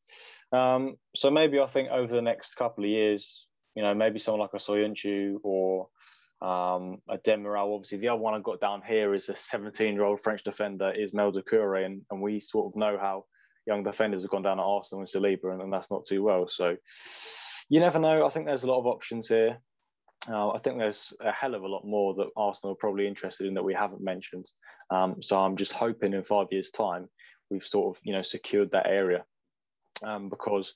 Um, 0.52 0.96
so 1.14 1.30
maybe 1.30 1.60
I 1.60 1.66
think 1.66 1.90
over 1.90 2.14
the 2.14 2.22
next 2.22 2.54
couple 2.54 2.84
of 2.84 2.90
years, 2.90 3.46
you 3.74 3.82
know, 3.82 3.94
maybe 3.94 4.18
someone 4.18 4.40
like 4.40 4.54
a 4.54 4.56
Soyuncu 4.56 5.38
or 5.42 5.88
um, 6.40 6.98
a 7.08 7.18
Demiral, 7.18 7.74
obviously, 7.74 7.98
the 7.98 8.08
other 8.08 8.20
one 8.20 8.34
I've 8.34 8.42
got 8.42 8.60
down 8.60 8.82
here 8.86 9.14
is 9.14 9.28
a 9.28 9.36
17 9.36 9.94
year 9.94 10.04
old 10.04 10.20
French 10.20 10.42
defender, 10.42 10.92
Ismail 10.92 11.32
Doucouré. 11.32 11.84
And, 11.84 12.02
and 12.10 12.22
we 12.22 12.40
sort 12.40 12.72
of 12.72 12.76
know 12.76 12.98
how 12.98 13.24
young 13.66 13.82
defenders 13.82 14.22
have 14.22 14.30
gone 14.30 14.42
down 14.42 14.58
at 14.58 14.64
Arsenal 14.64 15.02
and 15.02 15.08
Saliba, 15.08 15.52
and, 15.52 15.62
and 15.62 15.72
that's 15.72 15.90
not 15.90 16.06
too 16.06 16.22
well. 16.22 16.48
So 16.48 16.76
you 17.68 17.80
never 17.80 17.98
know. 17.98 18.24
I 18.24 18.28
think 18.28 18.46
there's 18.46 18.64
a 18.64 18.70
lot 18.70 18.80
of 18.80 18.86
options 18.86 19.28
here. 19.28 19.58
Uh, 20.28 20.50
I 20.50 20.58
think 20.58 20.78
there's 20.78 21.14
a 21.20 21.30
hell 21.30 21.54
of 21.54 21.62
a 21.62 21.68
lot 21.68 21.84
more 21.84 22.14
that 22.14 22.28
Arsenal 22.36 22.72
are 22.72 22.76
probably 22.76 23.06
interested 23.06 23.46
in 23.46 23.54
that 23.54 23.62
we 23.64 23.74
haven't 23.74 24.02
mentioned. 24.02 24.50
Um, 24.90 25.22
so 25.22 25.38
I'm 25.38 25.56
just 25.56 25.72
hoping 25.72 26.12
in 26.12 26.22
five 26.22 26.48
years' 26.50 26.70
time 26.70 27.08
we've 27.50 27.64
sort 27.64 27.96
of 27.96 28.00
you 28.04 28.12
know 28.12 28.22
secured 28.22 28.70
that 28.72 28.86
area 28.86 29.24
um, 30.02 30.28
because 30.28 30.74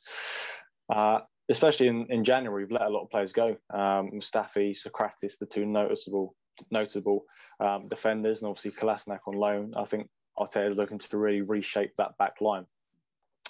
uh, 0.92 1.20
especially 1.48 1.88
in, 1.88 2.06
in 2.10 2.24
January, 2.24 2.64
we've 2.64 2.72
let 2.72 2.82
a 2.82 2.88
lot 2.88 3.02
of 3.02 3.10
players 3.10 3.32
go. 3.32 3.56
Um, 3.70 4.10
Mustafi, 4.12 4.76
Sokratis, 4.76 5.38
the 5.38 5.46
two 5.46 5.66
noticeable 5.66 6.34
notable 6.70 7.24
um, 7.60 7.88
defenders, 7.88 8.42
and 8.42 8.48
obviously 8.48 8.72
Kolasinac 8.72 9.20
on 9.26 9.34
loan. 9.34 9.74
I 9.76 9.84
think 9.84 10.08
Arteta 10.38 10.68
is 10.70 10.76
looking 10.76 10.98
to 10.98 11.18
really 11.18 11.42
reshape 11.42 11.92
that 11.98 12.16
back 12.18 12.40
line. 12.40 12.66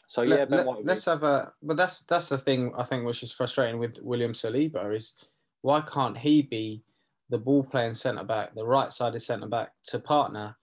So 0.07 0.23
yeah, 0.23 0.45
let, 0.49 0.67
us 0.67 0.77
let, 0.83 1.05
have 1.05 1.23
a. 1.23 1.53
But 1.63 1.77
that's 1.77 2.01
that's 2.03 2.29
the 2.29 2.39
thing 2.39 2.73
I 2.77 2.83
think 2.85 3.07
which 3.07 3.23
is 3.23 3.33
frustrating 3.33 3.79
with 3.79 3.99
William 4.03 4.33
Saliba 4.33 4.95
is 4.95 5.15
why 5.63 5.81
can't 5.81 6.19
he 6.19 6.43
be 6.43 6.83
the 7.31 7.39
ball 7.39 7.65
playing 7.65 7.95
centre 7.95 8.25
back, 8.25 8.55
the 8.55 8.65
right 8.65 8.93
sided 8.93 9.21
centre 9.21 9.47
back 9.47 9.73
to 9.85 9.99
partner 9.99 10.57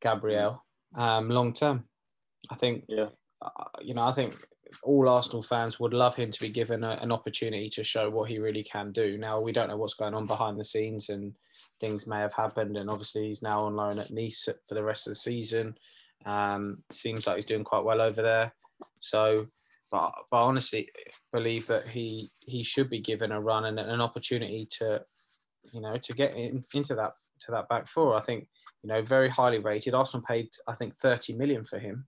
Gabriel 0.00 0.64
um, 0.96 1.28
long 1.28 1.52
term? 1.52 1.84
I 2.50 2.54
think. 2.54 2.84
Yeah. 2.88 3.08
Uh, 3.42 3.64
you 3.82 3.94
know, 3.94 4.04
I 4.04 4.12
think 4.12 4.34
all 4.82 5.08
Arsenal 5.08 5.42
fans 5.42 5.78
would 5.78 5.94
love 5.94 6.16
him 6.16 6.30
to 6.30 6.40
be 6.40 6.48
given 6.48 6.82
a, 6.82 6.92
an 7.02 7.12
opportunity 7.12 7.68
to 7.70 7.84
show 7.84 8.08
what 8.08 8.28
he 8.28 8.38
really 8.38 8.62
can 8.62 8.90
do. 8.92 9.18
Now 9.18 9.40
we 9.40 9.52
don't 9.52 9.68
know 9.68 9.76
what's 9.76 9.94
going 9.94 10.14
on 10.14 10.26
behind 10.26 10.58
the 10.58 10.64
scenes, 10.64 11.10
and 11.10 11.34
things 11.80 12.06
may 12.06 12.20
have 12.20 12.32
happened. 12.32 12.76
And 12.76 12.88
obviously, 12.88 13.26
he's 13.26 13.42
now 13.42 13.62
on 13.62 13.76
loan 13.76 13.98
at 13.98 14.10
Nice 14.10 14.48
for 14.68 14.74
the 14.74 14.82
rest 14.82 15.06
of 15.06 15.12
the 15.12 15.16
season. 15.16 15.76
Um, 16.26 16.78
seems 16.90 17.26
like 17.26 17.36
he's 17.36 17.44
doing 17.44 17.64
quite 17.64 17.84
well 17.84 18.00
over 18.00 18.22
there. 18.22 18.54
So, 18.98 19.44
but, 19.92 20.12
but 20.30 20.38
I 20.38 20.40
honestly 20.40 20.88
believe 21.32 21.66
that 21.66 21.86
he 21.86 22.30
he 22.40 22.62
should 22.62 22.88
be 22.88 23.00
given 23.00 23.32
a 23.32 23.40
run 23.40 23.66
and 23.66 23.78
an 23.78 24.00
opportunity 24.00 24.66
to, 24.78 25.04
you 25.72 25.80
know, 25.80 25.96
to 25.96 26.12
get 26.14 26.34
in, 26.34 26.62
into 26.74 26.94
that 26.94 27.12
to 27.40 27.52
that 27.52 27.68
back 27.68 27.88
four. 27.88 28.16
I 28.16 28.22
think 28.22 28.48
you 28.84 28.88
know 28.88 29.02
very 29.02 29.28
highly 29.28 29.58
rated. 29.58 29.94
Arsenal 29.94 30.24
paid 30.26 30.50
I 30.68 30.74
think 30.74 30.94
30 30.94 31.34
million 31.34 31.64
for 31.64 31.78
him 31.78 32.06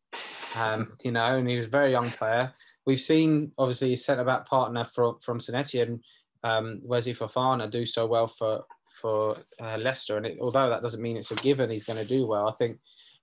um, 0.56 0.92
you 1.04 1.12
know, 1.12 1.36
and 1.38 1.48
he 1.48 1.56
was 1.56 1.66
a 1.66 1.70
very 1.70 1.90
young 1.90 2.10
player. 2.10 2.52
We've 2.86 3.00
seen 3.00 3.52
obviously 3.58 3.90
his 3.90 4.04
centre 4.04 4.24
back 4.24 4.46
partner 4.46 4.84
from 4.84 5.16
from 5.20 5.40
St 5.40 5.58
Etienne, 5.58 6.00
um, 6.44 6.80
Wesley 6.84 7.14
Fofana, 7.14 7.70
do 7.70 7.84
so 7.86 8.06
well 8.06 8.26
for 8.26 8.62
for 9.00 9.36
uh, 9.60 9.76
Leicester, 9.78 10.16
and 10.16 10.26
it, 10.26 10.38
although 10.40 10.68
that 10.70 10.82
doesn't 10.82 11.02
mean 11.02 11.16
it's 11.16 11.30
a 11.30 11.36
given 11.36 11.70
he's 11.70 11.84
going 11.84 11.98
to 11.98 12.06
do 12.06 12.26
well, 12.26 12.48
I 12.48 12.52
think 12.52 12.78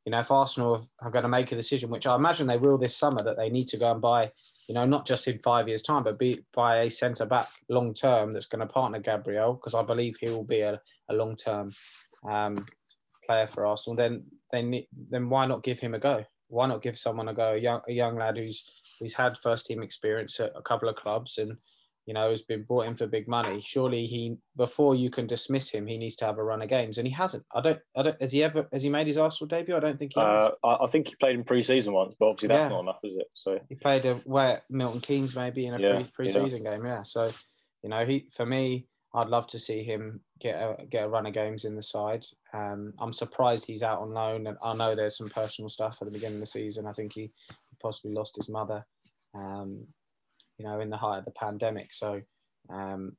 you 0.06 0.12
know, 0.12 0.20
if 0.20 0.32
Arsenal 0.32 0.86
are 1.02 1.12
going 1.12 1.24
to 1.24 1.30
make 1.30 1.54
a 1.54 1.56
decision, 1.56 1.90
which 1.90 2.06
I 2.06 2.16
imagine 2.16 2.46
they 2.46 2.58
will 2.58 2.78
this 2.78 2.98
summer, 2.98 3.24
that 3.24 3.38
they 3.38 3.50
need 3.50 3.70
to 3.70 3.78
go 3.78 3.90
and 3.90 4.02
buy, 4.02 4.30
you 4.68 4.76
know, 4.76 4.86
not 4.86 5.08
just 5.08 5.30
in 5.30 5.38
five 5.38 5.70
years' 5.70 5.82
time, 5.82 6.04
but 6.04 6.20
be 6.20 6.44
buy 6.54 6.82
a 6.82 6.92
centre 6.92 7.26
back 7.26 7.48
long 7.70 7.94
term 7.94 8.34
that's 8.34 8.48
going 8.48 8.60
to 8.60 8.74
partner 8.74 9.00
Gabriel, 9.00 9.54
because 9.54 9.74
I 9.74 9.82
believe 9.82 10.18
he 10.20 10.30
will 10.30 10.44
be 10.44 10.60
a, 10.60 10.82
a 11.10 11.14
long 11.14 11.38
term 11.38 11.72
um, 12.30 12.66
player 13.26 13.48
for 13.48 13.66
Arsenal. 13.66 13.96
Then 13.96 14.24
then 14.52 14.84
then 15.10 15.30
why 15.30 15.46
not 15.46 15.64
give 15.64 15.80
him 15.80 15.94
a 15.94 16.00
go? 16.00 16.24
Why 16.48 16.68
not 16.68 16.82
give 16.82 16.98
someone 16.98 17.30
a 17.30 17.34
go? 17.34 17.54
A 17.54 17.58
young 17.58 17.82
a 17.88 17.94
young 17.94 18.18
lad 18.18 18.38
who's 18.38 18.70
who's 19.00 19.14
had 19.14 19.38
first 19.38 19.66
team 19.66 19.82
experience 19.82 20.40
at 20.40 20.52
a 20.56 20.62
couple 20.62 20.90
of 20.90 20.96
clubs 20.96 21.38
and 21.38 21.58
you 22.06 22.14
know, 22.14 22.30
has 22.30 22.42
been 22.42 22.64
brought 22.64 22.88
in 22.88 22.96
for 22.96 23.08
big 23.08 23.28
money. 23.28 23.62
Surely 23.62 24.06
he, 24.06 24.36
before 24.58 24.94
you 24.94 25.10
can 25.10 25.26
dismiss 25.26 25.70
him, 25.70 25.88
he 25.88 25.98
needs 25.98 26.16
to 26.18 26.26
have 26.26 26.38
a 26.38 26.44
run 26.44 26.62
of 26.62 26.68
games, 26.68 26.98
and 26.98 27.08
he 27.08 27.14
hasn't. 27.14 27.46
I 27.54 27.62
don't. 27.62 27.80
I 27.96 28.04
don't. 28.04 28.22
Has 28.22 28.32
he 28.32 28.44
ever? 28.44 28.68
Has 28.74 28.84
he 28.84 28.90
made 28.90 29.08
his 29.08 29.18
Arsenal 29.18 29.48
debut? 29.48 29.76
I 29.76 29.80
don't 29.80 29.98
think 29.98 30.12
he 30.14 30.20
has. 30.20 30.52
Uh, 30.64 30.78
I 30.82 30.88
think 30.88 31.08
he 31.08 31.16
played 31.16 31.36
in 31.36 31.44
pre-season 31.44 31.94
once, 31.94 32.16
but 32.20 32.28
obviously 32.28 32.50
that's 32.50 32.64
yeah. 32.64 32.70
not 32.70 32.82
enough, 32.82 33.00
is 33.04 33.16
it? 33.16 33.28
So 33.34 33.60
he 33.70 33.76
played 33.76 34.06
a 34.06 34.16
where 34.26 34.62
Milton 34.70 35.00
Keynes 35.00 35.36
maybe 35.36 35.66
in 35.66 35.76
a 35.76 35.80
yeah, 35.80 36.04
pre- 36.14 36.28
season 36.28 36.64
yeah. 36.64 36.76
game. 36.76 36.86
Yeah. 36.86 37.04
So, 37.04 37.30
you 37.84 37.90
know, 37.90 38.06
he 38.06 38.28
for 38.36 38.46
me, 38.46 38.86
I'd 39.16 39.30
love 39.30 39.46
to 39.48 39.60
see 39.60 39.84
him 39.84 40.22
get 40.40 40.56
a 40.56 40.86
get 40.86 41.06
a 41.06 41.10
run 41.10 41.28
of 41.28 41.34
games 41.34 41.66
in 41.66 41.76
the 41.76 41.84
side. 41.84 42.26
Um, 42.54 42.94
I'm 43.00 43.14
surprised 43.14 43.68
he's 43.68 43.84
out 43.84 44.00
on 44.00 44.12
loan, 44.12 44.48
and 44.48 44.58
I 44.64 44.76
know 44.76 44.96
there's 44.96 45.18
some 45.18 45.30
personal 45.30 45.70
stuff 45.70 46.00
at 46.02 46.08
the 46.08 46.14
beginning 46.14 46.38
of 46.38 46.42
the 46.42 46.48
season. 46.48 46.88
I 46.88 46.94
think 46.94 47.14
he 47.14 47.32
possibly 47.82 48.14
lost 48.14 48.36
his 48.36 48.50
mother. 48.50 48.84
Um, 49.36 49.86
you 50.58 50.66
know, 50.66 50.80
in 50.80 50.90
the 50.90 50.98
height 50.98 51.18
of 51.18 51.26
the 51.26 51.32
pandemic. 51.32 51.92
So 51.92 52.22
um, 52.70 53.16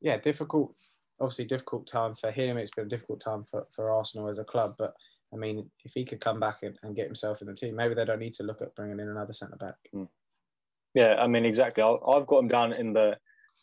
yeah, 0.00 0.18
difficult. 0.18 0.74
Obviously, 1.20 1.44
difficult 1.44 1.86
time 1.86 2.14
for 2.14 2.30
him. 2.30 2.56
It's 2.56 2.70
been 2.70 2.86
a 2.86 2.88
difficult 2.88 3.20
time 3.20 3.44
for, 3.44 3.66
for 3.74 3.90
Arsenal 3.90 4.28
as 4.28 4.38
a 4.38 4.44
club. 4.44 4.74
But 4.78 4.94
I 5.34 5.36
mean, 5.36 5.70
if 5.84 5.92
he 5.94 6.04
could 6.04 6.20
come 6.20 6.40
back 6.40 6.62
and, 6.62 6.76
and 6.82 6.96
get 6.96 7.06
himself 7.06 7.42
in 7.42 7.46
the 7.46 7.54
team, 7.54 7.76
maybe 7.76 7.94
they 7.94 8.06
don't 8.06 8.18
need 8.18 8.32
to 8.34 8.42
look 8.42 8.62
at 8.62 8.74
bringing 8.74 9.00
in 9.00 9.08
another 9.08 9.34
centre 9.34 9.56
back. 9.56 9.76
Mm. 9.94 10.08
Yeah, 10.94 11.16
I 11.18 11.26
mean, 11.26 11.44
exactly. 11.44 11.84
i 11.84 11.96
have 12.14 12.26
got 12.26 12.38
him 12.38 12.48
down 12.48 12.72
in 12.72 12.92
the 12.92 13.16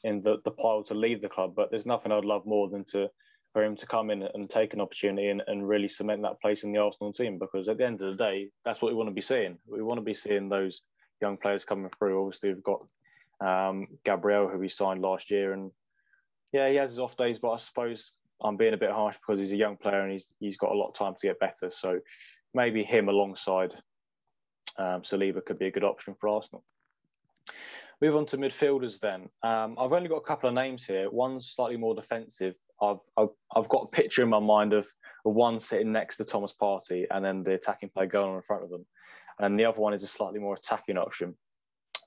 in 0.08 0.22
the, 0.22 0.38
the 0.46 0.52
pile 0.52 0.84
to 0.84 0.94
leave 0.94 1.22
the 1.22 1.30
club, 1.30 1.54
but 1.56 1.70
there's 1.70 1.86
nothing 1.86 2.12
I'd 2.12 2.26
love 2.26 2.46
more 2.46 2.70
than 2.70 2.86
to 2.86 3.10
for 3.54 3.64
him 3.64 3.76
to 3.76 3.88
come 3.88 4.10
in 4.10 4.24
and 4.24 4.50
take 4.50 4.74
an 4.74 4.82
opportunity 4.82 5.30
and, 5.30 5.42
and 5.48 5.68
really 5.68 5.88
cement 5.88 6.22
that 6.22 6.42
place 6.42 6.64
in 6.64 6.72
the 6.72 6.80
Arsenal 6.80 7.14
team. 7.14 7.38
Because 7.40 7.68
at 7.68 7.78
the 7.78 7.86
end 7.86 8.02
of 8.02 8.16
the 8.16 8.24
day, 8.24 8.50
that's 8.64 8.82
what 8.82 8.92
we 8.92 8.96
want 8.96 9.10
to 9.10 9.14
be 9.14 9.22
seeing. 9.22 9.58
We 9.68 9.82
want 9.82 9.98
to 9.98 10.04
be 10.04 10.14
seeing 10.14 10.50
those 10.50 10.82
young 11.22 11.38
players 11.38 11.66
coming 11.66 11.90
through. 11.90 12.22
Obviously, 12.22 12.54
we've 12.54 12.64
got 12.64 12.86
um, 13.42 13.88
Gabriel, 14.04 14.48
who 14.48 14.58
we 14.58 14.70
signed 14.70 15.02
last 15.02 15.32
year, 15.32 15.54
and 15.54 15.72
yeah, 16.52 16.70
he 16.70 16.76
has 16.76 16.92
his 16.92 17.00
off 17.00 17.18
days, 17.18 17.40
but 17.40 17.52
I 17.52 17.58
suppose 17.58 18.12
I'm 18.42 18.58
being 18.58 18.74
a 18.74 18.78
bit 18.78 18.92
harsh 18.92 19.18
because 19.18 19.40
he's 19.40 19.54
a 19.54 19.58
young 19.58 19.78
player 19.78 20.02
and 20.02 20.12
he's 20.12 20.34
he's 20.40 20.58
got 20.58 20.72
a 20.72 20.78
lot 20.78 20.90
of 20.90 20.94
time 20.94 21.16
to 21.20 21.28
get 21.28 21.40
better. 21.40 21.70
So 21.70 22.00
maybe 22.54 22.84
him 22.84 23.10
alongside 23.10 23.74
um, 24.78 25.02
Saliba 25.02 25.44
could 25.44 25.60
be 25.60 25.68
a 25.68 25.72
good 25.72 25.84
option 25.84 26.14
for 26.16 26.30
Arsenal. 26.30 26.64
Move 28.02 28.16
on 28.16 28.26
to 28.28 28.38
midfielders 28.38 29.00
then. 29.00 29.30
Um, 29.42 29.76
I've 29.80 29.94
only 29.94 30.08
got 30.08 30.18
a 30.18 30.22
couple 30.22 30.48
of 30.50 30.56
names 30.56 30.86
here. 30.86 31.10
One's 31.10 31.50
slightly 31.50 31.78
more 31.78 31.96
defensive. 31.96 32.54
I've, 32.82 33.00
I've, 33.18 33.30
I've 33.56 33.70
got 33.70 33.84
a 33.86 33.88
picture 33.88 34.22
in 34.22 34.30
my 34.30 34.40
mind 34.40 34.74
of, 34.74 34.88
one 35.24 35.60
sitting 35.60 35.92
next 35.92 36.18
to 36.18 36.26
Thomas 36.26 36.54
Partey 36.54 37.06
and 37.10 37.26
then 37.26 37.44
the 37.44 37.54
attacking 37.54 37.90
player 37.90 38.08
going 38.08 38.30
on 38.30 38.36
in 38.36 38.42
front 38.44 38.64
of 38.64 38.70
them. 38.70 38.86
And 39.40 39.60
the 39.60 39.66
other 39.66 39.80
one 39.80 39.94
is 39.94 40.04
a 40.04 40.08
slightly 40.08 40.40
more 40.40 40.54
attacking 40.54 40.98
option. 40.98 41.36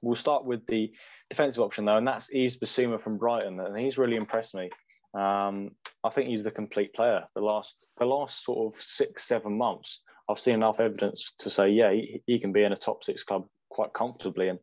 We'll 0.03 0.15
start 0.15 0.45
with 0.45 0.67
the 0.67 0.91
defensive 1.29 1.63
option 1.63 1.85
though, 1.85 1.99
and 1.99 2.07
that's 2.07 2.31
Yves 2.33 2.59
Bissouma 2.59 2.99
from 3.01 3.19
Brighton, 3.19 3.61
and 3.61 3.77
he's 3.77 3.99
really 3.99 4.17
impressed 4.17 4.55
me. 4.55 4.71
Um, 5.13 5.73
I 6.03 6.09
think 6.11 6.29
he's 6.29 6.45
the 6.45 6.51
complete 6.51 6.95
player. 6.95 7.25
The 7.35 7.43
last 7.43 7.89
the 7.99 8.07
last 8.07 8.45
sort 8.45 8.75
of 8.75 8.81
six 8.81 9.25
seven 9.25 9.59
months, 9.59 10.01
I've 10.29 10.39
seen 10.39 10.55
enough 10.55 10.81
evidence 10.81 11.35
to 11.41 11.51
say, 11.51 11.69
yeah, 11.69 11.93
he, 11.93 12.23
he 12.27 12.39
can 12.39 12.53
be 12.53 12.63
in 12.63 12.73
a 12.73 12.77
top 12.77 13.05
six 13.05 13.25
club 13.25 13.45
quite 13.69 13.93
comfortably. 13.93 14.49
And 14.49 14.59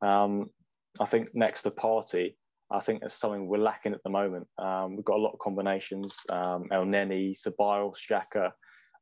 um, 0.00 0.50
I 0.98 1.04
think 1.04 1.34
next 1.34 1.62
to 1.62 1.70
Partey, 1.70 2.34
I 2.70 2.80
think 2.80 3.00
that's 3.00 3.14
something 3.14 3.46
we're 3.46 3.58
lacking 3.58 3.92
at 3.92 4.02
the 4.02 4.10
moment. 4.10 4.46
Um, 4.58 4.96
we've 4.96 5.04
got 5.04 5.16
a 5.16 5.22
lot 5.22 5.32
of 5.32 5.38
combinations: 5.38 6.18
um, 6.30 6.68
Elneny, 6.72 7.36
Ceballos, 7.36 7.96
Xhaka, 7.96 8.52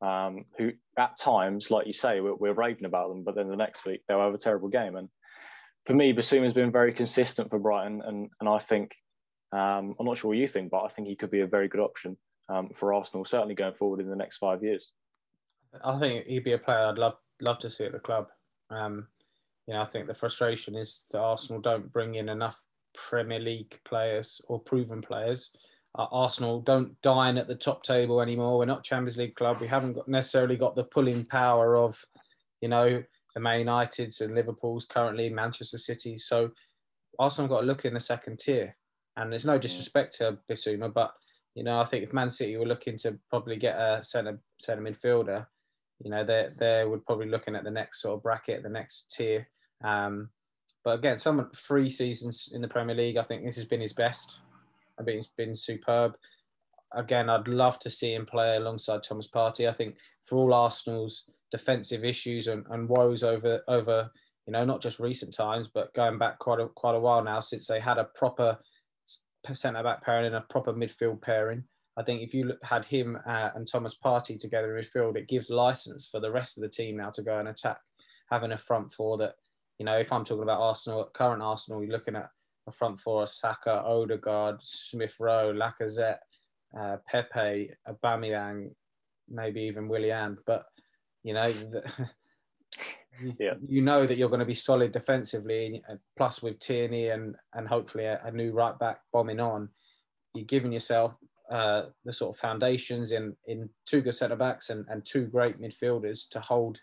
um, 0.07 0.45
who 0.57 0.73
at 0.99 1.19
times, 1.19 1.71
like 1.71 1.87
you 1.87 1.93
say, 1.93 2.21
we're, 2.21 2.35
we're, 2.35 2.55
raving 2.55 2.85
about 2.85 3.09
them, 3.09 3.25
but 3.25 3.35
then 3.35 3.49
the 3.49 3.57
next 3.57 3.85
week 3.85 4.03
they'll 4.07 4.21
have 4.21 4.35
a 4.35 4.39
terrible 4.39 4.69
game. 4.69 4.97
And 4.97 5.09
for 5.87 5.95
me, 5.95 6.13
Bissouma's 6.13 6.55
been 6.55 6.73
very 6.73 6.93
consistent 6.93 7.51
for 7.51 7.59
Brighton, 7.59 8.03
and 8.05 8.31
and 8.41 8.49
I 8.49 8.59
think 8.59 8.95
um, 9.53 9.95
I'm 9.99 10.07
not 10.07 10.17
sure 10.17 10.31
what 10.31 10.39
you 10.39 10.47
think, 10.47 10.71
but 10.71 10.85
I 10.85 10.89
think 10.89 11.09
he 11.09 11.17
could 11.17 11.31
be 11.31 11.41
a 11.41 11.47
very 11.47 11.69
good 11.69 11.81
option 11.81 12.17
um, 12.49 12.71
for 12.71 12.95
Arsenal, 12.95 13.25
certainly 13.25 13.55
going 13.55 13.75
forward 13.75 14.01
in 14.01 14.09
the 14.09 14.17
next 14.17 14.39
five 14.39 14.63
years. 14.63 14.93
I 15.85 15.99
think 15.99 16.27
he'd 16.27 16.45
be 16.45 16.53
a 16.53 16.59
player 16.59 16.87
I'd 16.87 16.99
love 16.99 17.17
love 17.41 17.59
to 17.61 17.71
see 17.71 17.85
at 17.85 17.93
the 17.93 17.99
club. 17.99 18.29
Um, 18.71 19.09
you 19.69 19.75
know, 19.75 19.83
I 19.83 19.85
think 19.85 20.07
the 20.07 20.15
frustration 20.15 20.75
is 20.75 21.05
that 21.13 21.21
Arsenal 21.21 21.61
don't 21.61 21.93
bring 21.93 22.15
in 22.15 22.31
enough 22.31 22.65
Premier 22.95 23.39
League 23.39 23.79
players 23.85 24.41
or 24.49 24.59
proven 24.59 25.03
players. 25.03 25.51
Uh, 25.97 26.07
Arsenal 26.11 26.61
don't 26.61 27.01
dine 27.03 27.37
at 27.37 27.49
the 27.49 27.55
top 27.55 27.83
table 27.83 28.23
anymore. 28.23 28.57
We're 28.57 28.65
not 28.65 28.83
Champions 28.83 29.19
League 29.19 29.35
club. 29.35 29.61
We 29.61 29.67
haven't 29.67 29.93
got 29.93 30.09
necessarily 30.09 30.57
got 30.57 30.75
the 30.75 30.85
pulling 30.85 31.27
power 31.27 31.77
of, 31.77 32.03
you 32.63 32.69
know, 32.69 33.03
the 33.35 33.41
Man 33.41 33.67
Uniteds 33.67 34.23
and 34.23 34.35
Liverpool's 34.35 34.87
currently 34.87 35.29
Manchester 35.29 35.77
City. 35.77 36.17
So 36.17 36.51
Arsenal 37.19 37.49
got 37.49 37.61
to 37.61 37.67
look 37.67 37.85
in 37.85 37.93
the 37.93 38.01
second 38.01 38.39
tier. 38.39 38.75
And 39.19 39.31
there's 39.31 39.47
no 39.47 39.59
disrespect 39.59 40.17
to 40.17 40.39
Bissouma, 40.51 40.93
but 40.93 41.13
you 41.55 41.65
know, 41.65 41.81
I 41.81 41.85
think 41.85 42.05
if 42.05 42.13
Man 42.13 42.31
City 42.31 42.57
were 42.57 42.65
looking 42.65 42.97
to 42.99 43.19
probably 43.29 43.57
get 43.57 43.75
a 43.75 44.03
centre 44.03 44.41
centre 44.61 44.83
midfielder, 44.83 45.45
you 46.03 46.11
know, 46.11 46.25
they 46.25 46.51
they 46.57 46.85
would 46.87 47.05
probably 47.05 47.29
looking 47.29 47.57
at 47.57 47.65
the 47.65 47.71
next 47.71 48.01
sort 48.01 48.17
of 48.17 48.23
bracket, 48.23 48.63
the 48.63 48.69
next 48.69 49.15
tier. 49.15 49.47
Um, 49.83 50.31
but 50.85 50.99
again, 50.99 51.19
some 51.19 51.51
three 51.55 51.91
seasons 51.91 52.51
in 52.53 52.63
the 52.63 52.69
Premier 52.69 52.97
League, 52.97 53.17
I 53.17 53.23
think 53.23 53.45
this 53.45 53.57
has 53.57 53.65
been 53.65 53.81
his 53.81 53.93
best. 53.93 54.41
I 54.99 55.03
think 55.03 55.19
it's 55.19 55.27
been 55.27 55.55
superb. 55.55 56.17
Again, 56.93 57.29
I'd 57.29 57.49
love 57.49 57.79
to 57.81 57.91
see 57.91 58.15
him 58.15 58.25
play 58.25 58.57
alongside 58.57 59.03
Thomas 59.03 59.29
Partey. 59.29 59.69
I 59.69 59.73
think 59.73 59.97
for 60.25 60.39
all 60.39 60.55
Arsenal's 60.55 61.27
defensive 61.51 62.05
issues 62.05 62.47
and, 62.47 62.65
and 62.71 62.89
woes 62.89 63.23
over 63.23 63.63
over 63.69 64.11
you 64.47 64.53
know 64.53 64.65
not 64.65 64.83
just 64.83 65.01
recent 65.01 65.35
times 65.35 65.67
but 65.67 65.93
going 65.95 66.19
back 66.19 66.39
quite 66.39 66.61
a 66.61 66.69
quite 66.69 66.95
a 66.95 67.01
while 67.01 67.25
now 67.25 67.41
since 67.41 67.67
they 67.67 67.81
had 67.81 67.97
a 67.97 68.05
proper 68.05 68.59
centre 69.53 69.83
back 69.83 70.03
pairing 70.03 70.27
and 70.27 70.35
a 70.35 70.41
proper 70.43 70.73
midfield 70.73 71.21
pairing. 71.23 71.65
I 71.97 72.03
think 72.03 72.23
if 72.23 72.33
you 72.33 72.55
had 72.63 72.85
him 72.85 73.19
uh, 73.27 73.51
and 73.55 73.67
Thomas 73.67 73.97
Partey 74.03 74.39
together 74.39 74.77
in 74.77 74.85
midfield, 74.85 75.17
it 75.17 75.29
gives 75.29 75.51
license 75.51 76.07
for 76.07 76.21
the 76.21 76.31
rest 76.31 76.57
of 76.57 76.63
the 76.63 76.69
team 76.69 76.97
now 76.97 77.11
to 77.11 77.23
go 77.23 77.39
and 77.39 77.49
attack, 77.49 77.81
having 78.31 78.53
a 78.53 78.57
front 78.57 78.93
four 78.93 79.17
that, 79.19 79.35
you 79.79 79.85
know, 79.85 79.97
if 79.99 80.13
I'm 80.13 80.25
talking 80.25 80.43
about 80.43 80.61
Arsenal, 80.61 81.09
current 81.13 81.43
Arsenal, 81.43 81.83
you're 81.83 81.93
looking 81.93 82.17
at 82.17 82.29
a 82.67 82.73
front 82.73 82.99
four 82.99 83.23
of 83.23 83.29
Saka, 83.29 83.83
Odegaard, 83.85 84.61
Smith 84.61 85.17
Rowe, 85.21 85.53
Lacazette, 85.53 86.19
uh, 86.79 86.97
Pepe, 87.09 87.71
Aubameyang, 87.89 88.71
maybe 89.29 89.63
even 89.63 89.89
Willian. 89.89 90.37
But 90.47 90.65
you 91.23 91.35
know, 91.35 91.53
yeah. 93.39 93.55
you 93.67 93.83
know 93.83 94.07
that 94.07 94.17
you're 94.17 94.29
going 94.29 94.41
to 94.41 94.47
be 94.47 94.55
solid 94.55 94.93
defensively. 94.93 95.83
Plus, 96.17 96.43
with 96.43 96.59
Tierney 96.59 97.09
and 97.09 97.37
and 97.55 97.69
hopefully 97.69 98.05
a, 98.05 98.21
a 98.25 98.31
new 98.31 98.53
right 98.53 98.79
back 98.79 99.01
bombing 99.13 99.41
on, 99.41 99.69
you're 100.35 100.45
giving 100.45 100.73
yourself 100.73 101.15
uh, 101.51 101.85
the 102.05 102.13
sort 102.13 102.35
of 102.35 102.41
foundations 102.41 103.13
in 103.13 103.35
in 103.47 103.69
two 103.87 104.01
good 104.01 104.13
centre 104.13 104.37
backs 104.37 104.71
and, 104.71 104.85
and 104.89 105.05
two 105.05 105.27
great 105.27 105.61
midfielders 105.61 106.29
to 106.31 106.41
hold, 106.41 106.81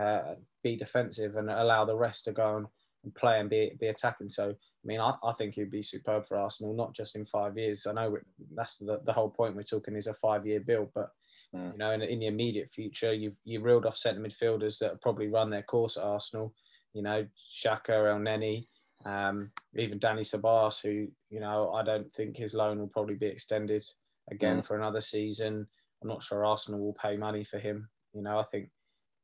uh, 0.00 0.34
be 0.62 0.76
defensive 0.76 1.36
and 1.36 1.50
allow 1.50 1.84
the 1.84 1.96
rest 1.96 2.24
to 2.24 2.32
go 2.32 2.56
and, 2.56 2.66
and 3.04 3.14
play 3.14 3.40
and 3.40 3.50
be 3.50 3.72
be 3.80 3.88
attacking. 3.88 4.28
So 4.28 4.50
I 4.50 4.84
mean, 4.84 5.00
I, 5.00 5.14
I 5.24 5.32
think 5.32 5.54
he'd 5.54 5.70
be 5.70 5.82
superb 5.82 6.26
for 6.26 6.36
Arsenal, 6.36 6.74
not 6.74 6.94
just 6.94 7.16
in 7.16 7.24
five 7.24 7.56
years. 7.56 7.86
I 7.86 7.92
know 7.92 8.16
that's 8.54 8.78
the, 8.78 9.00
the 9.04 9.12
whole 9.12 9.30
point 9.30 9.56
we're 9.56 9.62
talking 9.62 9.96
is 9.96 10.06
a 10.06 10.14
five 10.14 10.46
year 10.46 10.60
build, 10.60 10.90
but 10.94 11.10
Mm. 11.54 11.72
You 11.72 11.78
know, 11.78 11.90
in, 11.92 12.02
in 12.02 12.20
the 12.20 12.26
immediate 12.26 12.68
future, 12.68 13.12
you've 13.12 13.36
you 13.44 13.60
reeled 13.60 13.86
off 13.86 13.96
centre 13.96 14.20
midfielders 14.20 14.78
that 14.78 15.00
probably 15.02 15.28
run 15.28 15.50
their 15.50 15.62
course 15.62 15.96
at 15.96 16.04
Arsenal. 16.04 16.54
You 16.94 17.02
know, 17.02 17.26
Xhaka, 17.54 17.88
Elneny, 17.88 18.66
um, 19.04 19.50
even 19.76 19.98
Dani 19.98 20.20
Ceballos, 20.20 20.82
who 20.82 21.08
you 21.30 21.40
know 21.40 21.72
I 21.72 21.82
don't 21.82 22.10
think 22.12 22.36
his 22.36 22.54
loan 22.54 22.78
will 22.78 22.88
probably 22.88 23.16
be 23.16 23.26
extended 23.26 23.84
again 24.30 24.58
mm. 24.58 24.64
for 24.64 24.76
another 24.76 25.00
season. 25.00 25.66
I'm 26.02 26.08
not 26.08 26.22
sure 26.22 26.44
Arsenal 26.44 26.80
will 26.80 26.94
pay 26.94 27.16
money 27.16 27.44
for 27.44 27.58
him. 27.58 27.88
You 28.14 28.22
know, 28.22 28.38
I 28.38 28.44
think 28.44 28.70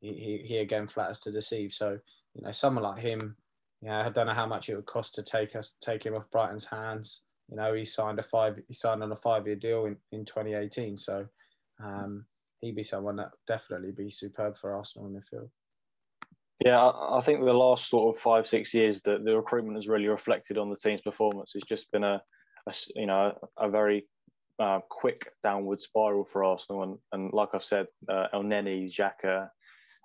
he, 0.00 0.42
he, 0.44 0.58
again 0.58 0.86
flatters 0.86 1.18
to 1.20 1.32
deceive. 1.32 1.72
So 1.72 1.98
you 2.34 2.42
know, 2.42 2.52
someone 2.52 2.84
like 2.84 2.98
him, 2.98 3.36
you 3.80 3.88
know, 3.88 4.00
I 4.00 4.08
don't 4.08 4.26
know 4.26 4.32
how 4.32 4.46
much 4.46 4.68
it 4.68 4.76
would 4.76 4.86
cost 4.86 5.14
to 5.14 5.22
take 5.22 5.56
us 5.56 5.74
take 5.80 6.04
him 6.04 6.14
off 6.14 6.30
Brighton's 6.30 6.64
hands. 6.64 7.22
You 7.50 7.56
know, 7.56 7.74
he 7.74 7.84
signed 7.84 8.18
a 8.18 8.22
five 8.22 8.58
he 8.68 8.74
signed 8.74 9.02
on 9.02 9.12
a 9.12 9.16
five 9.16 9.46
year 9.46 9.56
deal 9.56 9.86
in, 9.86 9.96
in 10.12 10.24
2018. 10.24 10.96
So 10.96 11.26
um, 11.82 12.24
he'd 12.60 12.76
be 12.76 12.82
someone 12.82 13.16
that 13.16 13.30
definitely 13.46 13.92
be 13.92 14.10
superb 14.10 14.56
for 14.56 14.74
Arsenal 14.74 15.08
in 15.08 15.14
the 15.14 15.22
field. 15.22 15.50
Yeah, 16.64 16.84
I 16.84 17.20
think 17.20 17.44
the 17.44 17.52
last 17.52 17.88
sort 17.88 18.14
of 18.14 18.20
five 18.20 18.46
six 18.46 18.74
years 18.74 19.00
that 19.02 19.24
the 19.24 19.36
recruitment 19.36 19.76
has 19.76 19.88
really 19.88 20.08
reflected 20.08 20.58
on 20.58 20.70
the 20.70 20.76
team's 20.76 21.02
performance. 21.02 21.52
It's 21.54 21.66
just 21.66 21.90
been 21.92 22.02
a, 22.02 22.20
a 22.66 22.74
you 22.96 23.06
know 23.06 23.32
a 23.56 23.70
very 23.70 24.08
uh, 24.58 24.80
quick 24.88 25.32
downward 25.42 25.80
spiral 25.80 26.24
for 26.24 26.42
Arsenal, 26.42 26.82
and, 26.82 26.98
and 27.12 27.32
like 27.32 27.50
I've 27.54 27.62
said, 27.62 27.86
uh, 28.08 28.26
Elneny, 28.34 28.92
Xhaka, 28.92 29.48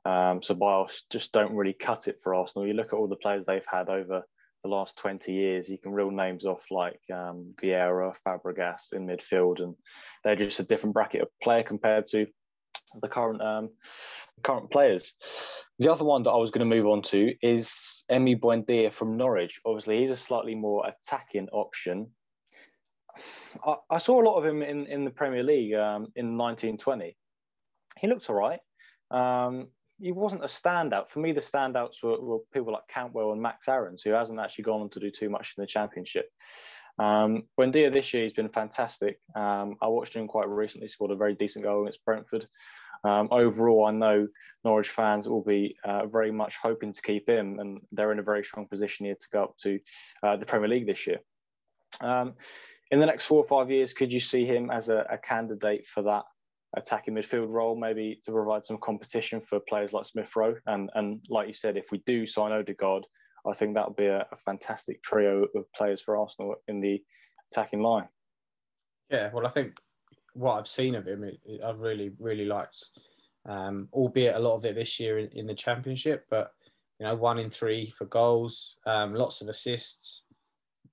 Um, 0.06 0.42
Ceballos 0.42 1.02
just 1.10 1.32
don't 1.32 1.54
really 1.54 1.74
cut 1.74 2.08
it 2.08 2.22
for 2.22 2.36
Arsenal. 2.36 2.68
You 2.68 2.74
look 2.74 2.88
at 2.88 2.98
all 2.98 3.08
the 3.08 3.16
players 3.16 3.46
they've 3.46 3.66
had 3.70 3.90
over 3.90 4.24
the 4.64 4.70
last 4.70 4.98
20 4.98 5.32
years, 5.34 5.70
you 5.70 5.78
can 5.78 5.92
reel 5.92 6.12
names 6.12 6.46
off 6.46 6.66
like 6.72 7.00
um, 7.14 7.54
Vieira, 7.62 8.16
Fabregas 8.26 8.94
in 8.94 9.08
midfield, 9.08 9.62
and 9.62 9.76
they're 10.24 10.36
just 10.36 10.60
a 10.60 10.64
different 10.64 10.94
bracket 10.94 11.22
of 11.22 11.28
player 11.42 11.64
compared 11.64 12.06
to 12.08 12.26
the 13.02 13.08
current 13.08 13.42
um, 13.42 13.70
current 14.44 14.72
players. 14.72 15.16
The 15.80 15.92
other 15.92 16.06
one 16.06 16.24
that 16.24 16.32
I 16.32 16.38
was 16.38 16.52
going 16.52 16.68
to 16.68 16.76
move 16.76 16.88
on 16.88 17.02
to 17.04 17.34
is 17.42 18.04
Emi 18.12 18.40
Buendia 18.40 18.92
from 18.92 19.18
Norwich. 19.18 19.60
Obviously, 19.66 20.00
he's 20.00 20.12
a 20.12 20.16
slightly 20.16 20.56
more 20.56 20.86
attacking 20.88 21.50
option. 21.50 22.12
I, 23.66 23.76
I 23.90 23.98
saw 23.98 24.22
a 24.22 24.26
lot 24.26 24.38
of 24.38 24.46
him 24.46 24.62
in, 24.62 24.86
in 24.88 25.06
the 25.06 25.12
Premier 25.12 25.44
League 25.44 25.74
um, 25.74 26.08
in 26.16 26.38
1920. 26.38 27.18
He 28.00 28.08
looked 28.08 28.30
all 28.30 28.36
right. 28.36 28.60
Um, 29.12 29.68
he 30.04 30.12
wasn't 30.12 30.44
a 30.44 30.48
standout. 30.48 31.10
For 31.10 31.20
me, 31.20 31.32
the 31.32 31.40
standouts 31.40 32.04
were, 32.04 32.20
were, 32.20 32.40
people 32.54 32.74
like 32.74 32.88
Cantwell 32.90 33.32
and 33.32 33.42
Max 33.42 33.70
Aarons, 33.70 34.02
who 34.04 34.12
hasn't 34.12 34.40
actually 34.40 34.66
gone 34.66 34.82
on 34.82 34.90
to 34.90 35.00
do 35.00 35.10
too 35.10 35.30
much 35.30 35.54
in 35.58 35.62
the 35.62 35.68
Championship. 35.68 36.26
Um, 37.00 37.44
this 37.58 38.14
year, 38.14 38.24
he's 38.24 38.34
been 38.34 38.50
fantastic. 38.50 39.20
Um, 39.34 39.78
I 39.82 39.88
watched 39.88 40.14
him 40.14 40.28
quite 40.28 40.50
recently, 40.50 40.90
scored 40.90 41.12
a 41.12 41.16
very 41.16 41.36
decent 41.36 41.64
goal 41.64 41.84
against 41.84 42.04
Brentford. 42.04 42.46
Um, 43.06 43.30
overall, 43.32 43.86
I 43.86 43.92
know 43.92 44.28
Norwich 44.66 44.90
fans 44.90 45.28
will 45.28 45.44
be 45.44 45.78
uh, 45.86 46.06
very 46.08 46.32
much 46.32 46.58
hoping 46.62 46.92
to 46.92 47.02
keep 47.02 47.28
him, 47.28 47.60
and 47.60 47.80
they're 47.94 48.12
in 48.12 48.20
a 48.20 48.24
very 48.24 48.44
strong 48.44 48.68
position 48.68 49.06
here 49.06 49.16
to 49.16 49.28
go 49.32 49.44
up 49.46 49.58
to 49.64 49.80
uh, 50.22 50.36
the 50.36 50.46
Premier 50.46 50.68
League 50.68 50.86
this 50.86 51.08
year. 51.08 51.20
Um, 52.02 52.34
in 52.92 53.00
the 53.00 53.06
next 53.06 53.26
four 53.26 53.40
or 53.40 53.48
five 53.48 53.72
years, 53.72 53.94
could 53.94 54.12
you 54.12 54.20
see 54.20 54.46
him 54.46 54.70
as 54.70 54.90
a, 54.90 55.06
a 55.10 55.18
candidate 55.18 55.86
for 55.86 56.04
that 56.04 56.24
attacking 56.76 57.14
midfield 57.14 57.50
role, 57.50 57.76
maybe 57.76 58.20
to 58.26 58.32
provide 58.32 58.66
some 58.66 58.78
competition 58.78 59.42
for 59.42 59.60
players 59.68 59.94
like 59.94 60.06
Smith 60.06 60.36
Rowe. 60.36 60.56
And 60.68 60.90
and 60.96 61.24
like 61.30 61.48
you 61.48 61.54
said, 61.54 61.78
if 61.78 61.88
we 61.92 62.00
do 62.06 62.26
sign 62.26 62.52
Odegaard, 62.52 63.06
I 63.48 63.54
think 63.54 63.76
that'll 63.76 63.94
be 63.94 64.08
a, 64.08 64.26
a, 64.32 64.36
fantastic 64.38 65.04
trio 65.04 65.46
of 65.56 65.72
players 65.74 66.02
for 66.02 66.18
Arsenal 66.18 66.56
in 66.68 66.80
the 66.80 67.02
attacking 67.52 67.82
line. 67.82 68.08
Yeah, 69.10 69.30
well, 69.34 69.46
I 69.46 69.50
think 69.50 69.78
what 70.34 70.58
I've 70.58 70.68
seen 70.68 70.96
of 70.96 71.06
him, 71.06 71.30
I've 71.64 71.80
really 71.80 72.12
really 72.20 72.46
liked. 72.46 72.90
Um, 73.46 73.90
albeit 73.92 74.36
a 74.36 74.40
lot 74.40 74.56
of 74.56 74.64
it 74.64 74.74
this 74.74 75.02
year 75.02 75.18
in, 75.18 75.28
in, 75.34 75.46
the 75.46 75.54
championship, 75.54 76.24
but 76.30 76.52
you 76.98 77.06
know, 77.06 77.14
one 77.14 77.40
in 77.40 77.50
three 77.50 77.90
for 77.90 78.06
goals, 78.06 78.78
um, 78.86 79.14
lots 79.14 79.42
of 79.42 79.50
assists. 79.50 80.24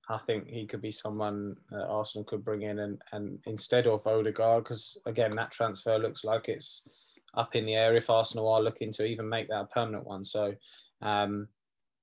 I 0.09 0.17
think 0.17 0.49
he 0.49 0.65
could 0.65 0.81
be 0.81 0.91
someone 0.91 1.55
that 1.69 1.87
Arsenal 1.87 2.25
could 2.25 2.43
bring 2.43 2.63
in 2.63 2.79
and, 2.79 3.01
and 3.11 3.39
instead 3.45 3.87
of 3.87 4.05
Odegaard, 4.07 4.63
because 4.63 4.97
again, 5.05 5.31
that 5.31 5.51
transfer 5.51 5.97
looks 5.97 6.23
like 6.23 6.49
it's 6.49 6.87
up 7.35 7.55
in 7.55 7.65
the 7.65 7.75
air 7.75 7.95
if 7.95 8.09
Arsenal 8.09 8.51
are 8.51 8.61
looking 8.61 8.91
to 8.93 9.05
even 9.05 9.29
make 9.29 9.47
that 9.49 9.61
a 9.61 9.65
permanent 9.65 10.05
one. 10.05 10.25
So, 10.25 10.53
um, 11.01 11.47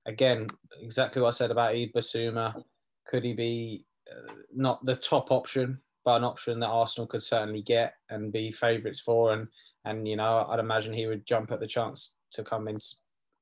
again, 0.05 0.47
exactly 0.81 1.21
what 1.21 1.29
I 1.29 1.31
said 1.31 1.51
about 1.51 1.75
Yves 1.75 1.91
Bissouma. 1.93 2.63
Could 3.05 3.23
he 3.23 3.33
be 3.33 3.81
uh, 4.11 4.33
not 4.55 4.83
the 4.85 4.95
top 4.95 5.31
option, 5.31 5.79
but 6.05 6.17
an 6.17 6.23
option 6.23 6.59
that 6.59 6.67
Arsenal 6.67 7.07
could 7.07 7.23
certainly 7.23 7.61
get 7.61 7.93
and 8.09 8.31
be 8.31 8.49
favourites 8.49 9.01
for? 9.01 9.33
And 9.33 9.47
and 9.85 10.07
you 10.07 10.15
know, 10.15 10.47
I'd 10.49 10.59
imagine 10.59 10.93
he 10.93 11.07
would 11.07 11.27
jump 11.27 11.51
at 11.51 11.59
the 11.59 11.67
chance 11.67 12.15
to 12.31 12.43
come 12.43 12.67
in, 12.67 12.77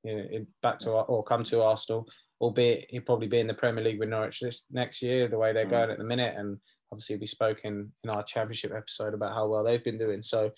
you 0.03 0.15
know, 0.15 0.45
back 0.61 0.79
to 0.79 0.91
or 0.91 1.23
come 1.23 1.43
to 1.45 1.61
Arsenal 1.61 2.07
albeit 2.41 2.85
he'll 2.89 3.01
probably 3.01 3.27
be 3.27 3.39
in 3.39 3.47
the 3.47 3.53
Premier 3.53 3.83
League 3.83 3.99
with 3.99 4.09
Norwich 4.09 4.39
this 4.39 4.65
next 4.71 5.01
year, 5.01 5.27
the 5.27 5.37
way 5.37 5.53
they're 5.53 5.65
mm. 5.65 5.71
going 5.71 5.91
at 5.91 5.97
the 5.97 6.03
minute. 6.03 6.35
And 6.37 6.57
obviously, 6.91 7.17
we 7.17 7.25
spoken 7.25 7.73
in 7.73 7.91
in 8.03 8.09
our 8.09 8.23
championship 8.23 8.73
episode 8.75 9.13
about 9.13 9.33
how 9.33 9.47
well 9.47 9.63
they've 9.63 9.83
been 9.83 9.97
doing. 9.97 10.23
So 10.23 10.51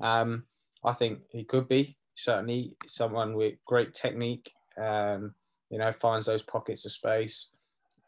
um, 0.00 0.44
I 0.84 0.92
think 0.92 1.22
he 1.32 1.44
could 1.44 1.68
be 1.68 1.96
certainly 2.14 2.76
someone 2.86 3.34
with 3.34 3.54
great 3.66 3.92
technique, 3.92 4.50
um, 4.78 5.34
you 5.70 5.78
know, 5.78 5.92
finds 5.92 6.26
those 6.26 6.42
pockets 6.42 6.84
of 6.86 6.92
space. 6.92 7.50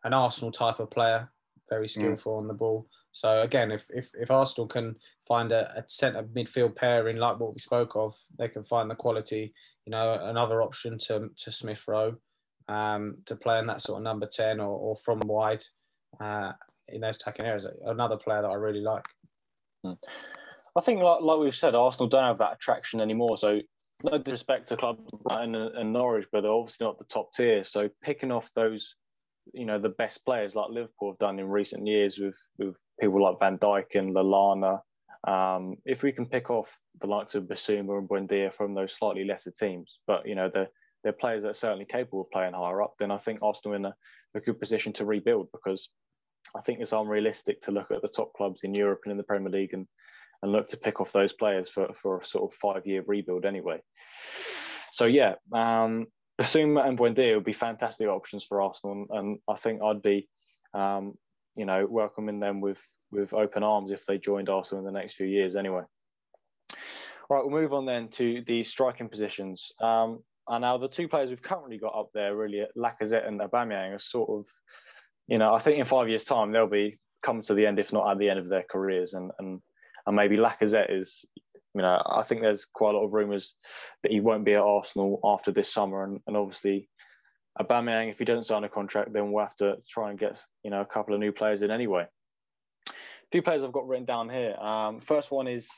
An 0.05 0.14
Arsenal 0.14 0.53
type 0.53 0.79
of 0.79 0.91
player, 0.91 1.31
very 1.68 1.87
mm. 1.87 1.91
skillful 1.91 2.35
mm. 2.35 2.39
on 2.39 2.49
the 2.49 2.55
ball. 2.55 2.87
So 3.12 3.41
again, 3.41 3.70
if 3.70 3.91
if, 3.91 4.11
if 4.14 4.31
Arsenal 4.31 4.66
can 4.66 4.97
find 5.26 5.53
a, 5.53 5.70
a 5.76 5.85
centre 5.87 6.22
midfield 6.22 6.76
pairing 6.76 7.16
like 7.16 7.39
what 7.41 7.53
we 7.53 7.59
spoke 7.59 7.97
of, 7.97 8.14
they 8.39 8.49
can 8.49 8.62
find 8.62 8.91
the 8.91 8.95
quality. 8.95 9.53
You 9.87 9.91
know, 9.91 10.18
another 10.22 10.62
option 10.62 10.99
to 10.99 11.29
to 11.37 11.53
Smith 11.53 11.85
Rowe 11.89 12.16
um, 12.69 13.16
to 13.27 13.37
play 13.37 13.59
in 13.59 13.66
that 13.66 13.83
sort 13.83 13.99
of 13.99 14.05
number 14.05 14.27
10 14.27 14.61
or, 14.61 14.79
or 14.79 14.97
from 14.97 15.21
wide 15.21 15.64
uh, 16.21 16.53
in 16.89 17.01
those 17.01 17.16
attacking 17.16 17.47
areas. 17.47 17.66
Another 17.85 18.16
player 18.16 18.43
that 18.43 18.49
I 18.49 18.55
really 18.55 18.81
like. 18.81 19.05
Hmm. 19.85 19.93
I 20.77 20.81
think, 20.81 21.01
like, 21.01 21.23
like 21.23 21.39
we've 21.39 21.55
said, 21.55 21.75
Arsenal 21.75 22.09
don't 22.09 22.25
have 22.25 22.39
that 22.39 22.55
attraction 22.55 23.01
anymore. 23.01 23.37
So, 23.39 23.61
no 24.05 24.19
disrespect 24.19 24.69
to 24.69 24.77
clubs 24.77 25.03
Brighton 25.25 25.55
and, 25.57 25.93
Norwich, 25.93 26.29
but 26.31 26.43
they're 26.43 26.53
obviously 26.53 26.87
not 26.87 26.99
the 26.99 27.05
top 27.05 27.33
tier. 27.33 27.64
So, 27.64 27.89
picking 28.03 28.31
off 28.31 28.51
those, 28.55 28.95
you 29.53 29.64
know, 29.66 29.81
the 29.81 29.89
best 29.89 30.25
players 30.25 30.55
like 30.55 30.71
Liverpool 30.71 31.12
have 31.12 31.19
done 31.19 31.39
in 31.39 31.49
recent 31.49 31.87
years 31.87 32.19
with 32.19 32.37
with 32.59 32.77
people 33.01 33.23
like 33.23 33.41
Van 33.41 33.59
Dijk 33.59 33.95
and 33.97 34.14
Lallana. 34.14 34.81
Um, 35.27 35.77
if 35.85 36.05
we 36.05 36.12
can 36.12 36.27
pick 36.27 36.49
off 36.49 36.79
the 37.01 37.09
likes 37.09 37.35
of 37.35 37.45
Bissouma 37.45 37.99
and 37.99 38.09
Buendia 38.09 38.53
from 38.53 38.75
those 38.75 38.97
slightly 38.97 39.25
lesser 39.25 39.51
teams, 39.51 39.99
but 40.07 40.29
you 40.29 40.37
know 40.37 40.49
the 40.49 40.69
they're 41.03 41.12
players 41.12 41.42
that 41.42 41.51
are 41.51 41.55
certainly 41.55 41.84
capable 41.84 42.22
of 42.22 42.30
playing 42.30 42.55
higher 42.55 42.82
up, 42.82 42.94
then 42.99 43.11
I 43.11 43.16
think 43.16 43.40
Arsenal 43.42 43.74
are 43.74 43.76
in 43.76 43.84
a, 43.86 43.94
a 44.34 44.40
good 44.40 44.59
position 44.59 44.92
to 44.94 45.05
rebuild 45.05 45.49
because 45.53 45.88
I 46.57 46.61
think 46.61 46.80
it's 46.80 46.92
unrealistic 46.92 47.61
to 47.62 47.72
look 47.72 47.90
at 47.90 48.03
the 48.03 48.09
top 48.09 48.32
clubs 48.34 48.62
in 48.64 48.74
Europe 48.74 49.01
and 49.05 49.12
in 49.12 49.18
the 49.18 49.24
Premier 49.24 49.51
League 49.51 49.74
and, 49.74 49.86
and 50.42 50.53
look 50.53 50.68
to 50.68 50.76
pick 50.76 51.01
off 51.01 51.12
those 51.12 51.32
players 51.32 51.68
for, 51.68 51.92
for 51.94 52.18
a 52.18 52.24
sort 52.24 52.51
of 52.51 52.59
five 52.59 52.86
year 52.86 53.03
rebuild 53.07 53.44
anyway. 53.44 53.80
So, 54.90 55.07
yeah, 55.07 55.34
um, 55.53 56.07
Bissouma 56.40 56.86
and 56.86 56.99
Buendia 56.99 57.34
would 57.34 57.44
be 57.44 57.53
fantastic 57.53 58.09
options 58.09 58.44
for 58.44 58.62
Arsenal. 58.62 59.07
And, 59.11 59.18
and 59.18 59.38
I 59.49 59.55
think 59.55 59.82
I'd 59.82 60.03
be, 60.03 60.28
um, 60.74 61.14
you 61.57 61.66
know, 61.66 61.86
welcoming 61.88 62.40
them 62.40 62.61
with, 62.61 62.80
with 63.11 63.34
open 63.34 63.62
arms 63.62 63.90
if 63.90 64.07
they 64.07 64.18
joined 64.18 64.49
Arsenal 64.49 64.86
in 64.86 64.92
the 64.92 64.99
next 64.99 65.14
few 65.14 65.26
years 65.26 65.57
anyway. 65.57 65.82
Right, 67.30 67.44
we'll 67.44 67.51
move 67.51 67.74
on 67.74 67.84
then 67.84 68.09
to 68.12 68.42
the 68.46 68.62
striking 68.62 69.09
positions. 69.09 69.70
Um, 69.82 70.20
and 70.49 70.62
now 70.62 70.78
the 70.78 70.88
two 70.88 71.09
players 71.09 71.30
we've 71.30 71.42
currently 71.42 71.78
got 71.78 71.99
up 71.99 72.11
there, 72.14 72.36
really, 72.36 72.64
Lacazette 72.76 73.26
and 73.26 73.40
Aubameyang, 73.40 73.94
are 73.94 73.99
sort 73.99 74.30
of, 74.30 74.46
you 75.26 75.38
know, 75.38 75.55
I 75.55 75.59
think 75.59 75.78
in 75.78 75.84
five 75.84 76.09
years' 76.09 76.24
time 76.24 76.53
they'll 76.53 76.66
be 76.66 76.99
come 77.22 77.42
to 77.42 77.55
the 77.55 77.66
end, 77.66 77.78
if 77.78 77.92
not 77.92 78.11
at 78.11 78.18
the 78.18 78.30
end 78.30 78.38
of 78.38 78.49
their 78.49 78.64
careers, 78.68 79.14
and 79.14 79.30
and 79.38 79.61
and 80.07 80.16
maybe 80.16 80.36
Lacazette 80.36 80.90
is, 80.96 81.24
you 81.74 81.82
know, 81.82 82.03
I 82.07 82.22
think 82.22 82.40
there's 82.40 82.64
quite 82.64 82.94
a 82.94 82.99
lot 82.99 83.05
of 83.05 83.12
rumours 83.12 83.55
that 84.03 84.12
he 84.12 84.20
won't 84.20 84.44
be 84.44 84.55
at 84.55 84.62
Arsenal 84.62 85.20
after 85.22 85.53
this 85.53 85.72
summer, 85.72 86.05
and, 86.05 86.20
and 86.26 86.36
obviously. 86.36 86.88
Aubameyang, 87.61 88.09
if 88.09 88.20
he 88.20 88.24
doesn't 88.24 88.44
sign 88.44 88.62
a 88.62 88.68
contract, 88.68 89.12
then 89.12 89.32
we'll 89.32 89.42
have 89.42 89.57
to 89.57 89.78
try 89.90 90.11
and 90.11 90.18
get 90.18 90.40
you 90.62 90.70
know 90.70 90.80
a 90.80 90.86
couple 90.86 91.12
of 91.12 91.18
new 91.18 91.32
players 91.32 91.62
in 91.62 91.72
anyway. 91.72 92.07
Two 93.32 93.42
players 93.42 93.64
I've 93.64 93.72
got 93.72 93.88
written 93.88 94.05
down 94.05 94.30
here. 94.30 94.55
Um, 94.55 95.01
first 95.01 95.32
one 95.32 95.49
is 95.49 95.68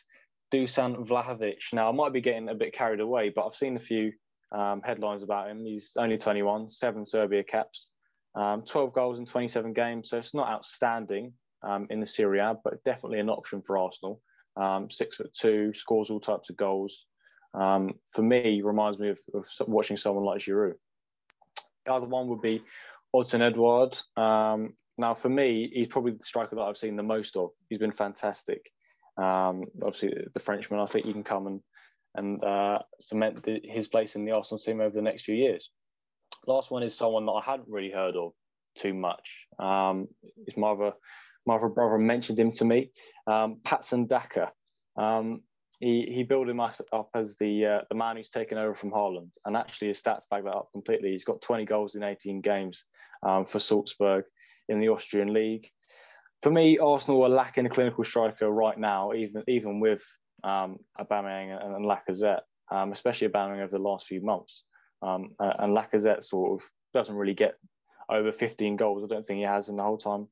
Dusan 0.53 1.07
Vlahovic. 1.07 1.73
Now 1.73 1.89
I 1.89 1.93
might 1.93 2.13
be 2.13 2.21
getting 2.21 2.51
a 2.51 2.55
bit 2.55 2.75
carried 2.75 3.01
away, 3.01 3.33
but 3.35 3.47
I've 3.47 3.55
seen 3.55 3.77
a 3.77 3.81
few 3.81 4.13
um, 4.53 4.83
headlines 4.85 5.23
about 5.23 5.51
him. 5.51 5.65
He's 5.65 5.93
only 5.99 6.19
21, 6.19 6.69
seven 6.69 7.05
Serbia 7.05 7.43
caps, 7.43 7.91
um, 8.35 8.63
12 8.63 8.93
goals 8.93 9.19
in 9.19 9.27
27 9.27 9.73
games. 9.73 10.11
So 10.11 10.19
it's 10.19 10.35
not 10.35 10.49
outstanding 10.49 11.33
um, 11.63 11.87
in 11.91 12.01
the 12.01 12.07
Serie 12.07 12.41
A, 12.41 12.55
but 12.63 12.83
definitely 12.85 13.21
an 13.21 13.31
option 13.31 13.63
for 13.63 13.79
Arsenal. 13.79 14.21
Um, 14.57 14.91
six 14.91 15.17
foot 15.17 15.33
two, 15.33 15.73
scores 15.73 16.11
all 16.11 16.21
types 16.21 16.51
of 16.51 16.57
goals. 16.57 17.07
Um, 17.55 17.95
for 18.13 18.23
me, 18.23 18.63
reminds 18.63 18.99
me 18.99 19.11
of, 19.11 19.21
of, 19.35 19.47
watching 19.67 19.97
someone 19.97 20.25
like 20.25 20.41
Giroud. 20.41 20.75
The 21.85 21.93
other 21.93 22.07
one 22.07 22.29
would 22.29 22.43
be 22.43 22.63
Odsonne 23.15 23.43
Edouard. 23.43 23.99
Um, 24.17 24.75
now, 24.99 25.15
for 25.15 25.29
me, 25.29 25.71
he's 25.73 25.89
probably 25.89 26.13
the 26.13 26.25
striker 26.25 26.57
that 26.57 26.63
I've 26.63 26.77
seen 26.77 26.97
the 26.97 27.03
most 27.03 27.37
of. 27.37 27.51
He's 27.69 27.79
been 27.79 27.93
fantastic. 27.93 28.71
obviously, 29.19 30.13
the 30.33 30.41
Frenchman, 30.41 30.81
I 30.81 30.87
think 30.87 31.07
he 31.07 31.13
can 31.13 31.25
come 31.25 31.47
and 31.47 31.61
and 32.15 32.43
uh, 32.43 32.79
cement 33.01 33.43
the, 33.43 33.61
his 33.65 33.89
place 33.89 34.17
in 34.17 34.25
the 34.25 34.33
Arsenal 34.33 34.59
team 34.59 34.81
over 34.81 34.95
the 34.95 35.03
next 35.03 35.23
few 35.23 35.35
years. 35.35 35.71
Last 36.47 36.71
one 36.71 36.83
is 36.83 36.97
someone 36.97 37.27
that 37.27 37.33
I 37.33 37.43
hadn't 37.45 37.69
really 37.69 37.91
heard 37.91 38.17
of 38.17 38.33
too 38.77 38.95
much. 38.95 39.47
Um, 39.59 40.09
his 40.47 40.57
mother, 40.57 40.93
mother 41.47 41.69
brother 41.69 41.99
mentioned 41.99 42.39
him 42.39 42.53
to 42.53 42.65
me, 42.65 42.91
um, 43.27 43.61
Patson 43.63 44.07
Daka. 44.07 44.51
Um, 44.97 45.43
he, 45.81 46.11
he 46.15 46.23
built 46.25 46.49
him 46.49 46.61
up, 46.61 46.75
up 46.93 47.09
as 47.15 47.37
the 47.37 47.65
uh, 47.65 47.79
the 47.89 47.95
man 47.95 48.17
who's 48.17 48.29
taken 48.29 48.59
over 48.59 48.75
from 48.75 48.91
Haaland, 48.91 49.31
and 49.47 49.57
actually 49.57 49.89
his 49.89 50.03
stats 50.03 50.29
back 50.31 50.45
that 50.45 50.51
up 50.51 50.69
completely. 50.73 51.11
He's 51.11 51.25
got 51.25 51.41
20 51.41 51.65
goals 51.65 51.95
in 51.95 52.03
18 52.03 52.43
games 52.43 52.85
um, 53.23 53.47
for 53.47 53.59
Salzburg 53.59 54.25
in 54.69 54.79
the 54.79 54.89
Austrian 54.89 55.33
league. 55.33 55.69
For 56.43 56.51
me, 56.51 56.79
Arsenal 56.79 57.25
are 57.25 57.31
lacking 57.31 57.67
a 57.67 57.71
clinical 57.71 58.05
striker 58.05 58.51
right 58.51 58.79
now, 58.79 59.15
even 59.15 59.43
even 59.49 59.81
with 59.81 60.03
um, 60.45 60.79
Aubameyang 61.01 61.65
and, 61.65 61.75
and 61.77 61.85
Lacazette, 61.85 62.43
um, 62.71 62.93
especially 62.93 63.29
Aubameyang 63.29 63.63
over 63.63 63.73
the 63.73 63.79
last 63.79 64.07
few 64.07 64.21
months. 64.21 64.65
Um, 65.03 65.31
and 65.39 65.77
Lacazette 65.77 66.23
sort 66.23 66.61
of 66.61 66.69
doesn't 66.93 67.17
really 67.17 67.35
get 67.35 67.55
over 68.11 68.33
15 68.33 68.77
goals. 68.77 69.03
I 69.03 69.13
don't 69.13 69.27
think 69.27 69.39
he 69.39 69.45
has 69.45 69.69
in 69.69 69.77
the 69.77 69.83
whole 69.83 69.99
time 69.99 70.29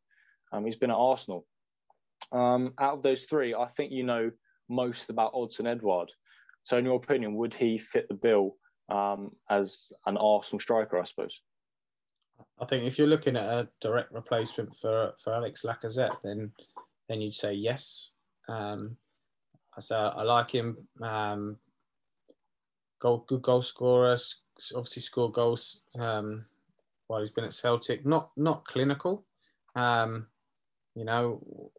um, 0.52 0.64
he's 0.64 0.76
been 0.76 0.90
at 0.90 0.96
Arsenal. 0.96 1.46
Um, 2.32 2.74
out 2.78 2.94
of 2.94 3.02
those 3.02 3.24
three, 3.24 3.54
I 3.54 3.66
think 3.76 3.92
you 3.92 4.04
know 4.04 4.30
most 4.68 5.10
about 5.10 5.32
Odsonne 5.34 5.66
Edouard. 5.66 6.12
So, 6.64 6.76
in 6.76 6.84
your 6.84 6.96
opinion, 6.96 7.34
would 7.36 7.54
he 7.54 7.78
fit 7.78 8.08
the 8.08 8.14
bill 8.14 8.56
um, 8.90 9.30
as 9.50 9.92
an 10.06 10.16
Arsenal 10.16 10.60
striker? 10.60 10.98
I 10.98 11.04
suppose. 11.04 11.40
I 12.60 12.66
think 12.66 12.84
if 12.84 12.98
you're 12.98 13.06
looking 13.08 13.36
at 13.36 13.42
a 13.44 13.68
direct 13.80 14.12
replacement 14.12 14.74
for 14.74 15.12
for 15.22 15.34
Alex 15.34 15.64
Lacazette, 15.64 16.16
then 16.22 16.52
then 17.08 17.20
you'd 17.20 17.32
say 17.32 17.52
yes. 17.52 18.12
Um, 18.48 18.96
so 19.78 20.12
I 20.14 20.22
like 20.22 20.50
him. 20.50 20.76
Um, 21.02 21.56
goal, 22.98 23.24
good 23.26 23.42
goal 23.42 23.62
scorer. 23.62 24.16
Obviously 24.74 25.02
scored 25.02 25.32
goals 25.32 25.82
um, 25.98 26.44
while 27.06 27.20
he's 27.20 27.30
been 27.30 27.44
at 27.44 27.52
Celtic. 27.52 28.04
Not 28.04 28.30
not 28.36 28.64
clinical. 28.64 29.24
Um, 29.76 30.26
you 30.94 31.04
know, 31.04 31.70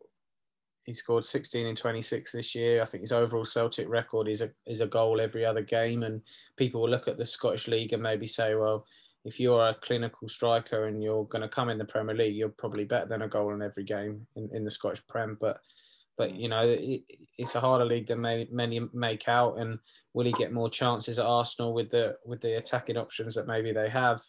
he 0.85 0.93
scored 0.93 1.23
16 1.23 1.67
in 1.67 1.75
26 1.75 2.31
this 2.31 2.55
year. 2.55 2.81
I 2.81 2.85
think 2.85 3.01
his 3.01 3.11
overall 3.11 3.45
Celtic 3.45 3.89
record 3.89 4.27
is 4.27 4.41
a 4.41 4.49
is 4.65 4.81
a 4.81 4.87
goal 4.87 5.21
every 5.21 5.45
other 5.45 5.61
game. 5.61 6.03
And 6.03 6.21
people 6.55 6.81
will 6.81 6.89
look 6.89 7.07
at 7.07 7.17
the 7.17 7.25
Scottish 7.25 7.67
League 7.67 7.93
and 7.93 8.01
maybe 8.01 8.27
say, 8.27 8.55
well, 8.55 8.85
if 9.25 9.39
you're 9.39 9.67
a 9.67 9.75
clinical 9.81 10.27
striker 10.27 10.85
and 10.85 11.03
you're 11.03 11.25
going 11.25 11.41
to 11.41 11.49
come 11.49 11.69
in 11.69 11.77
the 11.77 11.85
Premier 11.85 12.15
League, 12.15 12.35
you're 12.35 12.49
probably 12.49 12.85
better 12.85 13.05
than 13.05 13.23
a 13.23 13.27
goal 13.27 13.53
in 13.53 13.61
every 13.61 13.83
game 13.83 14.25
in, 14.35 14.49
in 14.53 14.63
the 14.63 14.71
Scottish 14.71 15.05
Prem. 15.07 15.37
But 15.39 15.59
but 16.19 16.35
you 16.35 16.49
know 16.49 16.63
it, 16.67 17.01
it's 17.39 17.55
a 17.55 17.61
harder 17.61 17.85
league 17.85 18.05
than 18.05 18.19
many, 18.19 18.47
many 18.51 18.81
make 18.93 19.29
out. 19.29 19.57
And 19.57 19.79
will 20.13 20.25
he 20.25 20.33
get 20.33 20.51
more 20.51 20.69
chances 20.69 21.17
at 21.17 21.25
Arsenal 21.25 21.73
with 21.73 21.89
the 21.89 22.17
with 22.25 22.41
the 22.41 22.57
attacking 22.57 22.97
options 22.97 23.33
that 23.35 23.47
maybe 23.47 23.71
they 23.71 23.89
have? 23.89 24.21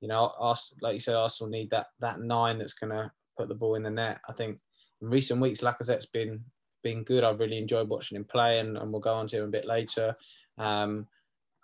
You 0.00 0.08
know, 0.08 0.32
like 0.80 0.94
you 0.94 1.00
said, 1.00 1.16
Arsenal 1.16 1.50
need 1.50 1.68
that 1.70 1.88
that 2.00 2.20
nine 2.20 2.56
that's 2.56 2.74
going 2.74 2.92
to 2.92 3.10
put 3.36 3.48
the 3.48 3.56
ball 3.56 3.74
in 3.74 3.82
the 3.82 3.90
net. 3.90 4.20
I 4.28 4.32
think 4.32 4.60
in 5.02 5.10
recent 5.10 5.40
weeks, 5.40 5.60
Lacazette's 5.60 6.06
been 6.06 6.44
been 6.84 7.02
good. 7.02 7.24
I've 7.24 7.40
really 7.40 7.58
enjoyed 7.58 7.88
watching 7.88 8.16
him 8.16 8.24
play, 8.24 8.60
and, 8.60 8.78
and 8.78 8.92
we'll 8.92 9.00
go 9.00 9.14
on 9.14 9.26
to 9.26 9.38
him 9.38 9.44
a 9.44 9.48
bit 9.48 9.66
later. 9.66 10.14
Um, 10.58 11.08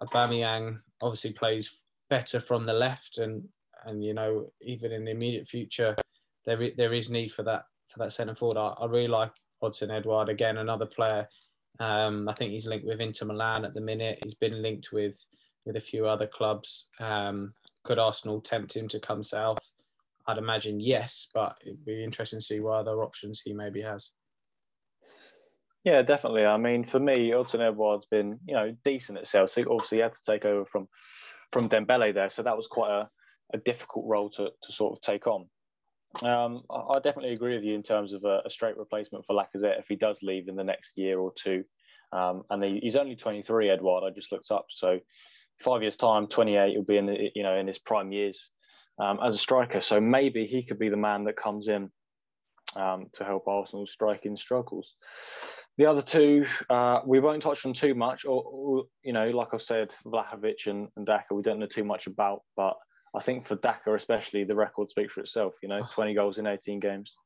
Aubameyang 0.02 0.80
obviously 1.00 1.32
plays 1.32 1.84
better 2.10 2.40
from 2.40 2.66
the 2.66 2.74
left, 2.74 3.18
and 3.18 3.44
and 3.84 4.02
you 4.02 4.14
know 4.14 4.46
even 4.62 4.90
in 4.90 5.04
the 5.04 5.12
immediate 5.12 5.46
future, 5.46 5.94
there 6.44 6.70
there 6.76 6.94
is 6.94 7.10
need 7.10 7.30
for 7.30 7.44
that 7.44 7.62
for 7.86 8.00
that 8.00 8.10
centre 8.10 8.34
forward. 8.34 8.58
I, 8.58 8.74
I 8.80 8.86
really 8.86 9.06
like 9.06 9.32
Odsonne 9.62 9.90
Edouard 9.90 10.28
again, 10.28 10.58
another 10.58 10.86
player. 10.86 11.28
Um, 11.80 12.28
I 12.28 12.34
think 12.34 12.50
he's 12.50 12.66
linked 12.66 12.86
with 12.86 13.00
Inter 13.00 13.26
Milan 13.26 13.64
at 13.64 13.72
the 13.72 13.80
minute. 13.80 14.18
He's 14.22 14.34
been 14.34 14.62
linked 14.62 14.92
with 14.92 15.24
with 15.64 15.76
a 15.76 15.80
few 15.80 16.06
other 16.06 16.26
clubs. 16.26 16.88
Um, 16.98 17.52
could 17.84 17.98
Arsenal 17.98 18.40
tempt 18.40 18.74
him 18.74 18.88
to 18.88 18.98
come 18.98 19.22
south? 19.22 19.72
I'd 20.26 20.38
imagine 20.38 20.80
yes, 20.80 21.28
but 21.34 21.56
it'd 21.62 21.84
be 21.84 22.02
interesting 22.02 22.38
to 22.38 22.44
see 22.44 22.60
what 22.60 22.78
other 22.78 23.02
options 23.02 23.40
he 23.40 23.52
maybe 23.52 23.82
has. 23.82 24.10
Yeah, 25.84 26.02
definitely. 26.02 26.44
I 26.44 26.56
mean, 26.56 26.84
for 26.84 27.00
me, 27.00 27.32
Odsonne 27.32 27.60
Edouard's 27.60 28.06
been, 28.06 28.38
you 28.46 28.54
know, 28.54 28.74
decent 28.84 29.18
at 29.18 29.28
Celtic. 29.28 29.68
Obviously, 29.68 29.98
he 29.98 30.02
had 30.02 30.14
to 30.14 30.24
take 30.24 30.44
over 30.44 30.64
from 30.64 30.88
from 31.50 31.68
Dembele 31.68 32.12
there, 32.12 32.28
so 32.28 32.42
that 32.42 32.56
was 32.56 32.66
quite 32.66 32.90
a, 32.90 33.08
a 33.54 33.58
difficult 33.58 34.04
role 34.06 34.28
to, 34.30 34.50
to 34.62 34.72
sort 34.72 34.92
of 34.92 35.00
take 35.00 35.26
on. 35.26 35.48
Um, 36.22 36.62
I, 36.70 36.98
definitely 37.00 37.34
agree 37.34 37.54
with 37.54 37.64
you 37.64 37.74
in 37.74 37.82
terms 37.82 38.12
of 38.12 38.24
a, 38.24 38.40
a, 38.44 38.50
straight 38.50 38.78
replacement 38.78 39.26
for 39.26 39.36
Lacazette 39.36 39.78
if 39.78 39.88
he 39.88 39.94
does 39.94 40.22
leave 40.22 40.48
in 40.48 40.56
the 40.56 40.64
next 40.64 40.96
year 40.96 41.18
or 41.18 41.32
two. 41.36 41.64
Um, 42.12 42.44
and 42.48 42.64
he, 42.64 42.80
he's 42.82 42.96
only 42.96 43.14
23, 43.14 43.70
Edouard. 43.70 44.04
I 44.04 44.14
just 44.14 44.32
looked 44.32 44.50
up, 44.50 44.66
so 44.70 44.98
five 45.60 45.82
years 45.82 45.96
time, 45.96 46.26
28, 46.26 46.72
he'll 46.72 46.82
be 46.82 46.96
in 46.96 47.06
the, 47.06 47.30
you 47.34 47.42
know 47.42 47.54
in 47.56 47.66
his 47.66 47.78
prime 47.78 48.10
years 48.10 48.50
um, 48.98 49.18
as 49.22 49.34
a 49.34 49.38
striker. 49.38 49.80
So 49.80 50.00
maybe 50.00 50.46
he 50.46 50.62
could 50.62 50.78
be 50.78 50.88
the 50.88 50.96
man 50.96 51.24
that 51.24 51.36
comes 51.36 51.68
in 51.68 51.90
um, 52.76 53.06
to 53.14 53.24
help 53.24 53.46
Arsenal's 53.46 53.92
striking 53.92 54.36
struggles. 54.36 54.94
The 55.76 55.86
other 55.86 56.02
two, 56.02 56.44
uh, 56.68 57.00
we 57.06 57.20
won't 57.20 57.42
touch 57.42 57.64
on 57.64 57.72
too 57.72 57.94
much, 57.94 58.24
or, 58.24 58.42
or, 58.42 58.84
you 59.04 59.12
know, 59.12 59.30
like 59.30 59.54
I 59.54 59.58
said, 59.58 59.94
Vlahovic 60.04 60.66
and, 60.66 60.88
and 60.96 61.06
Daka, 61.06 61.34
we 61.34 61.42
don't 61.42 61.60
know 61.60 61.66
too 61.66 61.84
much 61.84 62.08
about, 62.08 62.40
but 62.56 62.74
I 63.14 63.20
think 63.20 63.46
for 63.46 63.56
Daka 63.56 63.94
especially, 63.94 64.44
the 64.44 64.54
record 64.54 64.90
speaks 64.90 65.14
for 65.14 65.20
itself. 65.20 65.56
You 65.62 65.68
know, 65.68 65.82
20 65.92 66.14
goals 66.14 66.38
in 66.38 66.46
18 66.46 66.80
games. 66.80 67.16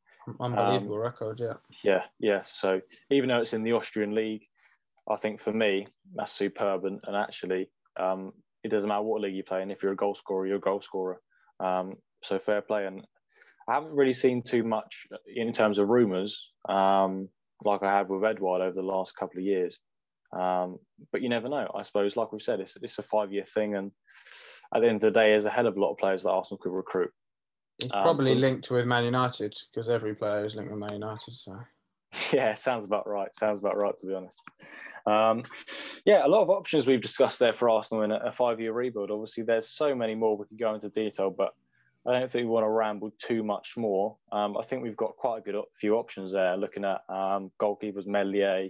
Unbelievable 0.41 0.97
um, 0.97 1.01
record, 1.01 1.41
yeah. 1.41 1.55
Yeah, 1.83 2.05
yeah. 2.19 2.43
So 2.43 2.81
even 3.11 3.29
though 3.29 3.39
it's 3.41 3.55
in 3.55 3.65
the 3.65 3.73
Austrian 3.73 4.15
league, 4.15 4.43
I 5.09 5.17
think 5.17 5.41
for 5.41 5.53
me 5.53 5.87
that's 6.15 6.33
superb. 6.33 6.85
And, 6.85 7.01
and 7.05 7.17
actually, 7.17 7.71
um, 7.99 8.33
it 8.63 8.69
doesn't 8.69 8.89
matter 8.89 9.03
what 9.03 9.21
league 9.21 9.35
you 9.35 9.43
play 9.43 9.63
in. 9.63 9.71
If 9.71 9.83
you're 9.83 9.93
a 9.93 9.97
goal 9.97 10.15
scorer, 10.15 10.47
you're 10.47 10.57
a 10.57 10.61
goal 10.61 10.81
scorer. 10.81 11.21
Um, 11.59 11.95
so 12.23 12.39
fair 12.39 12.63
play. 12.63 12.87
And 12.87 13.05
I 13.69 13.75
haven't 13.75 13.95
really 13.95 14.13
seen 14.13 14.43
too 14.43 14.63
much 14.63 15.07
in 15.35 15.53
terms 15.53 15.79
of 15.79 15.91
rumours, 15.91 16.53
um, 16.69 17.29
like 17.65 17.83
I 17.83 17.91
have 17.91 18.09
with 18.09 18.25
Edouard 18.25 18.61
over 18.61 18.75
the 18.75 18.83
last 18.83 19.17
couple 19.17 19.39
of 19.39 19.45
years. 19.45 19.79
Um, 20.37 20.79
but 21.11 21.23
you 21.23 21.29
never 21.29 21.49
know. 21.49 21.71
I 21.77 21.83
suppose, 21.83 22.17
like 22.17 22.33
we've 22.33 22.43
said, 22.43 22.61
it's, 22.61 22.77
it's 22.81 22.99
a 22.99 23.03
five 23.03 23.33
year 23.33 23.45
thing. 23.45 23.77
And 23.77 23.93
at 24.75 24.81
the 24.81 24.89
end 24.89 24.97
of 24.97 25.13
the 25.13 25.21
day, 25.21 25.31
there's 25.31 25.47
a 25.47 25.51
hell 25.51 25.67
of 25.67 25.77
a 25.77 25.81
lot 25.81 25.93
of 25.93 25.99
players 25.99 26.23
that 26.23 26.31
Arsenal 26.31 26.59
could 26.59 26.73
recruit. 26.73 27.11
It's 27.79 27.91
probably 27.91 28.33
um, 28.33 28.41
linked 28.41 28.71
with 28.71 28.87
Man 28.87 29.05
United 29.05 29.55
because 29.71 29.89
every 29.89 30.15
player 30.15 30.45
is 30.45 30.55
linked 30.55 30.71
with 30.71 30.81
Man 30.81 30.93
United. 30.93 31.35
So 31.35 31.59
Yeah, 32.33 32.55
sounds 32.55 32.85
about 32.85 33.09
right. 33.09 33.35
Sounds 33.35 33.59
about 33.59 33.77
right, 33.77 33.97
to 33.97 34.07
be 34.07 34.15
honest. 34.15 34.43
Um, 35.07 35.45
yeah, 36.05 36.27
a 36.27 36.29
lot 36.29 36.43
of 36.43 36.51
options 36.51 36.87
we've 36.87 37.01
discussed 37.01 37.39
there 37.39 37.53
for 37.53 37.71
Arsenal 37.71 38.05
in 38.05 38.13
a, 38.13 38.17
a 38.27 38.33
five-year 38.33 38.73
rebuild. 38.73 39.11
Obviously, 39.11 39.45
there's 39.45 39.71
so 39.71 39.95
many 39.95 40.15
more 40.15 40.37
we 40.37 40.47
could 40.47 40.59
go 40.59 40.75
into 40.75 40.89
detail, 40.89 41.31
but 41.31 41.55
I 42.07 42.19
don't 42.19 42.31
think 42.31 42.45
we 42.45 42.51
want 42.51 42.65
to 42.65 42.71
ramble 42.71 43.13
too 43.19 43.43
much 43.43 43.75
more. 43.77 44.17
Um, 44.31 44.57
I 44.57 44.63
think 44.63 44.83
we've 44.83 44.97
got 44.97 45.17
quite 45.17 45.39
a 45.39 45.41
good 45.41 45.63
few 45.75 45.95
options 45.95 46.33
there. 46.33 46.57
Looking 46.57 46.85
at 46.85 47.01
um, 47.09 47.51
goalkeepers, 47.61 48.07
Meslier, 48.07 48.69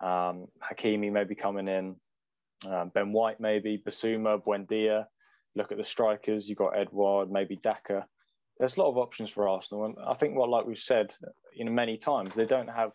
um, 0.00 0.46
Hakimi 0.62 1.12
maybe 1.12 1.34
coming 1.34 1.68
in, 1.68 1.96
um, 2.66 2.90
Ben 2.94 3.12
White 3.12 3.40
maybe, 3.40 3.82
Bissouma, 3.84 4.42
Buendia. 4.42 5.06
Look 5.56 5.72
at 5.72 5.78
the 5.78 5.84
strikers. 5.84 6.48
You've 6.48 6.58
got 6.58 6.78
Edouard, 6.78 7.30
maybe 7.30 7.56
Daka 7.56 8.06
there's 8.60 8.76
a 8.76 8.80
lot 8.80 8.90
of 8.90 8.98
options 8.98 9.30
for 9.30 9.48
Arsenal, 9.48 9.86
and 9.86 9.96
I 10.06 10.12
think 10.12 10.36
what, 10.36 10.50
like 10.50 10.66
we've 10.66 10.78
said, 10.78 11.14
you 11.54 11.64
know, 11.64 11.72
many 11.72 11.96
times 11.96 12.34
they 12.34 12.44
don't 12.44 12.68
have 12.68 12.90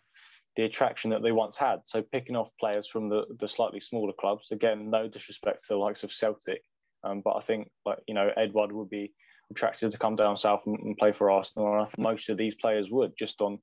the 0.54 0.62
attraction 0.62 1.10
that 1.10 1.22
they 1.22 1.32
once 1.32 1.56
had. 1.56 1.80
So 1.84 2.02
picking 2.02 2.36
off 2.36 2.50
players 2.60 2.86
from 2.88 3.08
the 3.08 3.24
the 3.40 3.48
slightly 3.48 3.80
smaller 3.80 4.12
clubs, 4.18 4.52
again, 4.52 4.90
no 4.90 5.08
disrespect 5.08 5.62
to 5.62 5.74
the 5.74 5.76
likes 5.76 6.04
of 6.04 6.12
Celtic, 6.12 6.62
um, 7.02 7.20
but 7.22 7.34
I 7.36 7.40
think 7.40 7.68
like 7.84 7.98
you 8.06 8.14
know 8.14 8.30
Edouard 8.36 8.70
would 8.70 8.88
be 8.88 9.12
attracted 9.50 9.90
to 9.90 9.98
come 9.98 10.14
down 10.14 10.38
south 10.38 10.62
and, 10.66 10.78
and 10.78 10.96
play 10.96 11.12
for 11.12 11.32
Arsenal, 11.32 11.72
and 11.72 11.82
I 11.82 11.84
think 11.84 11.98
most 11.98 12.28
of 12.30 12.38
these 12.38 12.54
players 12.54 12.88
would 12.88 13.16
just 13.18 13.40
on 13.40 13.58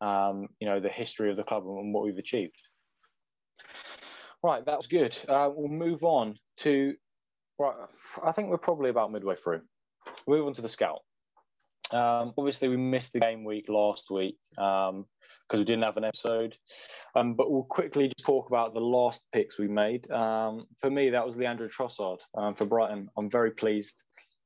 um, 0.00 0.48
you 0.58 0.66
know 0.66 0.80
the 0.80 0.88
history 0.88 1.30
of 1.30 1.36
the 1.36 1.44
club 1.44 1.62
and 1.64 1.94
what 1.94 2.04
we've 2.04 2.18
achieved. 2.18 2.58
Right, 4.42 4.66
that 4.66 4.76
was 4.76 4.88
good. 4.88 5.16
Uh, 5.28 5.48
we'll 5.54 5.68
move 5.68 6.02
on 6.02 6.38
to 6.58 6.94
right. 7.58 7.74
I 8.24 8.32
think 8.32 8.48
we're 8.48 8.58
probably 8.58 8.90
about 8.90 9.12
midway 9.12 9.36
through. 9.36 9.62
Move 10.26 10.46
on 10.46 10.54
to 10.54 10.62
the 10.62 10.68
scout. 10.68 11.00
Um, 11.92 12.34
obviously, 12.36 12.68
we 12.68 12.76
missed 12.76 13.12
the 13.12 13.20
game 13.20 13.44
week 13.44 13.68
last 13.68 14.10
week 14.10 14.36
because 14.50 14.90
um, 14.90 15.06
we 15.52 15.64
didn't 15.64 15.84
have 15.84 15.96
an 15.96 16.04
episode. 16.04 16.56
Um, 17.14 17.34
but 17.34 17.50
we'll 17.50 17.64
quickly 17.64 18.08
just 18.08 18.26
talk 18.26 18.48
about 18.48 18.74
the 18.74 18.80
last 18.80 19.20
picks 19.32 19.58
we 19.58 19.68
made. 19.68 20.10
Um, 20.10 20.66
for 20.78 20.90
me, 20.90 21.10
that 21.10 21.24
was 21.24 21.36
Leandro 21.36 21.68
Trossard 21.68 22.20
um, 22.36 22.54
for 22.54 22.66
Brighton. 22.66 23.08
I'm 23.16 23.30
very 23.30 23.52
pleased 23.52 24.02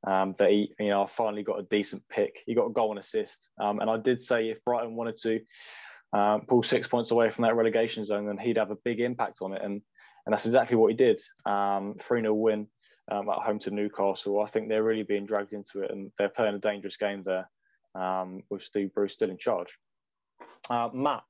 um, 0.07 0.35
that 0.39 0.51
he, 0.51 0.73
you 0.79 0.89
know, 0.89 1.07
finally 1.07 1.43
got 1.43 1.59
a 1.59 1.67
decent 1.71 2.03
pick. 2.11 2.43
He 2.47 2.55
got 2.55 2.67
a 2.67 2.73
goal 2.73 2.91
and 2.91 3.01
assist. 3.01 3.51
and 3.59 3.91
I 3.91 3.97
did 3.97 4.21
say 4.21 4.51
if 4.51 4.63
Brighton 4.65 4.95
wanted 4.95 5.17
to 5.23 6.41
pull 6.47 6.63
six 6.63 6.87
points 6.87 7.11
away 7.11 7.31
from 7.31 7.43
that 7.43 7.57
relegation 7.57 8.05
zone, 8.05 8.27
then 8.27 8.39
he'd 8.39 8.59
have 8.59 8.71
a 8.71 8.79
big 8.85 9.01
impact 9.01 9.39
on 9.41 9.55
it. 9.55 9.63
And 9.63 9.81
and 10.31 10.35
that's 10.37 10.47
exactly 10.47 10.77
what 10.77 10.93
he 10.93 10.97
did. 10.97 11.21
Um, 11.45 11.97
3 12.01 12.21
0 12.21 12.35
win 12.35 12.69
um, 13.11 13.29
at 13.29 13.39
home 13.39 13.59
to 13.59 13.73
Newcastle. 13.73 14.41
I 14.41 14.47
think 14.47 14.69
they're 14.69 14.85
really 14.85 15.03
being 15.03 15.27
dragged 15.27 15.55
into 15.55 15.83
it 15.83 15.91
and 15.91 16.13
they're 16.19 16.29
playing 16.29 16.55
a 16.55 16.61
dangerous 16.61 16.97
game 16.97 17.23
there 17.23 17.51
um, 17.97 18.45
with 18.49 18.63
Steve 18.63 18.95
Bruce 18.95 19.15
still 19.15 19.29
in 19.29 19.39
charge. 19.39 19.77
Uh, 20.71 20.89
Matt 20.95 21.25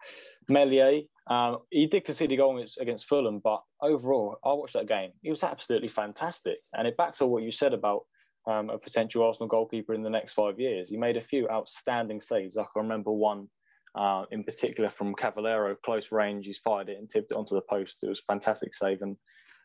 Meslier, 0.51 1.05
um, 1.31 1.61
he 1.71 1.87
did 1.87 2.05
concede 2.05 2.31
a 2.33 2.37
goal 2.37 2.63
against 2.79 3.09
Fulham, 3.09 3.41
but 3.43 3.63
overall, 3.81 4.37
I 4.45 4.53
watched 4.53 4.75
that 4.75 4.87
game. 4.87 5.13
He 5.23 5.31
was 5.31 5.45
absolutely 5.45 5.89
fantastic. 5.89 6.59
And 6.75 6.87
it 6.87 6.99
backs 6.99 7.23
up 7.23 7.31
what 7.31 7.43
you 7.43 7.53
said 7.53 7.73
about 7.73 8.03
um, 8.47 8.69
a 8.69 8.77
potential 8.77 9.25
Arsenal 9.25 9.49
goalkeeper 9.49 9.95
in 9.95 10.03
the 10.03 10.11
next 10.11 10.35
five 10.35 10.61
years. 10.61 10.91
He 10.91 10.99
made 10.99 11.17
a 11.17 11.23
few 11.23 11.49
outstanding 11.49 12.21
saves. 12.21 12.59
I 12.59 12.65
can 12.65 12.83
remember 12.83 13.13
one 13.13 13.49
uh, 13.95 14.24
in 14.30 14.45
particular 14.45 14.88
from 14.88 15.14
Cavaleiro, 15.14 15.74
close 15.84 16.12
range. 16.12 16.47
He's 16.47 16.59
fired 16.59 16.88
it 16.88 16.99
and 16.99 17.09
tipped 17.09 17.32
it 17.32 17.36
onto 17.36 17.55
the 17.55 17.62
post. 17.62 17.99
It 18.03 18.09
was 18.09 18.20
a 18.20 18.32
fantastic 18.32 18.74
save. 18.74 19.03
And, 19.03 19.16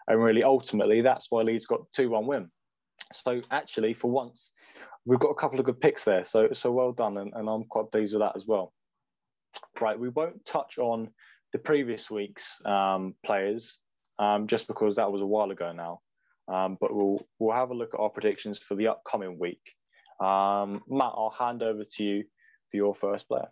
and 0.08 0.22
really, 0.22 0.44
ultimately, 0.44 1.02
that's 1.02 1.28
why 1.30 1.42
Leeds 1.42 1.66
got 1.66 1.82
2 1.94 2.10
1 2.10 2.26
win. 2.26 2.50
So, 3.14 3.42
actually, 3.52 3.94
for 3.94 4.10
once, 4.10 4.52
we've 5.06 5.20
got 5.20 5.30
a 5.30 5.36
couple 5.36 5.60
of 5.60 5.66
good 5.66 5.80
picks 5.80 6.04
there. 6.04 6.26
So, 6.26 6.50
so 6.54 6.72
well 6.72 6.92
done. 6.92 7.18
And, 7.18 7.34
and 7.36 7.48
I'm 7.48 7.66
quite 7.66 7.92
pleased 7.92 8.14
with 8.14 8.22
that 8.22 8.36
as 8.36 8.46
well. 8.48 8.74
Right. 9.80 10.00
We 10.00 10.10
won't 10.10 10.46
touch 10.46 10.78
on 10.78 11.10
the 11.54 11.60
previous 11.60 12.10
week's 12.10 12.66
um, 12.66 13.14
players 13.24 13.80
um, 14.20 14.48
just 14.48 14.68
because 14.68 14.96
that 14.96 15.12
was 15.12 15.22
a 15.22 15.26
while 15.26 15.52
ago 15.52 15.72
now. 15.72 16.02
Um, 16.48 16.78
but 16.80 16.94
we'll, 16.94 17.20
we'll 17.40 17.56
have 17.56 17.72
a 17.72 17.76
look 17.76 17.94
at 17.94 18.00
our 18.00 18.10
predictions 18.10 18.60
for 18.60 18.76
the 18.76 18.88
upcoming 18.88 19.40
week. 19.40 19.62
Um, 20.20 20.82
Matt, 20.88 21.14
I'll 21.16 21.36
hand 21.38 21.64
over 21.64 21.84
to 21.84 22.04
you 22.04 22.24
for 22.70 22.78
your 22.78 22.94
first 22.94 23.28
player 23.28 23.48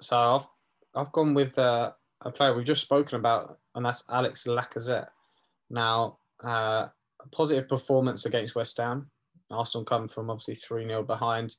so 0.00 0.16
I've 0.16 0.46
I've 0.94 1.12
gone 1.12 1.34
with 1.34 1.58
uh, 1.58 1.92
a 2.22 2.30
player 2.30 2.54
we've 2.54 2.64
just 2.64 2.82
spoken 2.82 3.18
about, 3.18 3.58
and 3.74 3.84
that's 3.84 4.04
Alex 4.10 4.44
Lacazette. 4.46 5.08
Now, 5.70 6.18
uh, 6.44 6.88
a 7.20 7.28
positive 7.32 7.68
performance 7.68 8.26
against 8.26 8.54
West 8.54 8.78
Ham. 8.78 9.10
Arsenal 9.50 9.84
come 9.84 10.08
from 10.08 10.30
obviously 10.30 10.54
3 10.54 10.86
0 10.86 11.02
behind. 11.02 11.56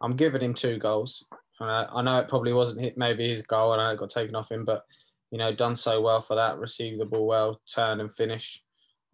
I'm 0.00 0.16
giving 0.16 0.42
him 0.42 0.54
two 0.54 0.78
goals. 0.78 1.24
Uh, 1.60 1.86
I 1.92 2.02
know 2.02 2.18
it 2.18 2.28
probably 2.28 2.52
wasn't 2.52 2.80
hit, 2.80 2.96
maybe 2.96 3.28
his 3.28 3.42
goal, 3.42 3.72
and 3.72 3.82
I 3.82 3.92
it 3.92 3.98
got 3.98 4.10
taken 4.10 4.36
off 4.36 4.50
him, 4.50 4.64
but 4.64 4.84
you 5.30 5.38
know, 5.38 5.52
done 5.52 5.74
so 5.74 6.00
well 6.00 6.20
for 6.20 6.36
that, 6.36 6.58
received 6.58 6.98
the 6.98 7.04
ball 7.04 7.26
well, 7.26 7.60
turn 7.66 8.00
and 8.00 8.14
finish, 8.14 8.62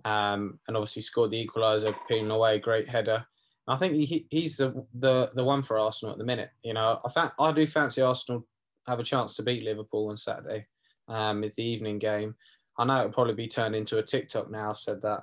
um, 0.05 0.59
and 0.69 0.77
obviously 0.77 1.03
scored 1.03 1.31
the 1.31 1.47
equaliser, 1.47 1.95
peeling 2.07 2.31
away, 2.31 2.59
great 2.59 2.89
header. 2.89 3.27
I 3.67 3.77
think 3.77 3.95
he, 3.95 4.27
he's 4.31 4.59
the, 4.59 4.85
the 4.95 5.31
the 5.35 5.45
one 5.45 5.63
for 5.63 5.79
Arsenal 5.79 6.13
at 6.13 6.19
the 6.19 6.25
minute. 6.25 6.51
You 6.63 6.75
know, 6.75 7.01
I 7.05 7.11
fa- 7.11 7.35
I 7.41 7.51
do 7.53 7.67
fancy 7.67 8.03
Arsenal 8.03 8.47
have 8.87 9.01
a 9.01 9.05
chance 9.05 9.37
to 9.37 9.43
beat 9.43 9.65
Liverpool 9.65 10.09
on 10.09 10.17
Saturday. 10.17 10.67
Um, 11.09 11.45
it's 11.45 11.57
the 11.57 11.65
evening 11.65 11.99
game. 11.99 12.35
I 12.79 12.85
know 12.85 13.01
it'll 13.01 13.13
probably 13.13 13.35
be 13.35 13.47
turned 13.47 13.77
into 13.77 13.99
a 13.99 14.03
TikTok 14.03 14.51
now. 14.51 14.71
I've 14.71 14.77
said 14.77 15.01
that, 15.03 15.23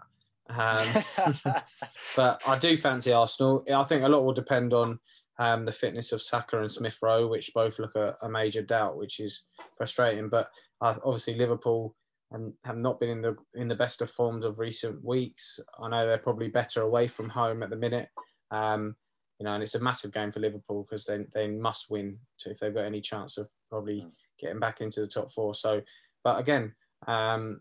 um, 0.49 1.53
but 2.15 2.41
I 2.47 2.57
do 2.57 2.77
fancy 2.77 3.11
Arsenal. 3.11 3.63
I 3.73 3.83
think 3.83 4.03
a 4.03 4.09
lot 4.09 4.23
will 4.23 4.33
depend 4.33 4.73
on 4.73 4.99
um, 5.39 5.65
the 5.65 5.71
fitness 5.71 6.11
of 6.11 6.21
Saka 6.21 6.59
and 6.59 6.71
Smith 6.71 6.97
Rowe, 7.01 7.27
which 7.27 7.53
both 7.53 7.79
look 7.79 7.95
a, 7.95 8.15
a, 8.21 8.29
major 8.29 8.61
doubt, 8.61 8.97
which 8.97 9.19
is 9.19 9.43
frustrating. 9.75 10.29
But 10.29 10.49
uh, 10.81 10.95
obviously 11.03 11.33
Liverpool 11.33 11.95
and 12.31 12.53
have 12.63 12.77
not 12.77 12.99
been 12.99 13.09
in 13.09 13.21
the 13.21 13.35
in 13.55 13.67
the 13.67 13.75
best 13.75 14.01
of 14.01 14.09
forms 14.09 14.45
of 14.45 14.59
recent 14.59 15.03
weeks. 15.03 15.59
I 15.79 15.89
know 15.89 16.05
they're 16.05 16.17
probably 16.17 16.47
better 16.47 16.81
away 16.81 17.07
from 17.07 17.29
home 17.29 17.63
at 17.63 17.69
the 17.69 17.75
minute. 17.75 18.09
Um, 18.51 18.95
you 19.41 19.45
know, 19.45 19.55
and 19.55 19.63
it's 19.63 19.73
a 19.73 19.79
massive 19.79 20.13
game 20.13 20.31
for 20.31 20.39
Liverpool 20.39 20.83
because 20.83 21.07
they, 21.07 21.25
they 21.33 21.47
must 21.47 21.89
win 21.89 22.15
to, 22.37 22.51
if 22.51 22.59
they've 22.59 22.75
got 22.75 22.85
any 22.85 23.01
chance 23.01 23.39
of 23.39 23.49
probably 23.71 24.01
mm. 24.01 24.11
getting 24.39 24.59
back 24.59 24.81
into 24.81 25.01
the 25.01 25.07
top 25.07 25.31
four. 25.31 25.55
So, 25.55 25.81
but 26.23 26.39
again, 26.39 26.75
um, 27.07 27.59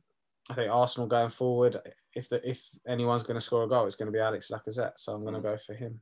I 0.51 0.55
think 0.55 0.71
Arsenal 0.71 1.09
going 1.09 1.31
forward, 1.31 1.79
if 2.15 2.29
the, 2.29 2.47
if 2.47 2.63
anyone's 2.87 3.23
going 3.23 3.39
to 3.39 3.41
score 3.41 3.63
a 3.63 3.67
goal, 3.67 3.87
it's 3.87 3.97
going 3.97 4.13
to 4.13 4.13
be 4.13 4.21
Alex 4.21 4.51
Lacazette. 4.53 4.99
So 4.99 5.15
I'm 5.15 5.23
going 5.23 5.33
to 5.33 5.41
mm. 5.41 5.45
go 5.45 5.57
for 5.57 5.73
him. 5.73 5.99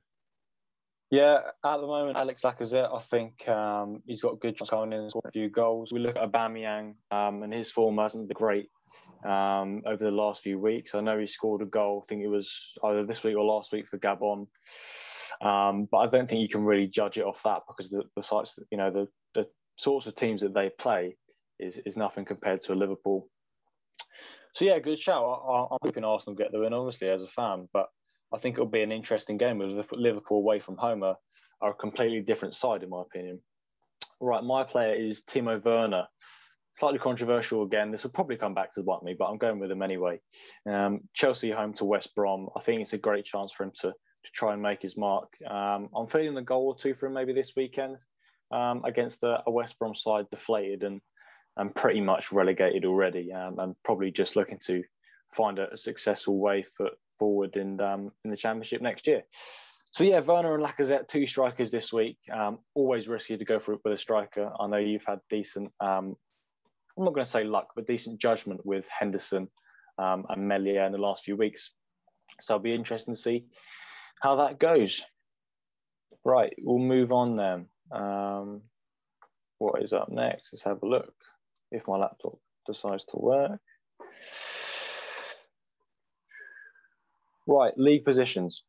Yeah, 1.13 1.43
at 1.65 1.77
the 1.77 1.87
moment, 1.87 2.19
Alex 2.19 2.43
Lacazette, 2.43 2.93
I 2.93 2.99
think 2.99 3.49
um, 3.49 4.03
he's 4.05 4.21
got 4.21 4.33
a 4.33 4.37
good 4.37 4.57
chance 4.57 4.71
going 4.71 4.93
in 4.93 5.03
and 5.03 5.11
score 5.11 5.23
a 5.25 5.31
few 5.31 5.49
goals. 5.49 5.93
We 5.93 6.01
look 6.01 6.17
at 6.17 6.33
Aubameyang, 6.33 6.95
um, 7.13 7.45
and 7.45 7.55
his 7.55 7.71
form 7.71 7.99
hasn't 7.99 8.27
been 8.27 8.35
great 8.35 8.69
um, 9.25 9.83
over 9.87 10.05
the 10.05 10.11
last 10.11 10.43
few 10.43 10.59
weeks. 10.59 10.97
I 10.97 11.01
know 11.03 11.21
he 11.21 11.29
scored 11.29 11.63
a 11.63 11.67
goal. 11.67 12.03
I 12.05 12.07
think 12.09 12.23
it 12.23 12.29
was 12.29 12.77
either 12.83 13.07
this 13.07 13.23
week 13.23 13.37
or 13.37 13.45
last 13.45 13.71
week 13.71 13.87
for 13.87 13.97
Gabon. 13.97 14.49
Um, 15.41 15.89
but 15.91 15.99
I 15.99 16.07
don't 16.07 16.29
think 16.29 16.41
you 16.41 16.49
can 16.49 16.65
really 16.65 16.87
judge 16.87 17.17
it 17.17 17.25
off 17.25 17.43
that 17.45 17.63
because 17.69 17.91
the, 17.91 18.03
the 18.17 18.23
sites, 18.23 18.59
you 18.71 18.79
know, 18.79 18.91
the, 18.91 19.09
the 19.35 19.49
sorts 19.77 20.07
of 20.07 20.15
teams 20.15 20.43
that 20.43 20.55
they 20.55 20.71
play 20.71 21.17
is, 21.61 21.79
is 21.87 21.97
nothing 21.97 22.25
compared 22.25 22.61
to 22.63 22.73
a 22.73 22.75
Liverpool. 22.75 23.29
So 24.55 24.65
yeah, 24.65 24.79
good 24.79 24.99
shout. 24.99 25.23
I, 25.23 25.61
am 25.61 25.79
hoping 25.83 26.05
Arsenal 26.05 26.37
get 26.37 26.51
the 26.51 26.61
win, 26.61 26.73
obviously, 26.73 27.09
as 27.09 27.23
a 27.23 27.29
fan. 27.29 27.69
But 27.73 27.87
I 28.35 28.39
think 28.39 28.55
it'll 28.55 28.67
be 28.67 28.83
an 28.83 28.93
interesting 28.93 29.37
game 29.37 29.59
Liverpool 29.93 30.39
away 30.39 30.59
from 30.59 30.77
home 30.77 31.03
are, 31.03 31.17
are 31.61 31.71
a 31.71 31.75
completely 31.75 32.21
different 32.21 32.55
side, 32.55 32.83
in 32.83 32.91
my 32.91 33.03
opinion. 33.03 33.41
Right, 34.21 34.43
my 34.43 34.65
player 34.65 34.95
is 34.95 35.23
Timo 35.23 35.65
Werner. 35.65 36.07
Slightly 36.75 36.99
controversial 36.99 37.63
again. 37.63 37.91
This 37.91 38.03
will 38.03 38.11
probably 38.11 38.37
come 38.37 38.55
back 38.55 38.73
to 38.75 38.83
bite 38.83 39.03
me, 39.03 39.15
but 39.19 39.27
I'm 39.27 39.39
going 39.39 39.59
with 39.59 39.71
him 39.71 39.83
anyway. 39.83 40.21
Um, 40.69 41.01
Chelsea 41.15 41.51
home 41.51 41.73
to 41.75 41.85
West 41.85 42.15
Brom. 42.15 42.49
I 42.57 42.61
think 42.61 42.81
it's 42.81 42.93
a 42.93 42.99
great 42.99 43.25
chance 43.25 43.53
for 43.53 43.65
him 43.65 43.73
to 43.81 43.93
to 44.29 44.39
try 44.39 44.53
and 44.53 44.63
make 44.63 44.83
his 44.83 44.97
mark. 44.97 45.33
Um, 45.49 45.89
I'm 45.95 46.07
feeling 46.07 46.37
a 46.37 46.43
goal 46.43 46.67
or 46.67 46.77
two 46.77 46.95
for 46.95 47.07
him 47.07 47.15
maybe 47.15 47.33
this 47.33 47.55
weekend 47.57 47.97
um, 48.51 48.83
against 48.85 49.23
a, 49.23 49.43
a, 49.47 49.51
West 49.51 49.79
Brom 49.79 49.95
side 49.95 50.27
deflated 50.31 50.83
and 50.83 51.01
and 51.57 51.75
pretty 51.75 52.01
much 52.01 52.31
relegated 52.31 52.85
already, 52.85 53.33
um, 53.33 53.59
and 53.59 53.75
probably 53.85 54.13
just 54.13 54.37
looking 54.37 54.61
to 54.67 54.85
find 55.33 55.59
a, 55.59 55.73
a 55.73 55.77
successful 55.77 56.39
way 56.39 56.65
for, 56.77 56.91
forward 57.19 57.57
in 57.57 57.81
um, 57.81 58.13
in 58.25 58.31
the 58.31 58.37
Championship 58.37 58.81
next 58.81 59.07
year. 59.07 59.23
So 59.93 60.05
yeah, 60.05 60.21
Werner 60.21 60.55
and 60.55 60.65
Lacazette, 60.65 61.09
two 61.09 61.27
strikers 61.27 61.71
this 61.71 61.93
week. 61.93 62.19
Um, 62.33 62.59
always 62.75 63.09
risky 63.09 63.37
to 63.37 63.45
go 63.45 63.59
for 63.59 63.73
it 63.73 63.81
with 63.85 63.95
a 63.95 63.99
striker. 63.99 64.53
I 64.61 64.67
know 64.67 64.77
you've 64.77 65.05
had 65.07 65.19
decent. 65.31 65.73
Um, 65.81 66.15
I'm 66.97 67.05
not 67.05 67.15
going 67.15 67.25
to 67.25 67.31
say 67.31 67.45
luck, 67.45 67.69
but 67.75 67.87
decent 67.87 68.21
judgment 68.21 68.65
with 68.65 68.87
Henderson 68.89 69.49
and 69.99 70.49
Meslier 70.49 70.85
in 70.85 70.93
the 70.93 70.99
last 70.99 71.25
few 71.25 71.37
weeks. 71.37 71.73
So 72.41 72.55
I'll 72.55 72.61
be 72.61 72.75
interested 72.75 73.13
to 73.13 73.17
see 73.17 73.47
how 74.21 74.37
that 74.37 74.59
goes. 74.59 75.03
Right, 76.25 76.53
we'll 76.59 76.79
move 76.79 77.13
on 77.13 77.37
then. 77.37 77.67
Um, 77.91 78.63
what 79.59 79.83
is 79.83 79.93
up 79.93 80.09
next? 80.11 80.51
Let's 80.53 80.65
have 80.65 80.83
a 80.83 80.87
look. 80.87 81.15
If 81.71 81.87
my 81.87 81.97
laptop 81.97 82.39
decides 82.67 83.05
to 83.07 83.17
work. 83.17 83.61
Right, 87.47 87.73
league 87.77 88.05
positions. 88.05 88.65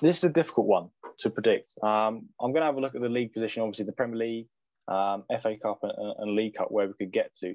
This 0.00 0.18
is 0.18 0.24
a 0.24 0.30
difficult 0.30 0.66
one 0.66 0.90
to 1.18 1.30
predict. 1.30 1.72
Um, 1.82 2.28
I'm 2.40 2.52
going 2.52 2.62
to 2.62 2.66
have 2.66 2.76
a 2.76 2.80
look 2.80 2.94
at 2.94 3.02
the 3.02 3.08
league 3.08 3.32
position, 3.32 3.62
obviously 3.62 3.84
the 3.84 3.92
Premier 3.92 4.16
League, 4.16 4.46
um, 4.88 5.24
FA 5.40 5.56
Cup, 5.60 5.80
and, 5.82 5.92
and 6.18 6.34
League 6.34 6.54
Cup, 6.54 6.70
where 6.70 6.86
we 6.86 6.94
could 6.94 7.12
get 7.12 7.34
to. 7.40 7.54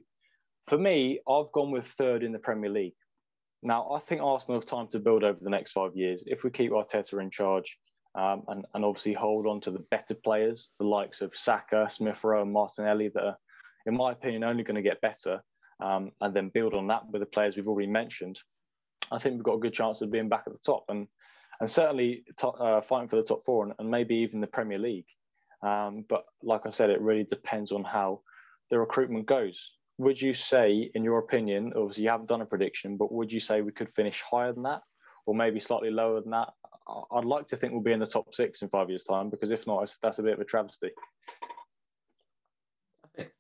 For 0.68 0.78
me, 0.78 1.20
I've 1.28 1.52
gone 1.52 1.72
with 1.72 1.88
third 1.88 2.24
in 2.24 2.32
the 2.32 2.40
Premier 2.40 2.70
League. 2.70 2.94
Now, 3.64 3.90
I 3.92 4.00
think 4.00 4.22
Arsenal 4.22 4.60
have 4.60 4.66
time 4.66 4.88
to 4.88 5.00
build 5.00 5.24
over 5.24 5.40
the 5.42 5.50
next 5.50 5.72
five 5.72 5.96
years. 5.96 6.24
If 6.28 6.44
we 6.44 6.50
keep 6.50 6.72
Arteta 6.72 7.22
in 7.22 7.30
charge 7.30 7.78
um, 8.14 8.44
and, 8.50 8.66
and 8.74 8.84
obviously 8.84 9.14
hold 9.14 9.48
on 9.48 9.62
to 9.62 9.72
the 9.72 9.86
better 9.90 10.16
players, 10.16 10.74
the 10.80 10.86
likes 10.86 11.22
of 11.22 11.34
Saka, 11.34 11.88
Smith 11.90 12.24
Rowe, 12.24 12.42
and 12.42 12.52
Martinelli, 12.52 13.10
that 13.14 13.24
are, 13.24 13.38
in 13.86 13.96
my 13.96 14.12
opinion, 14.12 14.44
only 14.44 14.64
going 14.64 14.76
to 14.76 14.82
get 14.82 15.00
better, 15.00 15.42
um, 15.80 16.12
and 16.20 16.34
then 16.34 16.50
build 16.50 16.74
on 16.74 16.88
that 16.88 17.10
with 17.10 17.22
the 17.22 17.26
players 17.26 17.56
we've 17.56 17.68
already 17.68 17.88
mentioned, 17.88 18.38
I 19.12 19.18
think 19.18 19.36
we've 19.36 19.44
got 19.44 19.56
a 19.56 19.60
good 19.60 19.74
chance 19.74 20.02
of 20.02 20.12
being 20.12 20.30
back 20.30 20.44
at 20.46 20.54
the 20.54 20.60
top 20.60 20.86
and 20.90 21.08
and 21.60 21.70
certainly 21.70 22.24
uh, 22.42 22.82
fighting 22.82 23.08
for 23.08 23.18
the 23.18 23.24
top 23.24 23.46
four 23.46 23.64
and, 23.64 23.74
and, 23.78 23.90
maybe 23.90 24.16
even 24.16 24.42
the 24.42 24.48
Premier 24.48 24.80
League. 24.80 25.06
Um, 25.62 26.04
but 26.10 26.26
like 26.42 26.66
I 26.66 26.72
said, 26.72 26.90
it 26.90 27.00
really 27.00 27.26
depends 27.26 27.72
on 27.72 27.84
how 27.84 28.22
the 28.72 28.80
recruitment 28.80 29.28
goes 29.28 29.78
would 29.98 30.22
you 30.22 30.34
say, 30.34 30.92
in 30.96 31.04
your 31.04 31.20
opinion, 31.20 31.74
obviously 31.76 32.04
you 32.04 32.10
haven't 32.10 32.30
done 32.30 32.42
a 32.42 32.46
prediction, 32.46 32.98
but 32.98 33.12
would 33.12 33.32
you 33.32 33.40
say 33.40 33.62
we 33.62 33.72
could 33.72 33.90
finish 33.90 34.22
higher 34.22 34.52
than 34.52 34.64
that, 34.64 34.82
or 35.26 35.36
maybe 35.36 35.60
slightly 35.60 35.92
lower 35.92 36.22
than 36.22 36.32
that? 36.32 36.50
I'd 37.12 37.26
like 37.26 37.48
to 37.48 37.56
think 37.56 37.72
we'll 37.72 37.82
be 37.82 37.94
in 37.94 38.00
the 38.00 38.06
top 38.06 38.34
six 38.36 38.62
in 38.62 38.70
five 38.70 38.90
years' 38.90 39.04
time, 39.04 39.30
because 39.30 39.52
if 39.52 39.68
not, 39.68 39.90
that's 40.02 40.20
a 40.20 40.24
bit 40.24 40.34
of 40.34 40.40
a 40.40 40.46
travesty. 40.46 40.90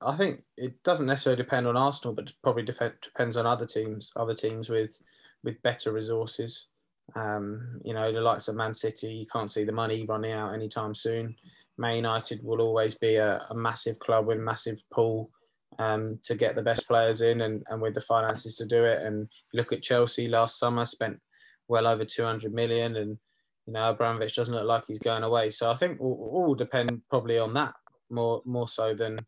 I 0.01 0.15
think 0.15 0.43
it 0.55 0.81
doesn't 0.83 1.07
necessarily 1.07 1.41
depend 1.41 1.65
on 1.65 1.75
Arsenal, 1.75 2.13
but 2.13 2.31
probably 2.43 2.63
depends 2.63 3.37
on 3.37 3.45
other 3.45 3.65
teams, 3.65 4.11
other 4.15 4.35
teams 4.35 4.69
with 4.69 4.97
with 5.43 5.61
better 5.63 5.91
resources. 5.91 6.67
Um, 7.15 7.81
you 7.83 7.93
know, 7.93 8.13
the 8.13 8.21
likes 8.21 8.47
of 8.47 8.55
Man 8.55 8.73
City, 8.73 9.13
you 9.13 9.25
can't 9.25 9.49
see 9.49 9.63
the 9.63 9.71
money 9.71 10.05
running 10.05 10.31
out 10.31 10.53
anytime 10.53 10.93
soon. 10.93 11.35
Man 11.77 11.95
United 11.95 12.43
will 12.43 12.61
always 12.61 12.95
be 12.95 13.15
a, 13.15 13.43
a 13.49 13.55
massive 13.55 13.97
club 13.99 14.27
with 14.27 14.37
massive 14.37 14.81
pool 14.91 15.31
um, 15.79 16.19
to 16.23 16.35
get 16.35 16.55
the 16.55 16.61
best 16.61 16.87
players 16.87 17.21
in 17.21 17.41
and, 17.41 17.63
and 17.69 17.81
with 17.81 17.93
the 17.93 18.01
finances 18.01 18.55
to 18.55 18.65
do 18.65 18.83
it. 18.83 19.03
And 19.03 19.27
look 19.53 19.71
at 19.71 19.81
Chelsea 19.81 20.27
last 20.27 20.59
summer, 20.59 20.85
spent 20.85 21.19
well 21.67 21.87
over 21.87 22.05
200 22.05 22.53
million, 22.53 22.97
and 22.97 23.17
you 23.65 23.73
know 23.73 23.89
Abramovich 23.89 24.35
doesn't 24.35 24.53
look 24.53 24.65
like 24.65 24.85
he's 24.87 24.99
going 24.99 25.23
away. 25.23 25.49
So 25.49 25.71
I 25.71 25.75
think 25.75 25.99
all, 25.99 26.31
all 26.33 26.55
depend 26.55 27.01
probably 27.09 27.37
on 27.39 27.53
that 27.55 27.73
more 28.09 28.41
more 28.45 28.67
so 28.67 28.93
than 28.93 29.19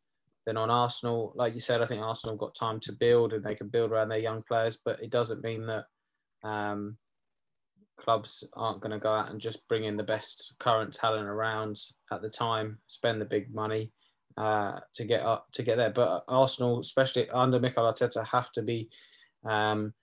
than 0.45 0.57
on 0.57 0.69
Arsenal. 0.69 1.33
Like 1.35 1.53
you 1.53 1.59
said, 1.59 1.81
I 1.81 1.85
think 1.85 2.01
Arsenal 2.01 2.37
got 2.37 2.55
time 2.55 2.79
to 2.81 2.93
build 2.93 3.33
and 3.33 3.43
they 3.43 3.55
can 3.55 3.67
build 3.67 3.91
around 3.91 4.09
their 4.09 4.19
young 4.19 4.43
players, 4.47 4.79
but 4.83 5.01
it 5.01 5.09
doesn't 5.09 5.43
mean 5.43 5.65
that 5.65 5.85
um, 6.43 6.97
clubs 7.97 8.43
aren't 8.53 8.81
going 8.81 8.91
to 8.91 8.99
go 8.99 9.11
out 9.11 9.31
and 9.31 9.41
just 9.41 9.67
bring 9.67 9.85
in 9.85 9.97
the 9.97 10.03
best 10.03 10.53
current 10.59 10.93
talent 10.93 11.27
around 11.27 11.79
at 12.11 12.21
the 12.21 12.29
time, 12.29 12.77
spend 12.85 13.19
the 13.19 13.25
big 13.25 13.53
money 13.53 13.91
uh, 14.37 14.79
to 14.93 15.05
get 15.05 15.21
up 15.21 15.47
to 15.53 15.63
get 15.63 15.77
there. 15.77 15.91
But 15.91 16.23
Arsenal, 16.27 16.79
especially 16.79 17.29
under 17.29 17.59
Mikel 17.59 17.85
Arteta, 17.85 18.25
have 18.27 18.51
to 18.53 18.61
be, 18.61 18.89
um, 19.45 19.93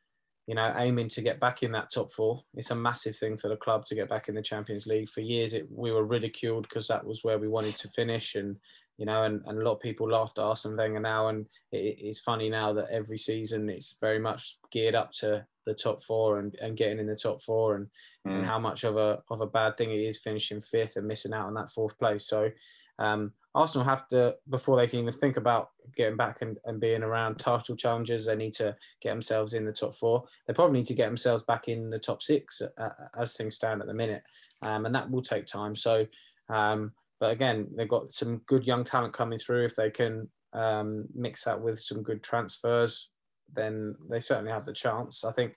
you 0.46 0.54
know, 0.54 0.72
aiming 0.76 1.08
to 1.10 1.22
get 1.22 1.38
back 1.38 1.62
in 1.62 1.72
that 1.72 1.90
top 1.90 2.10
four. 2.10 2.42
It's 2.54 2.70
a 2.70 2.74
massive 2.74 3.16
thing 3.16 3.36
for 3.36 3.48
the 3.48 3.56
club 3.56 3.84
to 3.86 3.94
get 3.94 4.08
back 4.08 4.28
in 4.28 4.34
the 4.34 4.42
Champions 4.42 4.86
League. 4.86 5.08
For 5.08 5.20
years, 5.20 5.54
it, 5.54 5.66
we 5.70 5.92
were 5.92 6.04
ridiculed 6.04 6.68
because 6.68 6.88
that 6.88 7.04
was 7.04 7.22
where 7.22 7.38
we 7.38 7.48
wanted 7.48 7.76
to 7.76 7.88
finish, 7.88 8.34
and 8.34 8.56
you 8.96 9.06
know, 9.06 9.24
and, 9.24 9.42
and 9.46 9.58
a 9.60 9.64
lot 9.64 9.74
of 9.74 9.80
people 9.80 10.08
laughed 10.08 10.38
at 10.38 10.44
Arsene 10.44 10.76
Wenger 10.76 11.00
now, 11.00 11.28
and 11.28 11.46
it, 11.70 11.98
it's 12.00 12.20
funny 12.20 12.48
now 12.48 12.72
that 12.72 12.88
every 12.90 13.18
season 13.18 13.68
it's 13.68 13.96
very 14.00 14.18
much 14.18 14.58
geared 14.70 14.94
up 14.94 15.12
to 15.12 15.44
the 15.64 15.74
top 15.74 16.02
four 16.02 16.38
and, 16.40 16.56
and 16.60 16.76
getting 16.76 16.98
in 16.98 17.06
the 17.06 17.14
top 17.14 17.42
four, 17.42 17.76
and, 17.76 17.86
mm. 18.26 18.34
and 18.34 18.46
how 18.46 18.58
much 18.58 18.84
of 18.84 18.96
a 18.96 19.22
of 19.30 19.42
a 19.42 19.46
bad 19.46 19.76
thing 19.76 19.90
it 19.90 19.98
is 19.98 20.22
finishing 20.22 20.60
fifth 20.60 20.96
and 20.96 21.06
missing 21.06 21.34
out 21.34 21.46
on 21.46 21.54
that 21.54 21.70
fourth 21.70 21.98
place. 21.98 22.26
So. 22.26 22.50
Um, 22.98 23.32
Arsenal 23.54 23.86
have 23.86 24.08
to, 24.08 24.34
before 24.48 24.76
they 24.76 24.86
can 24.86 25.00
even 25.00 25.12
think 25.12 25.36
about 25.36 25.70
getting 25.94 26.16
back 26.16 26.40
and, 26.40 26.56
and 26.64 26.80
being 26.80 27.02
around 27.02 27.38
title 27.38 27.76
challenges, 27.76 28.24
they 28.24 28.34
need 28.34 28.54
to 28.54 28.74
get 29.02 29.10
themselves 29.10 29.52
in 29.52 29.66
the 29.66 29.72
top 29.72 29.94
four. 29.94 30.24
They 30.46 30.54
probably 30.54 30.78
need 30.78 30.86
to 30.86 30.94
get 30.94 31.06
themselves 31.06 31.42
back 31.42 31.68
in 31.68 31.90
the 31.90 31.98
top 31.98 32.22
six 32.22 32.62
uh, 32.62 32.88
as 33.18 33.36
things 33.36 33.56
stand 33.56 33.82
at 33.82 33.86
the 33.86 33.94
minute. 33.94 34.22
Um, 34.62 34.86
and 34.86 34.94
that 34.94 35.10
will 35.10 35.22
take 35.22 35.44
time. 35.44 35.76
So, 35.76 36.06
um, 36.48 36.92
but 37.20 37.30
again, 37.30 37.68
they've 37.76 37.88
got 37.88 38.12
some 38.12 38.38
good 38.46 38.66
young 38.66 38.84
talent 38.84 39.12
coming 39.12 39.38
through. 39.38 39.64
If 39.64 39.76
they 39.76 39.90
can 39.90 40.28
um, 40.54 41.06
mix 41.14 41.44
that 41.44 41.60
with 41.60 41.78
some 41.78 42.02
good 42.02 42.22
transfers, 42.22 43.10
then 43.52 43.94
they 44.08 44.18
certainly 44.18 44.50
have 44.50 44.64
the 44.64 44.72
chance. 44.72 45.24
I 45.24 45.32
think, 45.32 45.54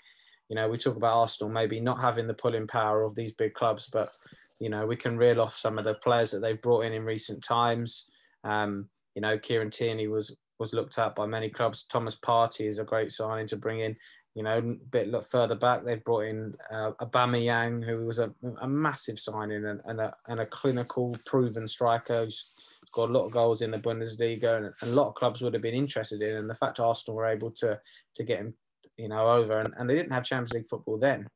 you 0.49 0.55
know, 0.55 0.67
we 0.67 0.77
talk 0.77 0.97
about 0.97 1.17
Arsenal 1.17 1.51
maybe 1.51 1.79
not 1.79 2.01
having 2.01 2.27
the 2.27 2.33
pulling 2.33 2.67
power 2.67 3.03
of 3.03 3.15
these 3.15 3.31
big 3.31 3.53
clubs, 3.53 3.87
but 3.91 4.11
you 4.59 4.69
know, 4.69 4.85
we 4.85 4.95
can 4.95 5.17
reel 5.17 5.41
off 5.41 5.55
some 5.55 5.77
of 5.77 5.83
the 5.83 5.95
players 5.95 6.31
that 6.31 6.39
they've 6.39 6.61
brought 6.61 6.85
in 6.85 6.93
in 6.93 7.03
recent 7.03 7.43
times. 7.43 8.05
Um, 8.43 8.87
you 9.15 9.21
know, 9.21 9.37
Kieran 9.37 9.69
Tierney 9.69 10.07
was 10.07 10.35
was 10.59 10.73
looked 10.73 10.97
at 10.97 11.15
by 11.15 11.25
many 11.25 11.49
clubs. 11.49 11.83
Thomas 11.83 12.17
Partey 12.17 12.67
is 12.67 12.79
a 12.79 12.85
great 12.85 13.11
signing 13.11 13.47
to 13.47 13.57
bring 13.57 13.81
in. 13.81 13.95
You 14.35 14.43
know, 14.43 14.57
a 14.57 14.61
bit 14.91 15.07
look 15.07 15.27
further 15.29 15.55
back, 15.55 15.83
they've 15.83 16.03
brought 16.03 16.25
in 16.25 16.53
uh, 16.69 16.91
Aubameyang, 17.01 17.85
who 17.85 18.05
was 18.05 18.19
a, 18.19 18.33
a 18.61 18.67
massive 18.67 19.17
signing 19.17 19.65
and, 19.65 19.81
and, 19.85 20.01
a, 20.01 20.13
and 20.27 20.41
a 20.41 20.45
clinical, 20.45 21.15
proven 21.25 21.65
striker 21.67 22.25
who's 22.25 22.77
got 22.93 23.09
a 23.09 23.13
lot 23.13 23.25
of 23.25 23.31
goals 23.31 23.61
in 23.61 23.71
the 23.71 23.79
Bundesliga, 23.79 24.57
and, 24.57 24.65
and 24.65 24.91
a 24.91 24.93
lot 24.93 25.07
of 25.07 25.15
clubs 25.15 25.41
would 25.41 25.53
have 25.53 25.63
been 25.63 25.73
interested 25.73 26.21
in. 26.21 26.35
And 26.35 26.49
the 26.49 26.55
fact 26.55 26.79
Arsenal 26.79 27.15
were 27.15 27.27
able 27.27 27.51
to 27.51 27.79
to 28.15 28.23
get 28.23 28.39
him, 28.39 28.53
you 28.97 29.09
know, 29.09 29.27
over, 29.27 29.59
and, 29.59 29.73
and 29.77 29.89
they 29.89 29.95
didn't 29.95 30.13
have 30.13 30.25
Champions 30.25 30.53
League 30.53 30.67
football 30.67 30.97
then. 30.97 31.27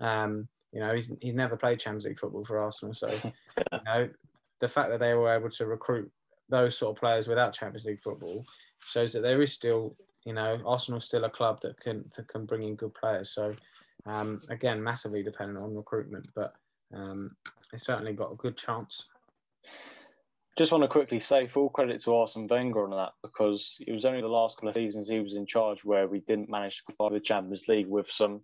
Um, 0.00 0.48
you 0.72 0.80
know, 0.80 0.94
he's 0.94 1.10
he's 1.20 1.34
never 1.34 1.56
played 1.56 1.78
Champions 1.78 2.04
League 2.04 2.18
football 2.18 2.44
for 2.44 2.58
Arsenal, 2.58 2.94
so 2.94 3.10
you 3.72 3.78
know, 3.84 4.08
the 4.60 4.68
fact 4.68 4.90
that 4.90 5.00
they 5.00 5.14
were 5.14 5.34
able 5.34 5.50
to 5.50 5.66
recruit 5.66 6.10
those 6.48 6.78
sort 6.78 6.96
of 6.96 7.00
players 7.00 7.28
without 7.28 7.52
Champions 7.52 7.84
League 7.84 8.00
football 8.00 8.44
shows 8.80 9.12
that 9.12 9.20
there 9.20 9.42
is 9.42 9.52
still, 9.52 9.96
you 10.24 10.32
know, 10.32 10.60
Arsenal 10.64 11.00
still 11.00 11.24
a 11.24 11.30
club 11.30 11.60
that 11.62 11.78
can 11.80 12.04
that 12.16 12.28
can 12.28 12.46
bring 12.46 12.62
in 12.62 12.76
good 12.76 12.94
players. 12.94 13.30
So 13.30 13.54
um, 14.06 14.40
again, 14.50 14.82
massively 14.82 15.22
dependent 15.22 15.58
on 15.58 15.74
recruitment, 15.74 16.26
but 16.34 16.54
um, 16.94 17.34
they 17.72 17.78
certainly 17.78 18.12
got 18.12 18.32
a 18.32 18.36
good 18.36 18.56
chance. 18.56 19.06
Just 20.56 20.72
want 20.72 20.82
to 20.84 20.88
quickly 20.88 21.20
say 21.20 21.46
full 21.46 21.68
credit 21.68 22.02
to 22.02 22.14
Arsene 22.14 22.46
Wenger 22.46 22.84
on 22.84 22.90
that 22.90 23.12
because 23.22 23.76
it 23.86 23.92
was 23.92 24.06
only 24.06 24.22
the 24.22 24.28
last 24.28 24.56
couple 24.56 24.70
of 24.70 24.74
seasons 24.74 25.08
he 25.08 25.20
was 25.20 25.34
in 25.34 25.44
charge 25.44 25.84
where 25.84 26.08
we 26.08 26.20
didn't 26.20 26.48
manage 26.48 26.78
to 26.78 26.92
qualify 26.94 27.14
the 27.14 27.20
Champions 27.20 27.68
League 27.68 27.88
with 27.88 28.10
some, 28.10 28.40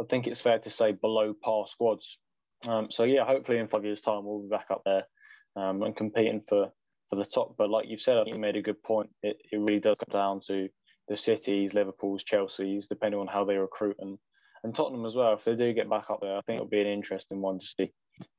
I 0.00 0.04
think 0.08 0.26
it's 0.26 0.40
fair 0.40 0.58
to 0.58 0.70
say, 0.70 0.92
below 0.92 1.34
par 1.34 1.66
squads. 1.66 2.18
Um, 2.66 2.90
so 2.90 3.04
yeah, 3.04 3.24
hopefully 3.24 3.58
in 3.58 3.68
five 3.68 3.84
years' 3.84 4.00
time 4.00 4.24
we'll 4.24 4.42
be 4.42 4.48
back 4.48 4.66
up 4.70 4.82
there 4.84 5.04
um, 5.56 5.82
and 5.82 5.96
competing 5.96 6.42
for 6.48 6.70
for 7.08 7.16
the 7.16 7.24
top. 7.24 7.56
But 7.58 7.70
like 7.70 7.86
you've 7.88 8.00
said, 8.00 8.16
I 8.16 8.24
think 8.24 8.34
you 8.34 8.40
made 8.40 8.56
a 8.56 8.62
good 8.62 8.82
point. 8.82 9.10
It, 9.22 9.36
it 9.50 9.58
really 9.58 9.80
does 9.80 9.96
come 9.98 10.12
down 10.12 10.40
to 10.46 10.68
the 11.08 11.16
cities, 11.16 11.74
Liverpool's, 11.74 12.24
Chelsea's, 12.24 12.86
depending 12.86 13.20
on 13.20 13.26
how 13.26 13.44
they 13.44 13.56
recruit 13.56 13.96
and 13.98 14.18
and 14.62 14.74
Tottenham 14.74 15.06
as 15.06 15.16
well. 15.16 15.32
If 15.34 15.44
they 15.44 15.56
do 15.56 15.72
get 15.72 15.90
back 15.90 16.10
up 16.10 16.20
there, 16.20 16.36
I 16.36 16.40
think 16.42 16.56
it'll 16.56 16.68
be 16.68 16.80
an 16.80 16.86
interesting 16.86 17.40
one 17.40 17.58
to 17.58 17.66
see 17.66 17.92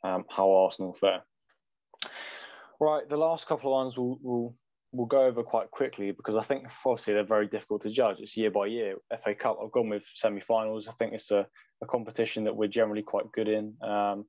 um, 0.03 0.25
how 0.29 0.51
Arsenal 0.51 0.93
fare. 0.93 1.23
Right, 2.79 3.07
the 3.07 3.17
last 3.17 3.47
couple 3.47 3.71
of 3.71 3.83
ones 3.83 3.97
we'll, 3.97 4.17
we'll 4.21 4.55
we'll 4.91 5.07
go 5.07 5.25
over 5.25 5.43
quite 5.43 5.71
quickly 5.71 6.11
because 6.11 6.35
I 6.35 6.41
think 6.41 6.67
obviously 6.85 7.13
they're 7.13 7.23
very 7.23 7.47
difficult 7.47 7.83
to 7.83 7.89
judge. 7.89 8.17
It's 8.19 8.35
year 8.35 8.51
by 8.51 8.67
year. 8.67 8.95
FA 9.23 9.33
Cup, 9.35 9.57
I've 9.63 9.71
gone 9.71 9.89
with 9.89 10.05
semi-finals. 10.05 10.87
I 10.87 10.91
think 10.93 11.13
it's 11.13 11.31
a, 11.31 11.47
a 11.81 11.85
competition 11.85 12.43
that 12.45 12.55
we're 12.55 12.67
generally 12.67 13.01
quite 13.01 13.31
good 13.31 13.47
in. 13.47 13.75
Um, 13.81 14.25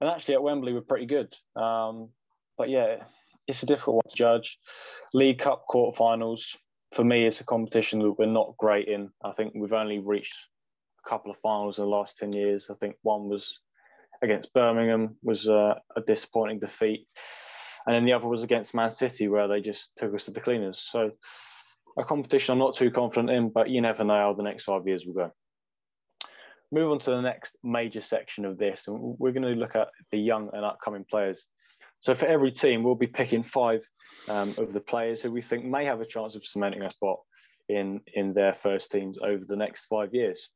and 0.00 0.08
actually 0.08 0.34
at 0.34 0.42
Wembley 0.42 0.72
we're 0.72 0.80
pretty 0.82 1.06
good. 1.06 1.34
Um, 1.56 2.10
but 2.56 2.68
yeah, 2.68 3.04
it's 3.46 3.62
a 3.62 3.66
difficult 3.66 3.96
one 3.96 4.10
to 4.10 4.16
judge. 4.16 4.58
League 5.12 5.40
Cup 5.40 5.64
quarterfinals 5.68 6.56
for 6.92 7.04
me 7.04 7.24
it's 7.24 7.40
a 7.40 7.44
competition 7.44 8.00
that 8.00 8.18
we're 8.18 8.26
not 8.26 8.56
great 8.58 8.88
in. 8.88 9.10
I 9.24 9.32
think 9.32 9.52
we've 9.54 9.72
only 9.72 9.98
reached 9.98 10.34
a 11.04 11.08
couple 11.08 11.30
of 11.30 11.38
finals 11.38 11.78
in 11.78 11.84
the 11.84 11.90
last 11.90 12.16
ten 12.16 12.32
years. 12.32 12.68
I 12.70 12.74
think 12.74 12.96
one 13.02 13.28
was 13.28 13.60
against 14.22 14.52
Birmingham 14.52 15.16
was 15.22 15.48
uh, 15.48 15.74
a 15.96 16.00
disappointing 16.06 16.58
defeat, 16.58 17.06
and 17.86 17.94
then 17.94 18.04
the 18.04 18.12
other 18.12 18.28
was 18.28 18.42
against 18.42 18.74
Man 18.74 18.90
City 18.90 19.28
where 19.28 19.48
they 19.48 19.60
just 19.60 19.96
took 19.96 20.14
us 20.14 20.26
to 20.26 20.30
the 20.30 20.40
cleaners. 20.40 20.78
So 20.78 21.12
a 21.98 22.04
competition 22.04 22.52
I'm 22.52 22.58
not 22.58 22.74
too 22.74 22.90
confident 22.90 23.30
in, 23.30 23.50
but 23.50 23.70
you 23.70 23.80
never 23.80 24.04
know 24.04 24.14
how 24.14 24.34
the 24.34 24.42
next 24.42 24.64
five 24.64 24.86
years 24.86 25.06
will 25.06 25.14
go. 25.14 25.32
Move 26.72 26.92
on 26.92 26.98
to 27.00 27.10
the 27.10 27.20
next 27.20 27.56
major 27.64 28.00
section 28.00 28.44
of 28.44 28.56
this, 28.56 28.86
and 28.86 29.16
we're 29.18 29.32
going 29.32 29.42
to 29.42 29.60
look 29.60 29.74
at 29.74 29.88
the 30.12 30.18
young 30.18 30.50
and 30.52 30.64
upcoming 30.64 31.04
players. 31.08 31.48
So 31.98 32.14
for 32.14 32.26
every 32.26 32.52
team, 32.52 32.82
we'll 32.82 32.94
be 32.94 33.06
picking 33.06 33.42
five 33.42 33.84
um, 34.28 34.54
of 34.56 34.72
the 34.72 34.80
players 34.80 35.20
who 35.20 35.32
we 35.32 35.42
think 35.42 35.64
may 35.64 35.84
have 35.84 36.00
a 36.00 36.06
chance 36.06 36.36
of 36.36 36.44
cementing 36.44 36.82
a 36.82 36.90
spot 36.90 37.18
in 37.68 38.00
in 38.14 38.32
their 38.32 38.52
first 38.52 38.90
teams 38.90 39.18
over 39.18 39.44
the 39.44 39.56
next 39.56 39.86
five 39.86 40.14
years. 40.14 40.48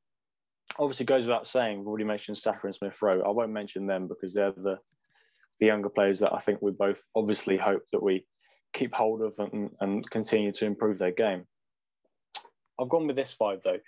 Obviously, 0.79 1.07
goes 1.07 1.27
without 1.27 1.47
saying. 1.47 1.79
We've 1.79 1.89
already 1.89 2.05
mentioned 2.05 2.39
Saka 2.39 2.61
and 2.65 2.75
Smith 2.75 3.01
Rowe. 3.03 3.23
I 3.23 3.31
won't 3.31 3.53
mention 3.53 3.87
them 3.87 4.09
because 4.09 4.35
they're 4.35 4.53
the 4.53 4.79
the 5.61 5.67
younger 5.67 5.89
players 5.89 6.21
that 6.21 6.33
I 6.33 6.39
think 6.39 6.61
we 6.61 6.73
both 6.73 7.01
obviously 7.15 7.57
hope 7.57 7.83
that 7.93 8.03
we 8.03 8.27
keep 8.73 8.95
hold 8.95 9.23
of 9.23 9.35
and, 9.39 9.71
and 9.81 10.09
continue 10.11 10.53
to 10.53 10.67
improve 10.67 10.99
their 10.99 11.13
game. 11.13 11.45
I've 12.81 12.89
gone 12.89 13.07
with 13.07 13.17
this 13.17 13.33
five 13.33 13.63
though. 13.63 13.79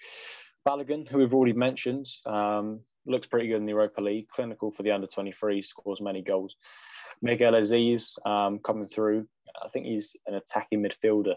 Balogun, 0.66 1.08
who 1.08 1.18
we've 1.18 1.34
already 1.34 1.52
mentioned, 1.52 2.06
um, 2.24 2.80
looks 3.06 3.26
pretty 3.26 3.48
good 3.48 3.56
in 3.56 3.66
the 3.66 3.72
Europa 3.72 4.00
League. 4.00 4.28
Clinical 4.28 4.70
for 4.70 4.82
the 4.82 4.90
under 4.90 5.06
23, 5.06 5.62
scores 5.62 6.00
many 6.00 6.22
goals. 6.22 6.56
Miguel 7.22 7.52
Azeez 7.52 8.18
um, 8.26 8.58
coming 8.58 8.86
through. 8.86 9.26
I 9.64 9.68
think 9.68 9.86
he's 9.86 10.16
an 10.26 10.34
attacking 10.34 10.82
midfielder. 10.82 11.36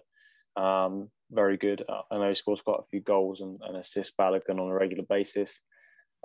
Um, 0.55 1.09
very 1.31 1.57
good. 1.57 1.85
I 2.11 2.17
know 2.17 2.29
he 2.29 2.35
scores 2.35 2.61
quite 2.61 2.79
a 2.79 2.87
few 2.89 3.01
goals 3.01 3.41
and, 3.41 3.59
and 3.61 3.77
assists 3.77 4.15
Balogun 4.19 4.59
on 4.59 4.69
a 4.69 4.73
regular 4.73 5.03
basis. 5.07 5.61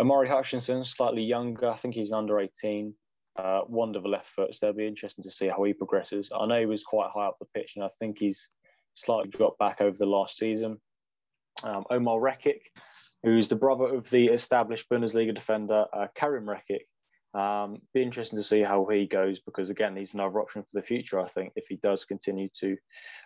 Omari 0.00 0.28
Hutchinson, 0.28 0.84
slightly 0.84 1.22
younger. 1.22 1.70
I 1.70 1.76
think 1.76 1.94
he's 1.94 2.10
under 2.10 2.40
18. 2.40 2.94
Uh, 3.36 3.62
wonderful 3.66 4.10
left 4.10 4.28
foot. 4.28 4.54
So 4.54 4.68
it'll 4.68 4.78
be 4.78 4.86
interesting 4.86 5.24
to 5.24 5.30
see 5.30 5.48
how 5.48 5.62
he 5.64 5.72
progresses. 5.72 6.30
I 6.34 6.46
know 6.46 6.60
he 6.60 6.66
was 6.66 6.84
quite 6.84 7.10
high 7.12 7.26
up 7.26 7.36
the 7.40 7.46
pitch, 7.46 7.72
and 7.74 7.84
I 7.84 7.88
think 7.98 8.18
he's 8.18 8.48
slightly 8.94 9.28
dropped 9.28 9.58
back 9.58 9.80
over 9.80 9.96
the 9.96 10.06
last 10.06 10.36
season. 10.36 10.80
Um, 11.64 11.84
Omar 11.90 12.18
Rekik, 12.18 12.60
who's 13.24 13.48
the 13.48 13.56
brother 13.56 13.86
of 13.86 14.08
the 14.10 14.26
established 14.26 14.88
Bundesliga 14.88 15.34
defender 15.34 15.86
uh, 15.92 16.06
Karim 16.14 16.46
Rekik. 16.46 16.86
Um, 17.38 17.80
be 17.92 18.02
interesting 18.02 18.38
to 18.38 18.44
see 18.44 18.62
how 18.62 18.86
he 18.86 19.06
goes 19.06 19.40
because 19.40 19.70
again, 19.70 19.96
he's 19.96 20.14
another 20.14 20.40
option 20.40 20.62
for 20.62 20.70
the 20.74 20.82
future. 20.82 21.18
I 21.18 21.26
think 21.26 21.52
if 21.56 21.66
he 21.68 21.76
does 21.76 22.04
continue 22.04 22.48
to 22.60 22.76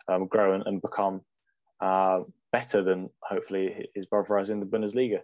um, 0.09 0.26
grow 0.26 0.54
and, 0.54 0.66
and 0.66 0.80
become 0.80 1.20
uh, 1.80 2.20
better 2.52 2.82
than 2.82 3.11
hopefully 3.20 3.88
his 3.94 4.06
brother 4.06 4.38
has 4.38 4.50
in 4.50 4.61
the 4.61 4.66
Bundesliga. 4.66 5.20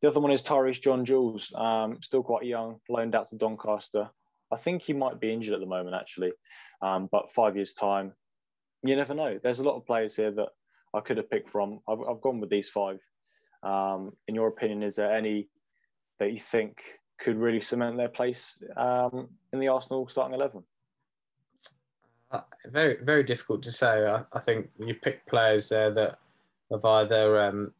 The 0.00 0.08
other 0.08 0.20
one 0.20 0.30
is 0.30 0.42
Tyreece 0.42 0.80
John 0.80 1.04
Jules, 1.04 1.52
um, 1.54 1.98
still 2.00 2.22
quite 2.22 2.44
young, 2.44 2.78
loaned 2.88 3.14
out 3.14 3.28
to 3.30 3.36
Doncaster. 3.36 4.08
I 4.52 4.56
think 4.56 4.82
he 4.82 4.92
might 4.92 5.20
be 5.20 5.32
injured 5.32 5.54
at 5.54 5.60
the 5.60 5.66
moment 5.66 5.94
actually, 5.94 6.32
um, 6.82 7.08
but 7.10 7.32
five 7.32 7.56
years 7.56 7.72
time, 7.72 8.12
you 8.82 8.96
never 8.96 9.14
know. 9.14 9.38
There's 9.42 9.60
a 9.60 9.64
lot 9.64 9.76
of 9.76 9.86
players 9.86 10.16
here 10.16 10.32
that 10.32 10.48
I 10.94 11.00
could 11.00 11.18
have 11.18 11.30
picked 11.30 11.50
from. 11.50 11.80
I've, 11.88 12.00
I've 12.00 12.20
gone 12.20 12.40
with 12.40 12.50
these 12.50 12.68
five. 12.68 12.98
Um, 13.62 14.12
in 14.26 14.34
your 14.34 14.48
opinion, 14.48 14.82
is 14.82 14.96
there 14.96 15.14
any 15.14 15.48
that 16.18 16.32
you 16.32 16.38
think 16.38 16.78
could 17.20 17.40
really 17.40 17.60
cement 17.60 17.96
their 17.96 18.08
place 18.08 18.62
um, 18.76 19.28
in 19.52 19.60
the 19.60 19.68
Arsenal 19.68 20.08
starting 20.08 20.34
11? 20.34 20.62
Uh, 22.32 22.40
very, 22.66 22.96
very 23.02 23.22
difficult 23.22 23.62
to 23.64 23.72
say. 23.72 24.06
I, 24.06 24.22
I, 24.32 24.38
think 24.38 24.70
you've 24.78 25.02
picked 25.02 25.28
players 25.28 25.68
there 25.68 25.90
that 25.90 26.18
have 26.70 26.84
either, 26.84 27.40
um, 27.40 27.74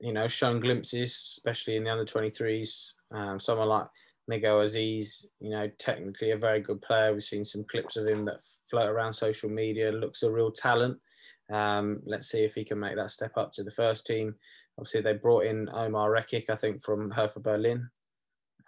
you 0.00 0.12
know, 0.12 0.26
shown 0.26 0.58
glimpses, 0.58 1.12
especially 1.38 1.76
in 1.76 1.84
the 1.84 1.90
under 1.90 2.04
23s. 2.04 2.94
Um, 3.12 3.38
someone 3.38 3.68
like 3.68 3.86
Miguel 4.28 4.58
Azeez, 4.58 5.26
you 5.40 5.50
know, 5.50 5.68
technically 5.78 6.30
a 6.30 6.36
very 6.36 6.60
good 6.60 6.80
player. 6.80 7.12
We've 7.12 7.22
seen 7.22 7.44
some 7.44 7.64
clips 7.64 7.96
of 7.96 8.06
him 8.06 8.22
that 8.22 8.40
float 8.70 8.88
around 8.88 9.12
social 9.12 9.50
media, 9.50 9.90
looks 9.92 10.22
a 10.22 10.30
real 10.30 10.50
talent. 10.50 10.98
Um, 11.50 12.00
let's 12.06 12.28
see 12.28 12.44
if 12.44 12.54
he 12.54 12.64
can 12.64 12.78
make 12.78 12.96
that 12.96 13.10
step 13.10 13.36
up 13.36 13.52
to 13.52 13.62
the 13.62 13.70
first 13.70 14.06
team. 14.06 14.34
Obviously, 14.78 15.02
they 15.02 15.14
brought 15.14 15.44
in 15.44 15.68
Omar 15.72 16.10
Rekik, 16.10 16.48
I 16.48 16.56
think, 16.56 16.82
from 16.82 17.10
Hertha 17.10 17.40
Berlin. 17.40 17.88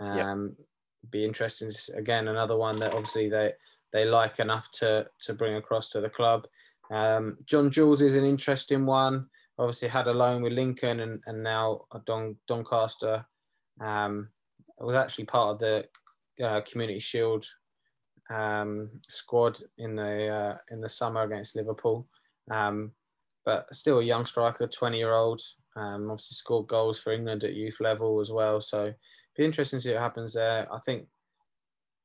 Um, 0.01 0.55
yep. 0.59 0.67
Be 1.11 1.25
interesting. 1.25 1.71
Again, 1.97 2.29
another 2.29 2.57
one 2.57 2.77
that 2.77 2.93
obviously 2.93 3.29
they 3.29 3.53
they 3.93 4.05
like 4.05 4.41
enough 4.41 4.71
to 4.73 5.07
to 5.21 5.35
bring 5.35 5.57
across 5.57 5.91
to 5.91 6.01
the 6.01 6.11
club. 6.11 6.47
Um, 6.91 7.39
John 7.45 7.71
Jules 7.71 8.03
is 8.03 8.15
an 8.15 8.25
interesting 8.25 8.87
one. 8.87 9.27
Obviously, 9.59 9.89
had 9.89 10.09
a 10.09 10.13
loan 10.13 10.43
with 10.43 10.53
Lincoln 10.53 11.01
and, 11.01 11.23
and 11.27 11.43
now 11.43 11.83
Don 12.07 12.37
Doncaster. 12.49 13.25
Um, 13.81 14.29
was 14.87 14.97
actually 14.97 15.25
part 15.25 15.51
of 15.55 15.59
the 15.59 15.85
uh, 16.45 16.61
Community 16.63 16.99
Shield 16.99 17.47
um, 18.31 18.91
squad 19.09 19.59
in 19.79 19.95
the 19.95 20.29
uh, 20.29 20.57
in 20.71 20.81
the 20.81 20.89
summer 20.89 21.23
against 21.23 21.57
Liverpool. 21.57 22.07
Um, 22.51 22.93
but 23.45 23.73
still 23.75 23.99
a 23.99 24.05
young 24.05 24.25
striker, 24.25 24.67
20 24.67 24.97
year 24.97 25.13
old. 25.13 25.41
Um, 25.77 26.11
obviously 26.11 26.37
scored 26.37 26.69
goals 26.69 27.01
for 27.01 27.13
England 27.13 27.45
at 27.45 27.55
youth 27.55 27.81
level 27.81 28.21
as 28.21 28.31
well. 28.31 28.61
So 28.61 28.93
be 29.37 29.45
interesting 29.45 29.79
to 29.79 29.83
see 29.83 29.93
what 29.93 30.03
happens 30.03 30.35
there. 30.35 30.67
I 30.73 30.79
think, 30.79 31.07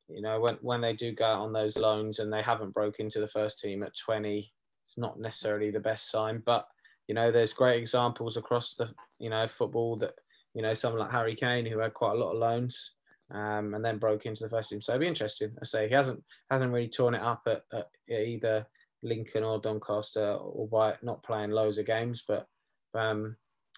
you 0.07 0.21
know, 0.21 0.39
when, 0.39 0.55
when 0.61 0.81
they 0.81 0.93
do 0.93 1.11
go 1.11 1.25
out 1.25 1.41
on 1.41 1.53
those 1.53 1.77
loans 1.77 2.19
and 2.19 2.33
they 2.33 2.41
haven't 2.41 2.73
broke 2.73 2.99
into 2.99 3.19
the 3.19 3.27
first 3.27 3.59
team 3.59 3.83
at 3.83 3.95
20, 3.95 4.51
it's 4.83 4.97
not 4.97 5.19
necessarily 5.19 5.69
the 5.69 5.79
best 5.79 6.09
sign. 6.09 6.41
But, 6.45 6.67
you 7.07 7.13
know, 7.13 7.31
there's 7.31 7.53
great 7.53 7.77
examples 7.77 8.37
across 8.37 8.73
the, 8.73 8.89
you 9.19 9.29
know, 9.29 9.45
football 9.45 9.97
that, 9.97 10.15
you 10.53 10.61
know, 10.61 10.73
someone 10.73 11.01
like 11.01 11.11
Harry 11.11 11.35
Kane 11.35 11.65
who 11.65 11.79
had 11.79 11.93
quite 11.93 12.13
a 12.13 12.19
lot 12.19 12.31
of 12.31 12.39
loans 12.39 12.93
um, 13.31 13.73
and 13.73 13.83
then 13.83 13.97
broke 13.97 14.25
into 14.25 14.43
the 14.43 14.49
first 14.49 14.69
team. 14.69 14.81
So 14.81 14.93
it'd 14.93 15.01
be 15.01 15.07
interesting. 15.07 15.51
I 15.61 15.65
say 15.65 15.87
he 15.87 15.93
hasn't 15.93 16.23
hasn't 16.49 16.71
really 16.71 16.89
torn 16.89 17.15
it 17.15 17.21
up 17.21 17.43
at, 17.47 17.63
at 17.73 17.87
either 18.09 18.65
Lincoln 19.03 19.43
or 19.43 19.59
Doncaster, 19.59 20.33
or 20.33 20.67
by 20.67 20.95
not 21.01 21.23
playing 21.23 21.51
loads 21.51 21.77
of 21.77 21.85
games. 21.85 22.23
But 22.27 22.47
um, 22.93 23.35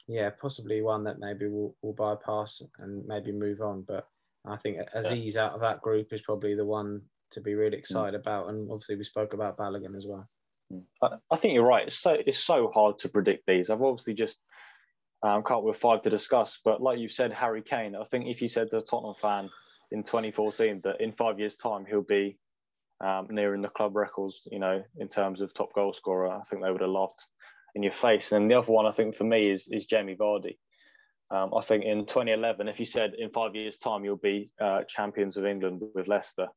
yeah, 0.08 0.30
possibly 0.30 0.82
one 0.82 1.04
that 1.04 1.20
maybe 1.20 1.48
will 1.48 1.76
will 1.82 1.94
bypass 1.94 2.62
and 2.80 3.06
maybe 3.06 3.32
move 3.32 3.62
on. 3.62 3.84
But 3.88 4.08
I 4.46 4.56
think 4.58 4.78
Azeez 4.96 5.36
yeah. 5.36 5.46
out 5.46 5.54
of 5.54 5.62
that 5.62 5.82
group 5.82 6.14
is 6.14 6.22
probably 6.22 6.56
the 6.56 6.66
one 6.66 7.02
to 7.32 7.42
be 7.42 7.56
really 7.56 7.76
mm. 7.76 7.80
excited 7.80 8.18
mm. 8.18 8.22
about. 8.22 8.50
And 8.50 8.70
obviously, 8.72 8.96
we 8.96 9.04
spoke 9.04 9.34
about 9.34 9.58
Balogun 9.58 9.96
as 9.96 10.08
well. 10.08 10.28
I, 11.02 11.36
think 11.36 11.54
you're 11.54 11.66
right. 11.66 11.88
It's 11.88 12.00
so 12.00 12.18
it's 12.26 12.40
so 12.40 12.72
hard 12.74 12.98
to 13.00 13.10
predict 13.10 13.46
these. 13.46 13.70
I've 13.70 13.82
obviously 13.82 14.14
just 14.14 14.38
um, 15.24 15.44
can't 15.44 15.64
with 15.64 15.78
five 15.78 16.02
to 16.02 16.10
discuss, 16.10 16.60
but 16.64 16.82
like 16.82 17.00
you 17.00 17.08
said, 17.08 17.32
Harry 17.32 17.62
Kane. 17.62 17.96
I 17.96 18.04
think 18.04 18.26
if 18.28 18.42
you 18.42 18.48
said 18.48 18.72
to 18.72 18.78
a 18.78 18.82
Tottenham 18.82 19.16
fan 19.16 19.50
in 19.92 20.04
2014 20.04 20.82
that 20.84 21.02
in 21.02 21.12
five 21.12 21.40
years' 21.40 21.56
time 21.56 21.86
he'll 21.86 22.02
be 22.02 22.38
um, 23.04 23.28
nearing 23.30 23.62
the 23.62 23.70
club 23.70 23.96
records, 23.96 24.42
you 24.52 24.60
know, 24.60 24.84
in 24.98 25.08
terms 25.08 25.42
of 25.42 25.54
top 25.54 25.74
goal 25.74 25.94
scorer, 25.94 26.32
I 26.32 26.42
think 26.42 26.64
they 26.64 26.72
would 26.72 26.82
have 26.82 26.90
laughed 26.90 27.26
in 27.76 27.84
your 27.84 27.92
face. 27.92 28.32
And 28.32 28.50
the 28.50 28.56
other 28.56 28.72
one 28.72 28.86
I 28.86 28.92
think 28.92 29.16
for 29.16 29.24
me 29.24 29.50
is 29.50 29.68
is 29.68 29.86
Jamie 29.86 30.16
Vardy. 30.16 30.58
Um, 31.30 31.54
I 31.56 31.62
think 31.62 31.86
in 31.86 32.06
2011, 32.06 32.68
if 32.68 32.80
you 32.80 32.86
said 32.86 33.14
in 33.18 33.30
five 33.30 33.56
years' 33.56 33.78
time 33.78 34.04
you'll 34.04 34.18
be 34.18 34.52
uh, 34.60 34.84
champions 34.84 35.38
of 35.38 35.46
England 35.46 35.82
with 35.96 36.08
Leicester, 36.08 36.48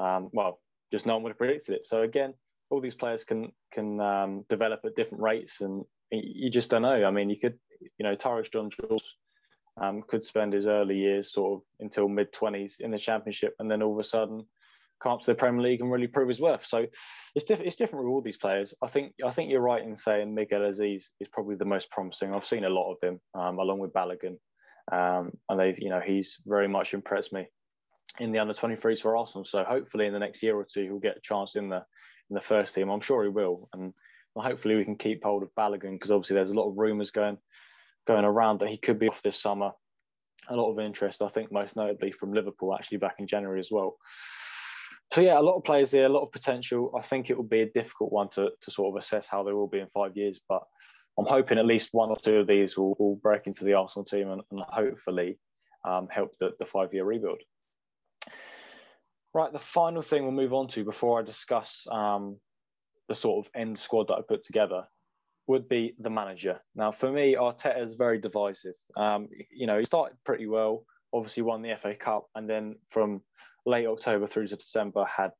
um, 0.00 0.30
well, 0.32 0.60
just 0.90 1.04
no 1.04 1.14
one 1.14 1.24
would 1.24 1.30
have 1.30 1.38
predicted 1.38 1.76
it. 1.76 1.86
So 1.86 2.02
again, 2.02 2.32
all 2.70 2.80
these 2.80 2.94
players 2.94 3.24
can 3.24 3.52
can 3.72 4.00
um, 4.00 4.44
develop 4.48 4.80
at 4.84 4.96
different 4.96 5.22
rates, 5.22 5.60
and 5.60 5.84
you 6.10 6.50
just 6.50 6.70
don't 6.70 6.82
know. 6.82 7.04
I 7.04 7.10
mean, 7.10 7.30
you 7.30 7.38
could, 7.38 7.58
you 7.80 8.04
know, 8.04 8.16
Tyreece 8.16 8.52
John-Jules 8.52 9.16
um, 9.80 10.02
could 10.06 10.24
spend 10.24 10.52
his 10.52 10.66
early 10.66 10.96
years 10.96 11.32
sort 11.32 11.60
of 11.60 11.66
until 11.80 12.08
mid 12.08 12.32
20s 12.32 12.80
in 12.80 12.90
the 12.90 12.98
Championship, 12.98 13.54
and 13.58 13.70
then 13.70 13.82
all 13.82 13.92
of 13.92 13.98
a 13.98 14.04
sudden 14.04 14.44
come 15.02 15.12
up 15.12 15.20
to 15.20 15.26
the 15.26 15.34
Premier 15.34 15.62
League 15.62 15.80
and 15.80 15.90
really 15.90 16.06
prove 16.06 16.28
his 16.28 16.40
worth. 16.40 16.64
So 16.64 16.86
it's 17.34 17.44
different. 17.44 17.66
It's 17.66 17.76
different 17.76 18.04
with 18.04 18.12
all 18.12 18.22
these 18.22 18.36
players. 18.36 18.74
I 18.82 18.86
think 18.86 19.12
I 19.24 19.30
think 19.30 19.50
you're 19.50 19.60
right 19.60 19.82
in 19.82 19.96
saying 19.96 20.34
Miguel 20.34 20.60
Azeez 20.60 21.04
is 21.20 21.28
probably 21.32 21.56
the 21.56 21.64
most 21.64 21.90
promising. 21.90 22.32
I've 22.32 22.44
seen 22.44 22.64
a 22.64 22.70
lot 22.70 22.92
of 22.92 22.98
him 23.02 23.20
um, 23.34 23.58
along 23.58 23.80
with 23.80 23.92
Balogun, 23.92 24.38
um, 24.92 25.32
and 25.48 25.60
they've 25.60 25.78
you 25.78 25.90
know 25.90 26.00
he's 26.00 26.38
very 26.46 26.68
much 26.68 26.94
impressed 26.94 27.32
me 27.32 27.46
in 28.20 28.30
the 28.30 28.38
under 28.38 28.54
23s 28.54 29.00
for 29.00 29.16
Arsenal. 29.16 29.44
So 29.44 29.64
hopefully 29.64 30.06
in 30.06 30.12
the 30.12 30.20
next 30.20 30.42
year 30.42 30.56
or 30.56 30.64
two 30.64 30.84
he'll 30.84 30.98
get 30.98 31.16
a 31.16 31.20
chance 31.20 31.56
in 31.56 31.68
the 31.68 31.84
in 32.30 32.34
the 32.34 32.40
first 32.40 32.74
team. 32.74 32.88
I'm 32.88 33.00
sure 33.00 33.24
he 33.24 33.28
will, 33.28 33.68
and 33.72 33.92
hopefully 34.36 34.76
we 34.76 34.84
can 34.84 34.96
keep 34.96 35.22
hold 35.22 35.42
of 35.42 35.54
Balogun 35.58 35.92
because 35.92 36.10
obviously 36.10 36.34
there's 36.34 36.50
a 36.50 36.58
lot 36.58 36.68
of 36.68 36.78
rumours 36.78 37.10
going 37.10 37.38
going 38.06 38.24
around 38.24 38.60
that 38.60 38.68
he 38.68 38.76
could 38.76 38.98
be 38.98 39.08
off 39.08 39.22
this 39.22 39.40
summer. 39.40 39.70
A 40.48 40.56
lot 40.56 40.70
of 40.70 40.78
interest, 40.78 41.22
I 41.22 41.28
think, 41.28 41.50
most 41.50 41.74
notably 41.76 42.12
from 42.12 42.34
Liverpool 42.34 42.74
actually 42.74 42.98
back 42.98 43.16
in 43.18 43.26
January 43.26 43.60
as 43.60 43.70
well 43.70 43.96
so 45.14 45.20
yeah, 45.20 45.38
a 45.38 45.40
lot 45.40 45.56
of 45.56 45.62
players 45.62 45.92
here, 45.92 46.06
a 46.06 46.08
lot 46.08 46.24
of 46.24 46.32
potential. 46.32 46.92
I 46.98 47.00
think 47.00 47.30
it 47.30 47.36
will 47.36 47.44
be 47.44 47.60
a 47.60 47.70
difficult 47.70 48.10
one 48.10 48.28
to, 48.30 48.50
to 48.60 48.70
sort 48.70 48.92
of 48.92 49.00
assess 49.00 49.28
how 49.28 49.44
they 49.44 49.52
will 49.52 49.68
be 49.68 49.78
in 49.78 49.86
five 49.88 50.16
years, 50.16 50.40
but 50.48 50.62
I'm 51.16 51.26
hoping 51.26 51.56
at 51.56 51.66
least 51.66 51.90
one 51.92 52.10
or 52.10 52.16
two 52.16 52.38
of 52.38 52.48
these 52.48 52.76
will, 52.76 52.96
will 52.98 53.14
break 53.22 53.46
into 53.46 53.64
the 53.64 53.74
Arsenal 53.74 54.04
team 54.04 54.28
and, 54.30 54.42
and 54.50 54.60
hopefully 54.68 55.38
um, 55.88 56.08
help 56.10 56.36
the, 56.40 56.50
the 56.58 56.66
five 56.66 56.92
year 56.92 57.04
rebuild. 57.04 57.40
Right, 59.32 59.52
the 59.52 59.60
final 59.60 60.02
thing 60.02 60.24
we'll 60.24 60.32
move 60.32 60.52
on 60.52 60.66
to 60.68 60.84
before 60.84 61.20
I 61.20 61.22
discuss 61.22 61.86
um, 61.92 62.40
the 63.08 63.14
sort 63.14 63.44
of 63.44 63.50
end 63.54 63.78
squad 63.78 64.08
that 64.08 64.14
I 64.14 64.20
put 64.26 64.42
together 64.42 64.84
would 65.46 65.68
be 65.68 65.94
the 65.98 66.10
manager. 66.10 66.60
Now, 66.74 66.90
for 66.90 67.10
me, 67.10 67.34
Arteta 67.34 67.82
is 67.82 67.94
very 67.94 68.18
divisive. 68.18 68.74
Um, 68.96 69.28
you 69.52 69.66
know, 69.66 69.78
he 69.78 69.84
started 69.84 70.16
pretty 70.24 70.46
well, 70.46 70.84
obviously 71.12 71.42
won 71.42 71.62
the 71.62 71.76
FA 71.76 71.94
Cup, 71.94 72.26
and 72.34 72.48
then 72.48 72.76
from 72.88 73.20
late 73.66 73.86
October 73.86 74.26
through 74.26 74.46
to 74.48 74.56
December 74.56 75.04
had, 75.04 75.32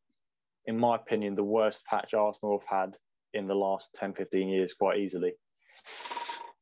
in 0.66 0.78
my 0.78 0.96
opinion, 0.96 1.34
the 1.34 1.44
worst 1.44 1.84
patch 1.86 2.14
Arsenal 2.14 2.58
have 2.58 2.68
had 2.68 2.96
in 3.32 3.46
the 3.46 3.54
last 3.54 3.90
10, 3.94 4.14
15 4.14 4.48
years 4.48 4.74
quite 4.74 4.98
easily. 4.98 5.32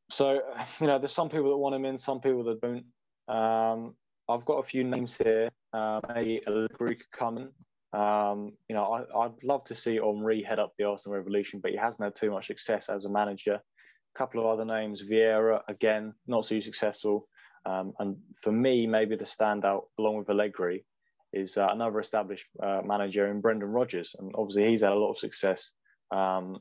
So, 0.09 0.41
you 0.79 0.87
know, 0.87 0.99
there's 0.99 1.11
some 1.11 1.29
people 1.29 1.49
that 1.49 1.57
want 1.57 1.75
him 1.75 1.85
in, 1.85 1.97
some 1.97 2.21
people 2.21 2.43
that 2.45 2.61
don't. 2.61 2.85
Um, 3.27 3.95
I've 4.29 4.45
got 4.45 4.59
a 4.59 4.63
few 4.63 4.83
names 4.83 5.17
here. 5.17 5.49
Uh, 5.73 5.99
maybe 6.13 6.41
Allegri 6.47 6.95
could 6.95 7.11
come 7.11 7.37
in. 7.37 7.49
Um, 7.93 8.53
you 8.67 8.75
know, 8.75 9.05
I, 9.15 9.27
would 9.27 9.43
love 9.43 9.63
to 9.65 9.75
see 9.75 9.99
Henry 10.03 10.41
head 10.41 10.59
up 10.59 10.73
the 10.77 10.85
Arsenal 10.85 11.17
Revolution, 11.17 11.59
but 11.59 11.71
he 11.71 11.77
hasn't 11.77 12.03
had 12.03 12.15
too 12.15 12.31
much 12.31 12.47
success 12.47 12.89
as 12.89 13.05
a 13.05 13.09
manager. 13.09 13.55
A 13.55 14.17
couple 14.17 14.41
of 14.41 14.47
other 14.47 14.65
names, 14.65 15.03
Vieira, 15.03 15.61
again, 15.67 16.13
not 16.27 16.45
so 16.45 16.59
successful. 16.59 17.27
Um, 17.65 17.93
and 17.99 18.17
for 18.41 18.51
me, 18.51 18.87
maybe 18.87 19.15
the 19.15 19.25
standout, 19.25 19.83
along 19.99 20.17
with 20.17 20.29
Allegri, 20.29 20.85
is 21.33 21.57
uh, 21.57 21.67
another 21.71 21.99
established 21.99 22.47
uh, 22.61 22.81
manager 22.83 23.27
in 23.27 23.41
Brendan 23.41 23.69
Rodgers, 23.69 24.15
and 24.19 24.31
obviously 24.35 24.69
he's 24.69 24.81
had 24.81 24.91
a 24.91 24.95
lot 24.95 25.11
of 25.11 25.17
success. 25.17 25.71
Um, 26.11 26.57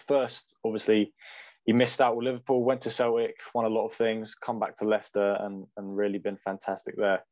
first, 0.00 0.54
obviously, 0.64 1.12
he 1.64 1.72
missed 1.72 2.00
out 2.00 2.16
with 2.16 2.24
Liverpool, 2.24 2.64
went 2.64 2.82
to 2.82 2.90
Celtic, 2.90 3.36
won 3.54 3.64
a 3.64 3.68
lot 3.68 3.86
of 3.86 3.92
things, 3.92 4.34
come 4.34 4.58
back 4.58 4.76
to 4.76 4.84
Leicester, 4.84 5.36
and 5.40 5.66
and 5.76 5.96
really 5.96 6.18
been 6.18 6.36
fantastic 6.36 6.96
there. 6.96 7.24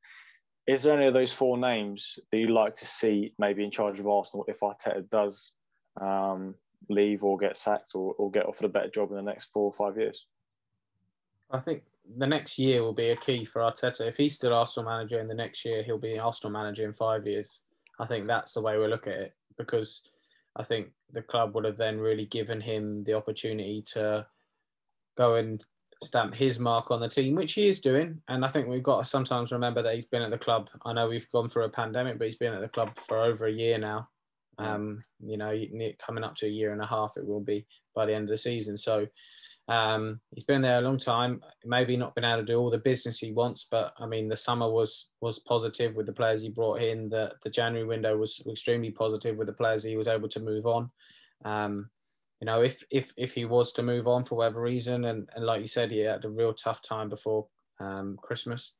Is 0.67 0.83
there 0.83 0.97
any 0.97 1.07
of 1.07 1.15
those 1.15 1.33
four 1.33 1.59
names 1.59 2.19
that 2.31 2.39
you'd 2.39 2.51
like 2.51 2.75
to 2.77 2.87
see 2.87 3.35
maybe 3.39 3.65
in 3.65 3.71
charge 3.71 3.99
of 3.99 4.07
Arsenal 4.07 4.45
if 4.49 4.61
Arteta 4.61 5.09
does 5.11 5.55
um, 6.01 6.55
leave 6.89 7.25
or 7.25 7.37
get 7.37 7.57
sacked 7.57 7.91
or, 7.95 8.15
or 8.15 8.31
get 8.31 8.47
offered 8.47 8.67
a 8.67 8.69
better 8.69 8.89
job 8.89 9.11
in 9.11 9.17
the 9.17 9.23
next 9.23 9.51
four 9.53 9.65
or 9.65 9.73
five 9.73 9.99
years? 9.99 10.27
I 11.51 11.59
think 11.59 11.83
the 12.17 12.27
next 12.27 12.59
year 12.59 12.83
will 12.83 12.93
be 12.93 13.11
a 13.11 13.17
key 13.17 13.45
for 13.45 13.63
Arteta. 13.63 14.07
If 14.07 14.17
he's 14.17 14.35
still 14.35 14.55
Arsenal 14.55 14.91
manager 14.91 15.21
in 15.21 15.29
the 15.29 15.35
next 15.35 15.65
year, 15.65 15.83
he'll 15.83 15.99
be 15.99 16.19
Arsenal 16.19 16.53
manager 16.53 16.85
in 16.85 16.93
five 16.93 17.27
years. 17.27 17.63
I 17.99 18.07
think 18.07 18.27
that's 18.27 18.55
the 18.55 18.63
way 18.63 18.79
we 18.79 18.87
look 18.87 19.07
at 19.07 19.15
it 19.15 19.35
because 19.59 20.03
I 20.57 20.63
think 20.63 20.89
the 21.11 21.23
club 21.23 21.55
would 21.55 21.65
have 21.65 21.77
then 21.77 21.99
really 21.99 22.27
given 22.27 22.61
him 22.61 23.05
the 23.05 23.15
opportunity 23.15 23.83
to 23.93 24.27
go 25.17 25.37
and 25.37 25.65
stamp 26.03 26.35
his 26.35 26.59
mark 26.59 26.91
on 26.91 27.01
the 27.01 27.09
team, 27.09 27.35
which 27.35 27.55
he 27.55 27.69
is 27.69 27.81
doing. 27.81 28.21
And 28.29 28.45
I 28.45 28.49
think 28.49 28.69
we've 28.69 28.83
got 28.83 29.01
to 29.01 29.05
sometimes 29.05 29.53
remember 29.53 29.83
that 29.83 29.95
he's 29.95 30.05
been 30.05 30.23
at 30.23 30.31
the 30.31 30.39
club. 30.39 30.69
I 30.85 30.93
know 30.93 31.09
we've 31.09 31.31
gone 31.31 31.49
through 31.49 31.65
a 31.65 31.71
pandemic, 31.71 32.19
but 32.19 32.27
he's 32.27 32.37
been 32.37 32.55
at 32.55 32.61
the 32.61 32.69
club 32.69 32.97
for 32.97 33.19
over 33.19 33.47
a 33.47 33.53
year 33.53 33.79
now. 33.79 34.09
Um, 34.59 35.03
you 35.21 35.37
know, 35.37 35.59
coming 35.99 36.25
up 36.25 36.35
to 36.37 36.47
a 36.47 36.51
year 36.51 36.73
and 36.73 36.83
a 36.83 36.87
half, 36.87 37.15
it 37.17 37.27
will 37.27 37.41
be 37.41 37.67
by 37.95 38.07
the 38.07 38.15
end 38.15 38.25
of 38.25 38.29
the 38.29 38.37
season. 38.37 38.77
So 38.77 39.07
um, 39.69 40.21
he's 40.31 40.45
been 40.45 40.61
there 40.61 40.79
a 40.79 40.83
long 40.83 40.99
time. 40.99 41.41
Maybe 41.65 41.97
not 41.97 42.15
been 42.15 42.25
able 42.25 42.41
to 42.41 42.45
do 42.45 42.59
all 42.59 42.71
the 42.71 42.79
business 42.79 43.19
he 43.19 43.33
wants, 43.33 43.67
but 43.71 43.95
I 43.99 44.07
mean, 44.07 44.29
the 44.29 44.37
summer 44.37 44.71
was 44.71 45.11
was 45.21 45.39
positive 45.41 45.95
with 45.95 46.07
the 46.07 46.13
players 46.13 46.43
he 46.43 46.51
brought 46.51 46.81
in. 46.81 47.09
The 47.09 47.33
the 47.43 47.51
January 47.51 47.87
window 47.87 48.17
was 48.17 48.43
extremely 48.49 48.91
positive 48.91 49.37
with 49.37 49.47
the 49.47 49.53
players 49.53 49.83
he 49.83 49.97
was 49.97 50.09
able 50.09 50.29
to 50.29 50.41
move 50.41 50.67
on. 50.67 50.91
Um, 51.45 51.91
you 52.43 52.47
know, 52.47 52.61
if 52.61 52.83
if 52.91 53.13
if 53.17 53.35
he 53.35 53.45
was 53.45 53.73
to 53.75 53.85
move 53.85 54.09
on 54.09 54.25
for 54.25 54.35
whatever 54.35 54.63
reason, 54.63 55.05
and, 55.05 55.29
and 55.37 55.47
like 55.47 55.61
you 55.61 55.69
said, 55.69 55.93
he 55.93 56.01
had 56.01 56.25
a 56.25 56.29
real 56.29 56.53
tough 56.53 56.83
time 56.83 57.09
before 57.09 57.47
um, 57.79 58.19
Christmas. 58.21 58.73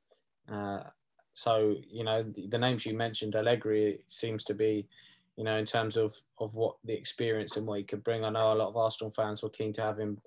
Uh, 0.51 0.81
so 1.33 1.77
you 1.89 2.03
know, 2.03 2.25
the, 2.25 2.49
the, 2.49 2.59
names 2.59 2.85
you 2.85 2.95
mentioned, 2.97 3.37
Allegri 3.37 4.01
seems 4.09 4.43
to 4.45 4.55
be, 4.55 4.89
you 5.37 5.45
know, 5.45 5.59
in 5.59 5.65
terms 5.65 5.97
of 5.97 6.13
of 6.41 6.57
what 6.57 6.75
the 6.83 6.93
experience 6.93 7.57
and 7.57 7.65
what 7.65 7.79
he 7.79 7.85
could 7.85 8.03
bring. 8.03 8.25
I 8.25 8.31
know 8.31 8.53
a 8.53 8.55
lot 8.55 8.71
of 8.71 8.77
Arsenal 8.77 9.13
fans 9.13 9.45
were 9.45 9.49
keen 9.49 9.73
to 9.75 9.83
have 9.83 9.97
him 9.97 10.19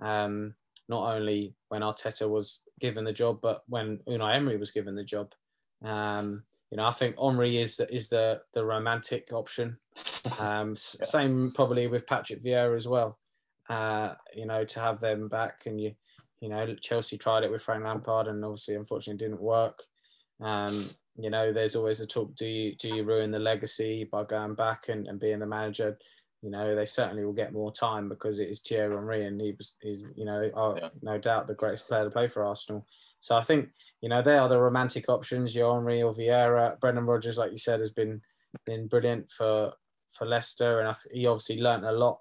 um, 0.00 0.54
not 0.88 1.16
only 1.16 1.52
when 1.70 1.82
Arteta 1.82 2.30
was 2.30 2.62
given 2.78 3.02
the 3.02 3.12
job, 3.12 3.40
but 3.42 3.64
when 3.66 3.98
Unai 4.06 4.36
Emery 4.36 4.56
was 4.56 4.70
given 4.70 4.94
the 4.94 5.02
job. 5.02 5.32
Um, 5.82 6.44
you 6.74 6.78
know, 6.78 6.88
I 6.88 6.90
think 6.90 7.20
Henry 7.20 7.56
is 7.56 7.76
the, 7.76 7.94
is 7.94 8.08
the 8.10 8.40
the 8.52 8.64
romantic 8.64 9.32
option. 9.32 9.78
Um, 10.40 10.70
yeah. 10.70 10.74
Same 10.74 11.52
probably 11.52 11.86
with 11.86 12.06
Patrick 12.06 12.42
Vieira 12.42 12.74
as 12.74 12.88
well. 12.88 13.18
Uh, 13.68 14.14
you 14.34 14.46
know, 14.46 14.64
to 14.64 14.80
have 14.80 14.98
them 14.98 15.28
back, 15.28 15.66
and 15.66 15.78
you, 15.78 15.92
you 16.40 16.48
know, 16.48 16.74
Chelsea 16.80 17.18
tried 17.18 17.44
it 17.44 17.50
with 17.50 17.62
Frank 17.62 17.84
Lampard, 17.84 18.26
and 18.26 18.42
obviously, 18.42 18.74
unfortunately, 18.74 19.24
didn't 19.24 19.40
work. 19.40 19.82
Um, 20.40 20.88
you 21.16 21.28
know, 21.30 21.52
there's 21.52 21.76
always 21.76 22.00
a 22.00 22.06
talk: 22.06 22.34
do 22.34 22.46
you 22.46 22.74
do 22.74 22.88
you 22.88 23.04
ruin 23.04 23.30
the 23.30 23.38
legacy 23.38 24.08
by 24.10 24.24
going 24.24 24.54
back 24.54 24.88
and, 24.88 25.06
and 25.06 25.20
being 25.20 25.38
the 25.38 25.46
manager? 25.46 25.98
You 26.44 26.50
know, 26.50 26.74
they 26.74 26.84
certainly 26.84 27.24
will 27.24 27.32
get 27.32 27.54
more 27.54 27.72
time 27.72 28.06
because 28.06 28.38
it 28.38 28.50
is 28.50 28.60
Thierry 28.60 28.94
Henry 28.94 29.24
and 29.24 29.40
he 29.40 29.52
was, 29.52 29.78
he's, 29.80 30.06
you 30.14 30.26
know, 30.26 30.50
oh, 30.54 30.76
yeah. 30.76 30.90
no 31.00 31.16
doubt 31.16 31.46
the 31.46 31.54
greatest 31.54 31.88
player 31.88 32.04
to 32.04 32.10
play 32.10 32.28
for 32.28 32.44
Arsenal. 32.44 32.86
So 33.18 33.34
I 33.34 33.40
think, 33.40 33.70
you 34.02 34.10
know, 34.10 34.20
they 34.20 34.36
are 34.36 34.48
the 34.48 34.60
romantic 34.60 35.08
options, 35.08 35.54
your 35.54 35.74
Henry 35.74 36.02
or 36.02 36.12
Vieira. 36.12 36.78
Brendan 36.80 37.06
Rodgers, 37.06 37.38
like 37.38 37.50
you 37.50 37.56
said, 37.56 37.80
has 37.80 37.90
been 37.90 38.20
been 38.66 38.86
brilliant 38.86 39.30
for 39.30 39.72
for 40.10 40.26
Leicester, 40.26 40.80
and 40.80 40.94
he 41.10 41.26
obviously 41.26 41.60
learnt 41.60 41.86
a 41.86 41.92
lot. 41.92 42.20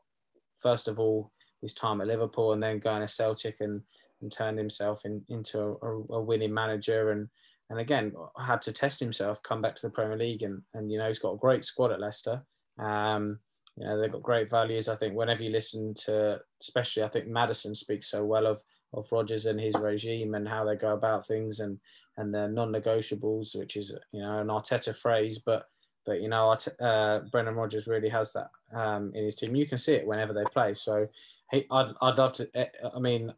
First 0.57 0.87
of 0.87 0.99
all, 0.99 1.29
his 1.61 1.73
time 1.73 1.99
at 1.99 2.07
Liverpool, 2.07 2.53
and 2.53 2.63
then 2.63 2.79
going 2.79 3.01
to 3.01 3.07
Celtic 3.07 3.59
and 3.59 3.81
and 4.21 4.31
turned 4.31 4.57
himself 4.57 5.03
in, 5.03 5.21
into 5.27 5.59
a, 5.59 6.13
a 6.13 6.21
winning 6.21 6.53
manager, 6.53 7.11
and 7.11 7.27
and 7.69 7.79
again 7.79 8.13
had 8.39 8.61
to 8.61 8.71
test 8.71 9.01
himself, 9.01 9.43
come 9.43 9.61
back 9.61 9.75
to 9.75 9.81
the 9.81 9.93
Premier 9.93 10.17
League, 10.17 10.43
and 10.43 10.61
and 10.73 10.89
you 10.89 10.97
know 10.97 11.07
he's 11.07 11.19
got 11.19 11.33
a 11.33 11.37
great 11.37 11.65
squad 11.65 11.91
at 11.91 11.99
Leicester. 11.99 12.41
Um, 12.79 13.39
you 13.77 13.85
know, 13.85 13.99
they've 13.99 14.11
got 14.11 14.21
great 14.21 14.49
values. 14.49 14.87
I 14.87 14.95
think 14.95 15.15
whenever 15.15 15.43
you 15.43 15.49
listen 15.49 15.93
to, 16.05 16.39
especially 16.61 17.03
I 17.03 17.07
think 17.07 17.27
Maddison 17.27 17.73
speaks 17.75 18.09
so 18.09 18.23
well 18.23 18.45
of 18.45 18.63
of 18.93 19.11
Rodgers 19.11 19.47
and 19.47 19.59
his 19.59 19.75
regime 19.81 20.35
and 20.35 20.47
how 20.47 20.63
they 20.63 20.75
go 20.75 20.93
about 20.93 21.25
things 21.25 21.59
and 21.59 21.79
and 22.17 22.31
their 22.33 22.47
non-negotiables, 22.47 23.57
which 23.57 23.75
is 23.75 23.91
you 24.11 24.21
know 24.21 24.39
an 24.39 24.47
Arteta 24.47 24.95
phrase, 24.95 25.39
but 25.39 25.65
But 26.05 26.21
you 26.21 26.29
know, 26.29 26.55
uh, 26.79 27.19
Brendan 27.31 27.55
Rodgers 27.55 27.87
really 27.87 28.09
has 28.09 28.33
that 28.33 28.49
um, 28.73 29.11
in 29.15 29.23
his 29.23 29.35
team. 29.35 29.55
You 29.55 29.65
can 29.65 29.77
see 29.77 29.95
it 29.95 30.05
whenever 30.05 30.33
they 30.33 30.43
play. 30.53 30.73
So, 30.73 31.07
he, 31.51 31.65
I'd, 31.71 31.93
I'd 32.01 32.17
love 32.17 32.33
to. 32.33 32.49
Eh, 32.55 32.67
I 32.95 32.99
mean, 32.99 33.33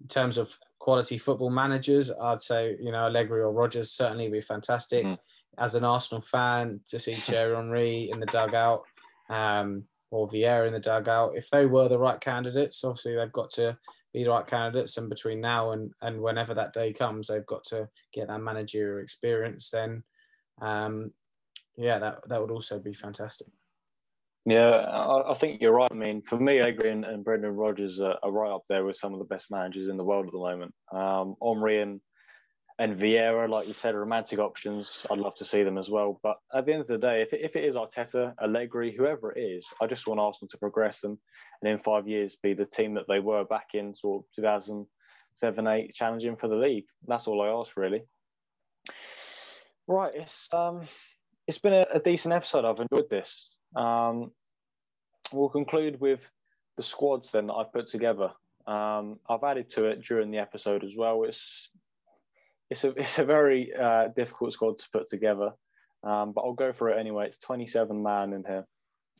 in 0.00 0.08
terms 0.08 0.38
of 0.38 0.58
quality 0.78 1.18
football 1.18 1.50
managers, 1.50 2.10
I'd 2.10 2.40
say 2.40 2.76
you 2.80 2.90
know 2.90 3.04
Allegri 3.06 3.42
or 3.42 3.52
Rodgers 3.52 3.92
certainly 3.92 4.28
be 4.30 4.40
fantastic. 4.40 5.04
Mm. 5.04 5.18
As 5.58 5.74
an 5.74 5.84
Arsenal 5.84 6.20
fan, 6.20 6.80
to 6.90 6.98
see 6.98 7.14
Thierry 7.14 7.54
Henry 7.56 8.10
in 8.10 8.20
the 8.20 8.26
dugout 8.26 8.82
um, 9.28 9.84
or 10.10 10.28
Vieira 10.28 10.66
in 10.66 10.72
the 10.72 10.80
dugout, 10.80 11.36
if 11.36 11.48
they 11.50 11.66
were 11.66 11.88
the 11.88 11.98
right 11.98 12.20
candidates, 12.20 12.84
obviously 12.84 13.16
they've 13.16 13.32
got 13.32 13.50
to 13.50 13.76
be 14.12 14.24
the 14.24 14.30
right 14.30 14.46
candidates. 14.46 14.96
And 14.96 15.08
between 15.08 15.40
now 15.40 15.72
and 15.72 15.92
and 16.02 16.20
whenever 16.20 16.54
that 16.54 16.72
day 16.72 16.92
comes, 16.92 17.28
they've 17.28 17.46
got 17.46 17.64
to 17.64 17.88
get 18.12 18.28
that 18.28 18.40
managerial 18.40 19.02
experience. 19.02 19.70
Then, 19.70 20.02
um, 20.60 21.12
yeah, 21.76 21.98
that 21.98 22.28
that 22.28 22.40
would 22.40 22.50
also 22.50 22.78
be 22.78 22.92
fantastic. 22.92 23.48
Yeah, 24.48 24.68
I, 24.68 25.32
I, 25.32 25.34
think 25.34 25.60
you're 25.60 25.72
right. 25.72 25.90
I 25.90 25.94
mean, 25.94 26.22
for 26.22 26.38
me, 26.38 26.60
Allegri 26.60 26.92
and, 26.92 27.24
Brendan 27.24 27.56
Rodgers 27.56 27.98
are, 27.98 28.16
are, 28.22 28.30
right 28.30 28.54
up 28.54 28.62
there 28.68 28.84
with 28.84 28.94
some 28.94 29.12
of 29.12 29.18
the 29.18 29.24
best 29.24 29.50
managers 29.50 29.88
in 29.88 29.96
the 29.96 30.04
world 30.04 30.26
at 30.26 30.32
the 30.32 30.38
moment. 30.38 30.72
Um, 30.92 31.34
Henry 31.42 31.82
and 31.82 32.00
and 32.78 32.94
Vieira, 32.94 33.48
like 33.48 33.66
you 33.66 33.74
said, 33.74 33.94
romantic 33.94 34.38
options. 34.38 35.06
I'd 35.10 35.18
love 35.18 35.34
to 35.36 35.44
see 35.44 35.62
them 35.62 35.78
as 35.78 35.88
well. 35.88 36.20
But 36.22 36.36
at 36.54 36.66
the 36.66 36.72
end 36.72 36.82
of 36.82 36.88
the 36.88 36.98
day, 36.98 37.22
if 37.22 37.32
it, 37.32 37.40
if 37.42 37.56
it 37.56 37.64
is 37.64 37.74
Arteta, 37.74 38.34
Allegri, 38.42 38.94
whoever 38.94 39.32
it 39.32 39.40
is, 39.40 39.66
I 39.80 39.86
just 39.86 40.06
want 40.06 40.20
Arsenal 40.20 40.48
to 40.50 40.58
progress 40.58 41.00
them 41.00 41.18
and 41.62 41.72
in 41.72 41.78
five 41.78 42.06
years 42.06 42.36
be 42.36 42.52
the 42.52 42.66
team 42.66 42.94
that 42.94 43.08
they 43.08 43.18
were 43.18 43.44
back 43.44 43.68
in 43.72 43.94
sort 43.94 44.24
of 44.24 44.36
2007, 44.36 45.66
8, 45.66 45.94
challenging 45.94 46.36
for 46.36 46.48
the 46.48 46.56
league. 46.56 46.84
That's 47.06 47.26
all 47.26 47.40
I 47.40 47.48
ask, 47.48 47.76
really. 47.78 48.02
Right, 49.88 50.12
it's 50.14 50.52
um, 50.52 50.82
it's 51.46 51.58
been 51.58 51.72
a, 51.72 51.86
a 51.94 52.00
decent 52.00 52.34
episode. 52.34 52.64
I've 52.64 52.80
enjoyed 52.80 53.08
this. 53.08 53.56
Um, 53.74 54.32
we'll 55.32 55.48
conclude 55.48 56.00
with 56.00 56.28
the 56.76 56.82
squads 56.82 57.30
then 57.30 57.46
that 57.46 57.54
I've 57.54 57.72
put 57.72 57.86
together. 57.86 58.32
Um, 58.66 59.20
I've 59.28 59.44
added 59.44 59.70
to 59.70 59.84
it 59.86 60.02
during 60.02 60.30
the 60.30 60.38
episode 60.38 60.82
as 60.82 60.90
well. 60.96 61.22
It's 61.22 61.70
it's 62.70 62.84
a 62.84 62.90
it's 62.90 63.18
a 63.18 63.24
very 63.24 63.72
uh, 63.74 64.08
difficult 64.14 64.52
squad 64.52 64.78
to 64.78 64.88
put 64.92 65.08
together, 65.08 65.52
um, 66.02 66.32
but 66.32 66.42
I'll 66.42 66.52
go 66.52 66.72
for 66.72 66.90
it 66.90 66.98
anyway. 66.98 67.26
It's 67.26 67.38
27 67.38 68.02
man 68.02 68.32
in 68.32 68.44
here, 68.44 68.66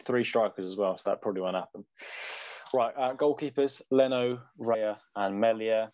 three 0.03 0.25
strikers 0.25 0.67
as 0.67 0.77
well, 0.77 0.97
so 0.99 1.11
that 1.11 1.23
probably 1.23 1.43
won't 1.43 1.57
happen. 1.57 1.85
Right, 2.75 2.93
uh, 2.97 3.15
goalkeepers: 3.15 3.83
Leno, 3.91 4.41
Raya, 4.61 4.97
and 5.15 5.41
Meslier. 5.41 5.91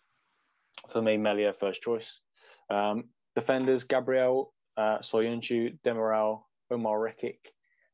For 0.89 1.01
me, 1.01 1.17
Meslier 1.17 1.53
first 1.53 1.81
choice. 1.81 2.19
Um, 2.69 3.05
defenders: 3.35 3.83
Gabriel, 3.83 4.53
uh, 4.75 4.99
Soyuncu, 4.99 5.77
Demiral, 5.85 6.41
Omar 6.71 6.97
Rekik, 6.97 7.37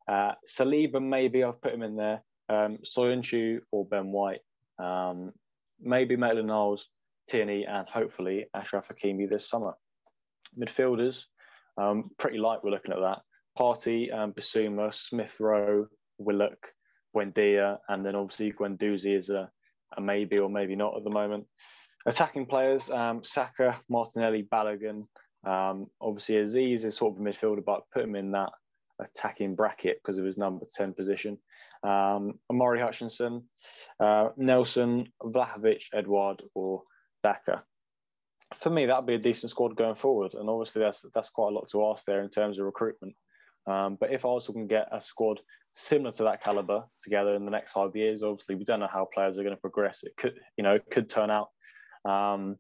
uh, 0.08 0.34
Saliba. 0.48 1.02
Maybe 1.02 1.44
I've 1.44 1.62
put 1.62 1.74
him 1.74 1.84
in 1.84 1.96
there. 1.96 2.24
Um, 2.48 2.80
Soyuncu 2.86 3.60
or 3.72 3.86
Ben 3.86 4.12
White. 4.12 4.40
Um, 4.80 5.34
maybe 5.82 6.16
Maitland-Niles 6.16 6.90
Tierney 7.30 7.66
and 7.66 7.88
hopefully 7.88 8.46
Achraf 8.56 8.88
Hakimi 8.88 9.30
this 9.30 9.50
summer. 9.50 9.74
Midfielders, 10.60 11.24
um, 11.78 12.10
pretty 12.18 12.38
light, 12.38 12.60
we're 12.64 12.72
looking 12.72 12.92
at 12.92 13.00
that. 13.00 13.20
Partey, 13.58 14.14
um, 14.14 14.34
Bissouma, 14.34 14.94
Smith 14.94 15.38
Rowe, 15.40 15.88
Willock, 16.18 16.68
Buendia, 17.16 17.78
and 17.88 18.06
then 18.06 18.16
obviously 18.16 18.52
Guendouzi 18.52 19.18
is 19.18 19.30
a, 19.30 19.50
a, 19.98 20.02
maybe 20.02 20.40
or 20.40 20.50
maybe 20.50 20.76
not 20.76 20.96
at 20.98 21.04
the 21.04 21.10
moment. 21.10 21.46
Attacking 22.06 22.46
players, 22.46 22.90
um, 22.90 23.24
Saka, 23.24 23.80
Martinelli, 23.90 24.48
Balogun. 24.52 25.06
Um, 25.46 25.88
obviously, 26.02 26.36
Azeez 26.36 26.86
is 26.86 26.98
sort 26.98 27.16
of 27.16 27.22
a 27.22 27.24
midfielder, 27.24 27.64
but 27.66 27.82
put 27.94 28.04
him 28.04 28.16
in 28.16 28.32
that 28.32 28.50
attacking 29.00 29.56
bracket 29.56 30.00
because 30.02 30.18
of 30.18 30.26
his 30.26 30.38
number 30.38 30.66
10 30.76 30.94
position. 30.94 31.38
Um, 31.84 32.34
Omari 32.50 32.80
Hutchinson, 32.80 33.44
uh, 34.00 34.30
Nelson, 34.38 35.08
Vlahovic, 35.22 35.86
Edouard, 35.94 36.44
or 36.54 36.84
Daka. 37.24 37.64
For 38.56 38.70
me, 38.70 38.86
that'd 38.86 39.06
be 39.06 39.16
a 39.16 39.20
decent 39.20 39.52
squad 39.52 39.76
going 39.76 39.96
forward, 39.96 40.34
and 40.34 40.50
obviously 40.50 40.82
that's 40.82 41.06
that's 41.14 41.30
quite 41.30 41.52
a 41.52 41.56
lot 41.56 41.70
to 41.70 41.86
ask 41.88 42.06
there 42.06 42.22
in 42.22 42.30
terms 42.30 42.60
of 42.60 42.66
recruitment. 42.66 43.16
Um, 43.68 43.98
but 44.00 44.12
if 44.12 44.26
Arsenal 44.26 44.62
can 44.62 44.68
get 44.68 44.88
a 44.92 45.00
squad 45.00 45.40
similar 45.74 46.12
to 46.14 46.24
that 46.24 46.42
caliber 46.42 46.84
together 47.04 47.36
in 47.36 47.46
the 47.46 47.52
next 47.52 47.74
five 47.74 47.96
years, 47.96 48.24
obviously 48.24 48.56
we 48.56 48.64
don't 48.64 48.80
know 48.80 48.90
how 48.92 49.08
players 49.14 49.38
are 49.38 49.44
going 49.44 49.56
to 49.56 49.62
progress. 49.62 50.04
It 50.04 50.18
could, 50.18 50.40
you 50.58 50.64
know, 50.64 50.74
it 50.74 50.86
could 50.90 51.10
turn 51.10 51.30
out 51.30 51.50
um, 52.06 52.58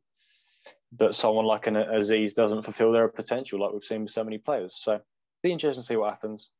that 0.98 1.16
someone 1.16 1.46
like 1.46 1.66
an 1.66 1.76
Azeez 1.76 2.36
doesn't 2.36 2.64
fulfil 2.64 2.92
their 2.92 3.08
potential, 3.08 3.60
like 3.60 3.74
we've 3.74 3.84
seen 3.84 4.04
with 4.04 4.12
so 4.12 4.24
many 4.24 4.38
players. 4.38 4.76
So, 4.80 5.00
be 5.42 5.52
interesting 5.52 5.82
to 5.82 5.88
see 5.88 5.96
what 5.96 6.12
happens. 6.12 6.52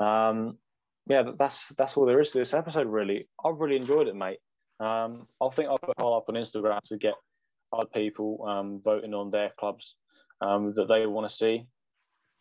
Um, 0.00 0.58
yeah, 1.06 1.22
that's 1.38 1.68
that's 1.76 1.96
all 1.96 2.06
there 2.06 2.20
is 2.20 2.32
to 2.32 2.38
this 2.38 2.54
episode. 2.54 2.86
Really, 2.86 3.28
I've 3.44 3.60
really 3.60 3.76
enjoyed 3.76 4.08
it, 4.08 4.16
mate. 4.16 4.38
Um, 4.80 5.26
I 5.40 5.48
think 5.50 5.68
I'll 5.68 5.78
put 5.78 5.98
up 5.98 6.24
on 6.28 6.34
Instagram 6.34 6.80
to 6.86 6.96
get 6.96 7.14
other 7.74 7.88
people 7.88 8.44
um, 8.46 8.80
voting 8.82 9.14
on 9.14 9.28
their 9.30 9.50
clubs 9.58 9.96
um, 10.40 10.72
that 10.74 10.88
they 10.88 11.06
want 11.06 11.28
to 11.28 11.34
see. 11.34 11.66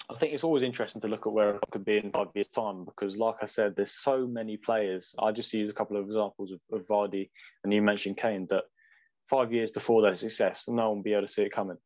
I 0.10 0.16
think 0.16 0.34
it's 0.34 0.44
always 0.44 0.64
interesting 0.64 1.02
to 1.02 1.08
look 1.08 1.26
at 1.26 1.34
where 1.34 1.56
it 1.56 1.62
could 1.72 1.86
be 1.86 1.98
in 1.98 2.12
five 2.12 2.28
years' 2.36 2.50
time 2.50 2.84
because, 2.84 3.18
like 3.18 3.36
I 3.42 3.46
said, 3.46 3.76
there's 3.76 3.94
so 3.94 4.28
many 4.28 4.58
players. 4.58 5.16
I 5.18 5.32
just 5.32 5.54
use 5.54 5.70
a 5.70 5.74
couple 5.74 5.96
of 5.96 6.06
examples 6.06 6.52
of, 6.52 6.60
of 6.74 6.86
Vardy, 6.88 7.30
and 7.64 7.72
you 7.72 7.82
mentioned 7.82 8.18
Kane, 8.18 8.46
that 8.50 8.66
five 9.30 9.54
years 9.54 9.72
before 9.72 10.02
their 10.02 10.14
success, 10.14 10.66
no 10.68 10.90
one 10.90 10.98
will 10.98 11.04
be 11.04 11.14
able 11.14 11.28
to 11.28 11.32
see 11.32 11.44
it 11.44 11.54
coming. 11.54 11.78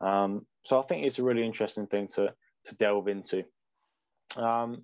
Um, 0.00 0.46
so 0.64 0.78
I 0.78 0.82
think 0.82 1.04
it's 1.04 1.18
a 1.18 1.24
really 1.24 1.44
interesting 1.44 1.86
thing 1.86 2.06
to 2.14 2.32
to 2.66 2.74
delve 2.76 3.08
into. 3.08 3.44
Um, 4.36 4.82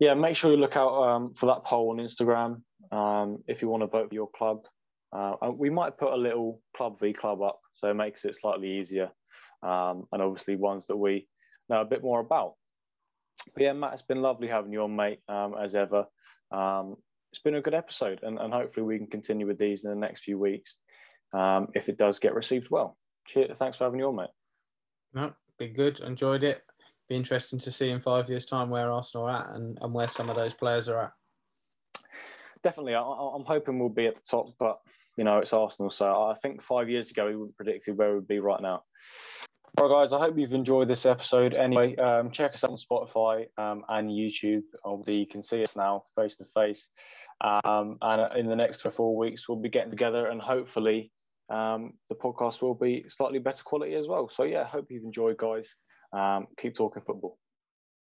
yeah, 0.00 0.14
make 0.14 0.36
sure 0.36 0.50
you 0.50 0.56
look 0.56 0.76
out 0.76 1.02
um, 1.02 1.34
for 1.34 1.46
that 1.46 1.64
poll 1.64 1.90
on 1.90 1.98
Instagram 1.98 2.62
um, 2.90 3.38
if 3.46 3.62
you 3.62 3.68
want 3.68 3.82
to 3.82 3.86
vote 3.86 4.08
for 4.08 4.14
your 4.14 4.30
club. 4.30 4.62
Uh, 5.12 5.50
we 5.54 5.68
might 5.68 5.98
put 5.98 6.12
a 6.12 6.16
little 6.16 6.60
club 6.74 6.98
v 6.98 7.12
club 7.12 7.42
up, 7.42 7.60
so 7.74 7.88
it 7.90 7.94
makes 7.94 8.24
it 8.24 8.34
slightly 8.34 8.78
easier, 8.78 9.10
um, 9.62 10.06
and 10.12 10.22
obviously 10.22 10.56
ones 10.56 10.86
that 10.86 10.96
we 10.96 11.28
know 11.68 11.80
a 11.82 11.86
bit 11.86 12.02
more 12.02 12.20
about. 12.20 12.54
But 13.54 13.62
yeah, 13.62 13.72
Matt, 13.72 13.92
it's 13.92 14.02
been 14.02 14.22
lovely 14.22 14.48
having 14.48 14.72
you 14.72 14.82
on, 14.82 14.96
mate, 14.96 15.20
um, 15.28 15.54
as 15.60 15.74
ever. 15.74 16.06
Um, 16.50 16.96
it's 17.32 17.42
been 17.42 17.56
a 17.56 17.62
good 17.62 17.74
episode, 17.74 18.20
and, 18.22 18.38
and, 18.38 18.52
hopefully 18.52 18.84
we 18.84 18.98
can 18.98 19.06
continue 19.06 19.46
with 19.46 19.58
these 19.58 19.84
in 19.84 19.90
the 19.90 19.96
next 19.96 20.22
few 20.22 20.38
weeks 20.38 20.76
um, 21.32 21.68
if 21.74 21.88
it 21.88 21.96
does 21.96 22.18
get 22.18 22.34
received 22.34 22.70
well. 22.70 22.98
Cheers, 23.26 23.56
thanks 23.56 23.78
for 23.78 23.84
having 23.84 24.00
you 24.00 24.08
on, 24.08 24.16
mate. 24.16 24.30
No, 25.14 25.32
been 25.58 25.72
good. 25.72 26.00
Enjoyed 26.00 26.44
it. 26.44 26.62
Be 27.08 27.16
interesting 27.16 27.58
to 27.60 27.70
see 27.70 27.90
in 27.90 28.00
five 28.00 28.28
years' 28.28 28.46
time 28.46 28.68
where 28.68 28.90
Arsenal 28.90 29.28
are 29.28 29.42
at 29.42 29.50
and, 29.54 29.78
and 29.80 29.94
where 29.94 30.08
some 30.08 30.28
of 30.28 30.36
those 30.36 30.54
players 30.54 30.88
are 30.88 31.04
at. 31.04 31.12
Definitely, 32.62 32.94
I, 32.94 33.00
I'm 33.00 33.44
hoping 33.44 33.78
we'll 33.78 33.88
be 33.88 34.06
at 34.06 34.14
the 34.14 34.22
top, 34.28 34.54
but 34.58 34.78
you 35.16 35.24
know, 35.24 35.38
it's 35.38 35.52
Arsenal. 35.52 35.90
So 35.90 36.06
I 36.06 36.34
think 36.34 36.62
five 36.62 36.88
years 36.88 37.10
ago, 37.10 37.26
we 37.26 37.36
wouldn't 37.36 37.56
predicted 37.56 37.96
where 37.96 38.14
we'd 38.14 38.28
be 38.28 38.40
right 38.40 38.60
now. 38.60 38.82
All 39.78 39.88
right, 39.88 40.02
guys, 40.02 40.12
I 40.12 40.18
hope 40.18 40.38
you've 40.38 40.52
enjoyed 40.52 40.88
this 40.88 41.06
episode. 41.06 41.54
Anyway, 41.54 41.96
um, 41.96 42.30
check 42.30 42.52
us 42.52 42.62
out 42.62 42.70
on 42.70 42.76
Spotify 42.76 43.46
um, 43.56 43.84
and 43.88 44.10
YouTube. 44.10 44.62
Obviously, 44.84 45.16
you 45.16 45.26
can 45.26 45.42
see 45.42 45.62
us 45.62 45.76
now 45.76 46.04
face 46.14 46.36
to 46.36 46.44
face. 46.54 46.88
And 47.42 47.98
in 48.36 48.48
the 48.48 48.56
next 48.56 48.82
four 48.82 49.16
weeks, 49.16 49.48
we'll 49.48 49.60
be 49.60 49.70
getting 49.70 49.90
together 49.90 50.26
and 50.26 50.42
hopefully 50.42 51.10
um, 51.48 51.94
the 52.10 52.14
podcast 52.14 52.60
will 52.60 52.74
be 52.74 53.04
slightly 53.08 53.38
better 53.38 53.62
quality 53.64 53.94
as 53.94 54.08
well. 54.08 54.28
So, 54.28 54.44
yeah, 54.44 54.62
I 54.62 54.66
hope 54.66 54.86
you've 54.90 55.04
enjoyed, 55.04 55.38
guys. 55.38 55.74
Um, 56.12 56.48
keep 56.58 56.74
talking 56.74 57.02
football. 57.02 57.38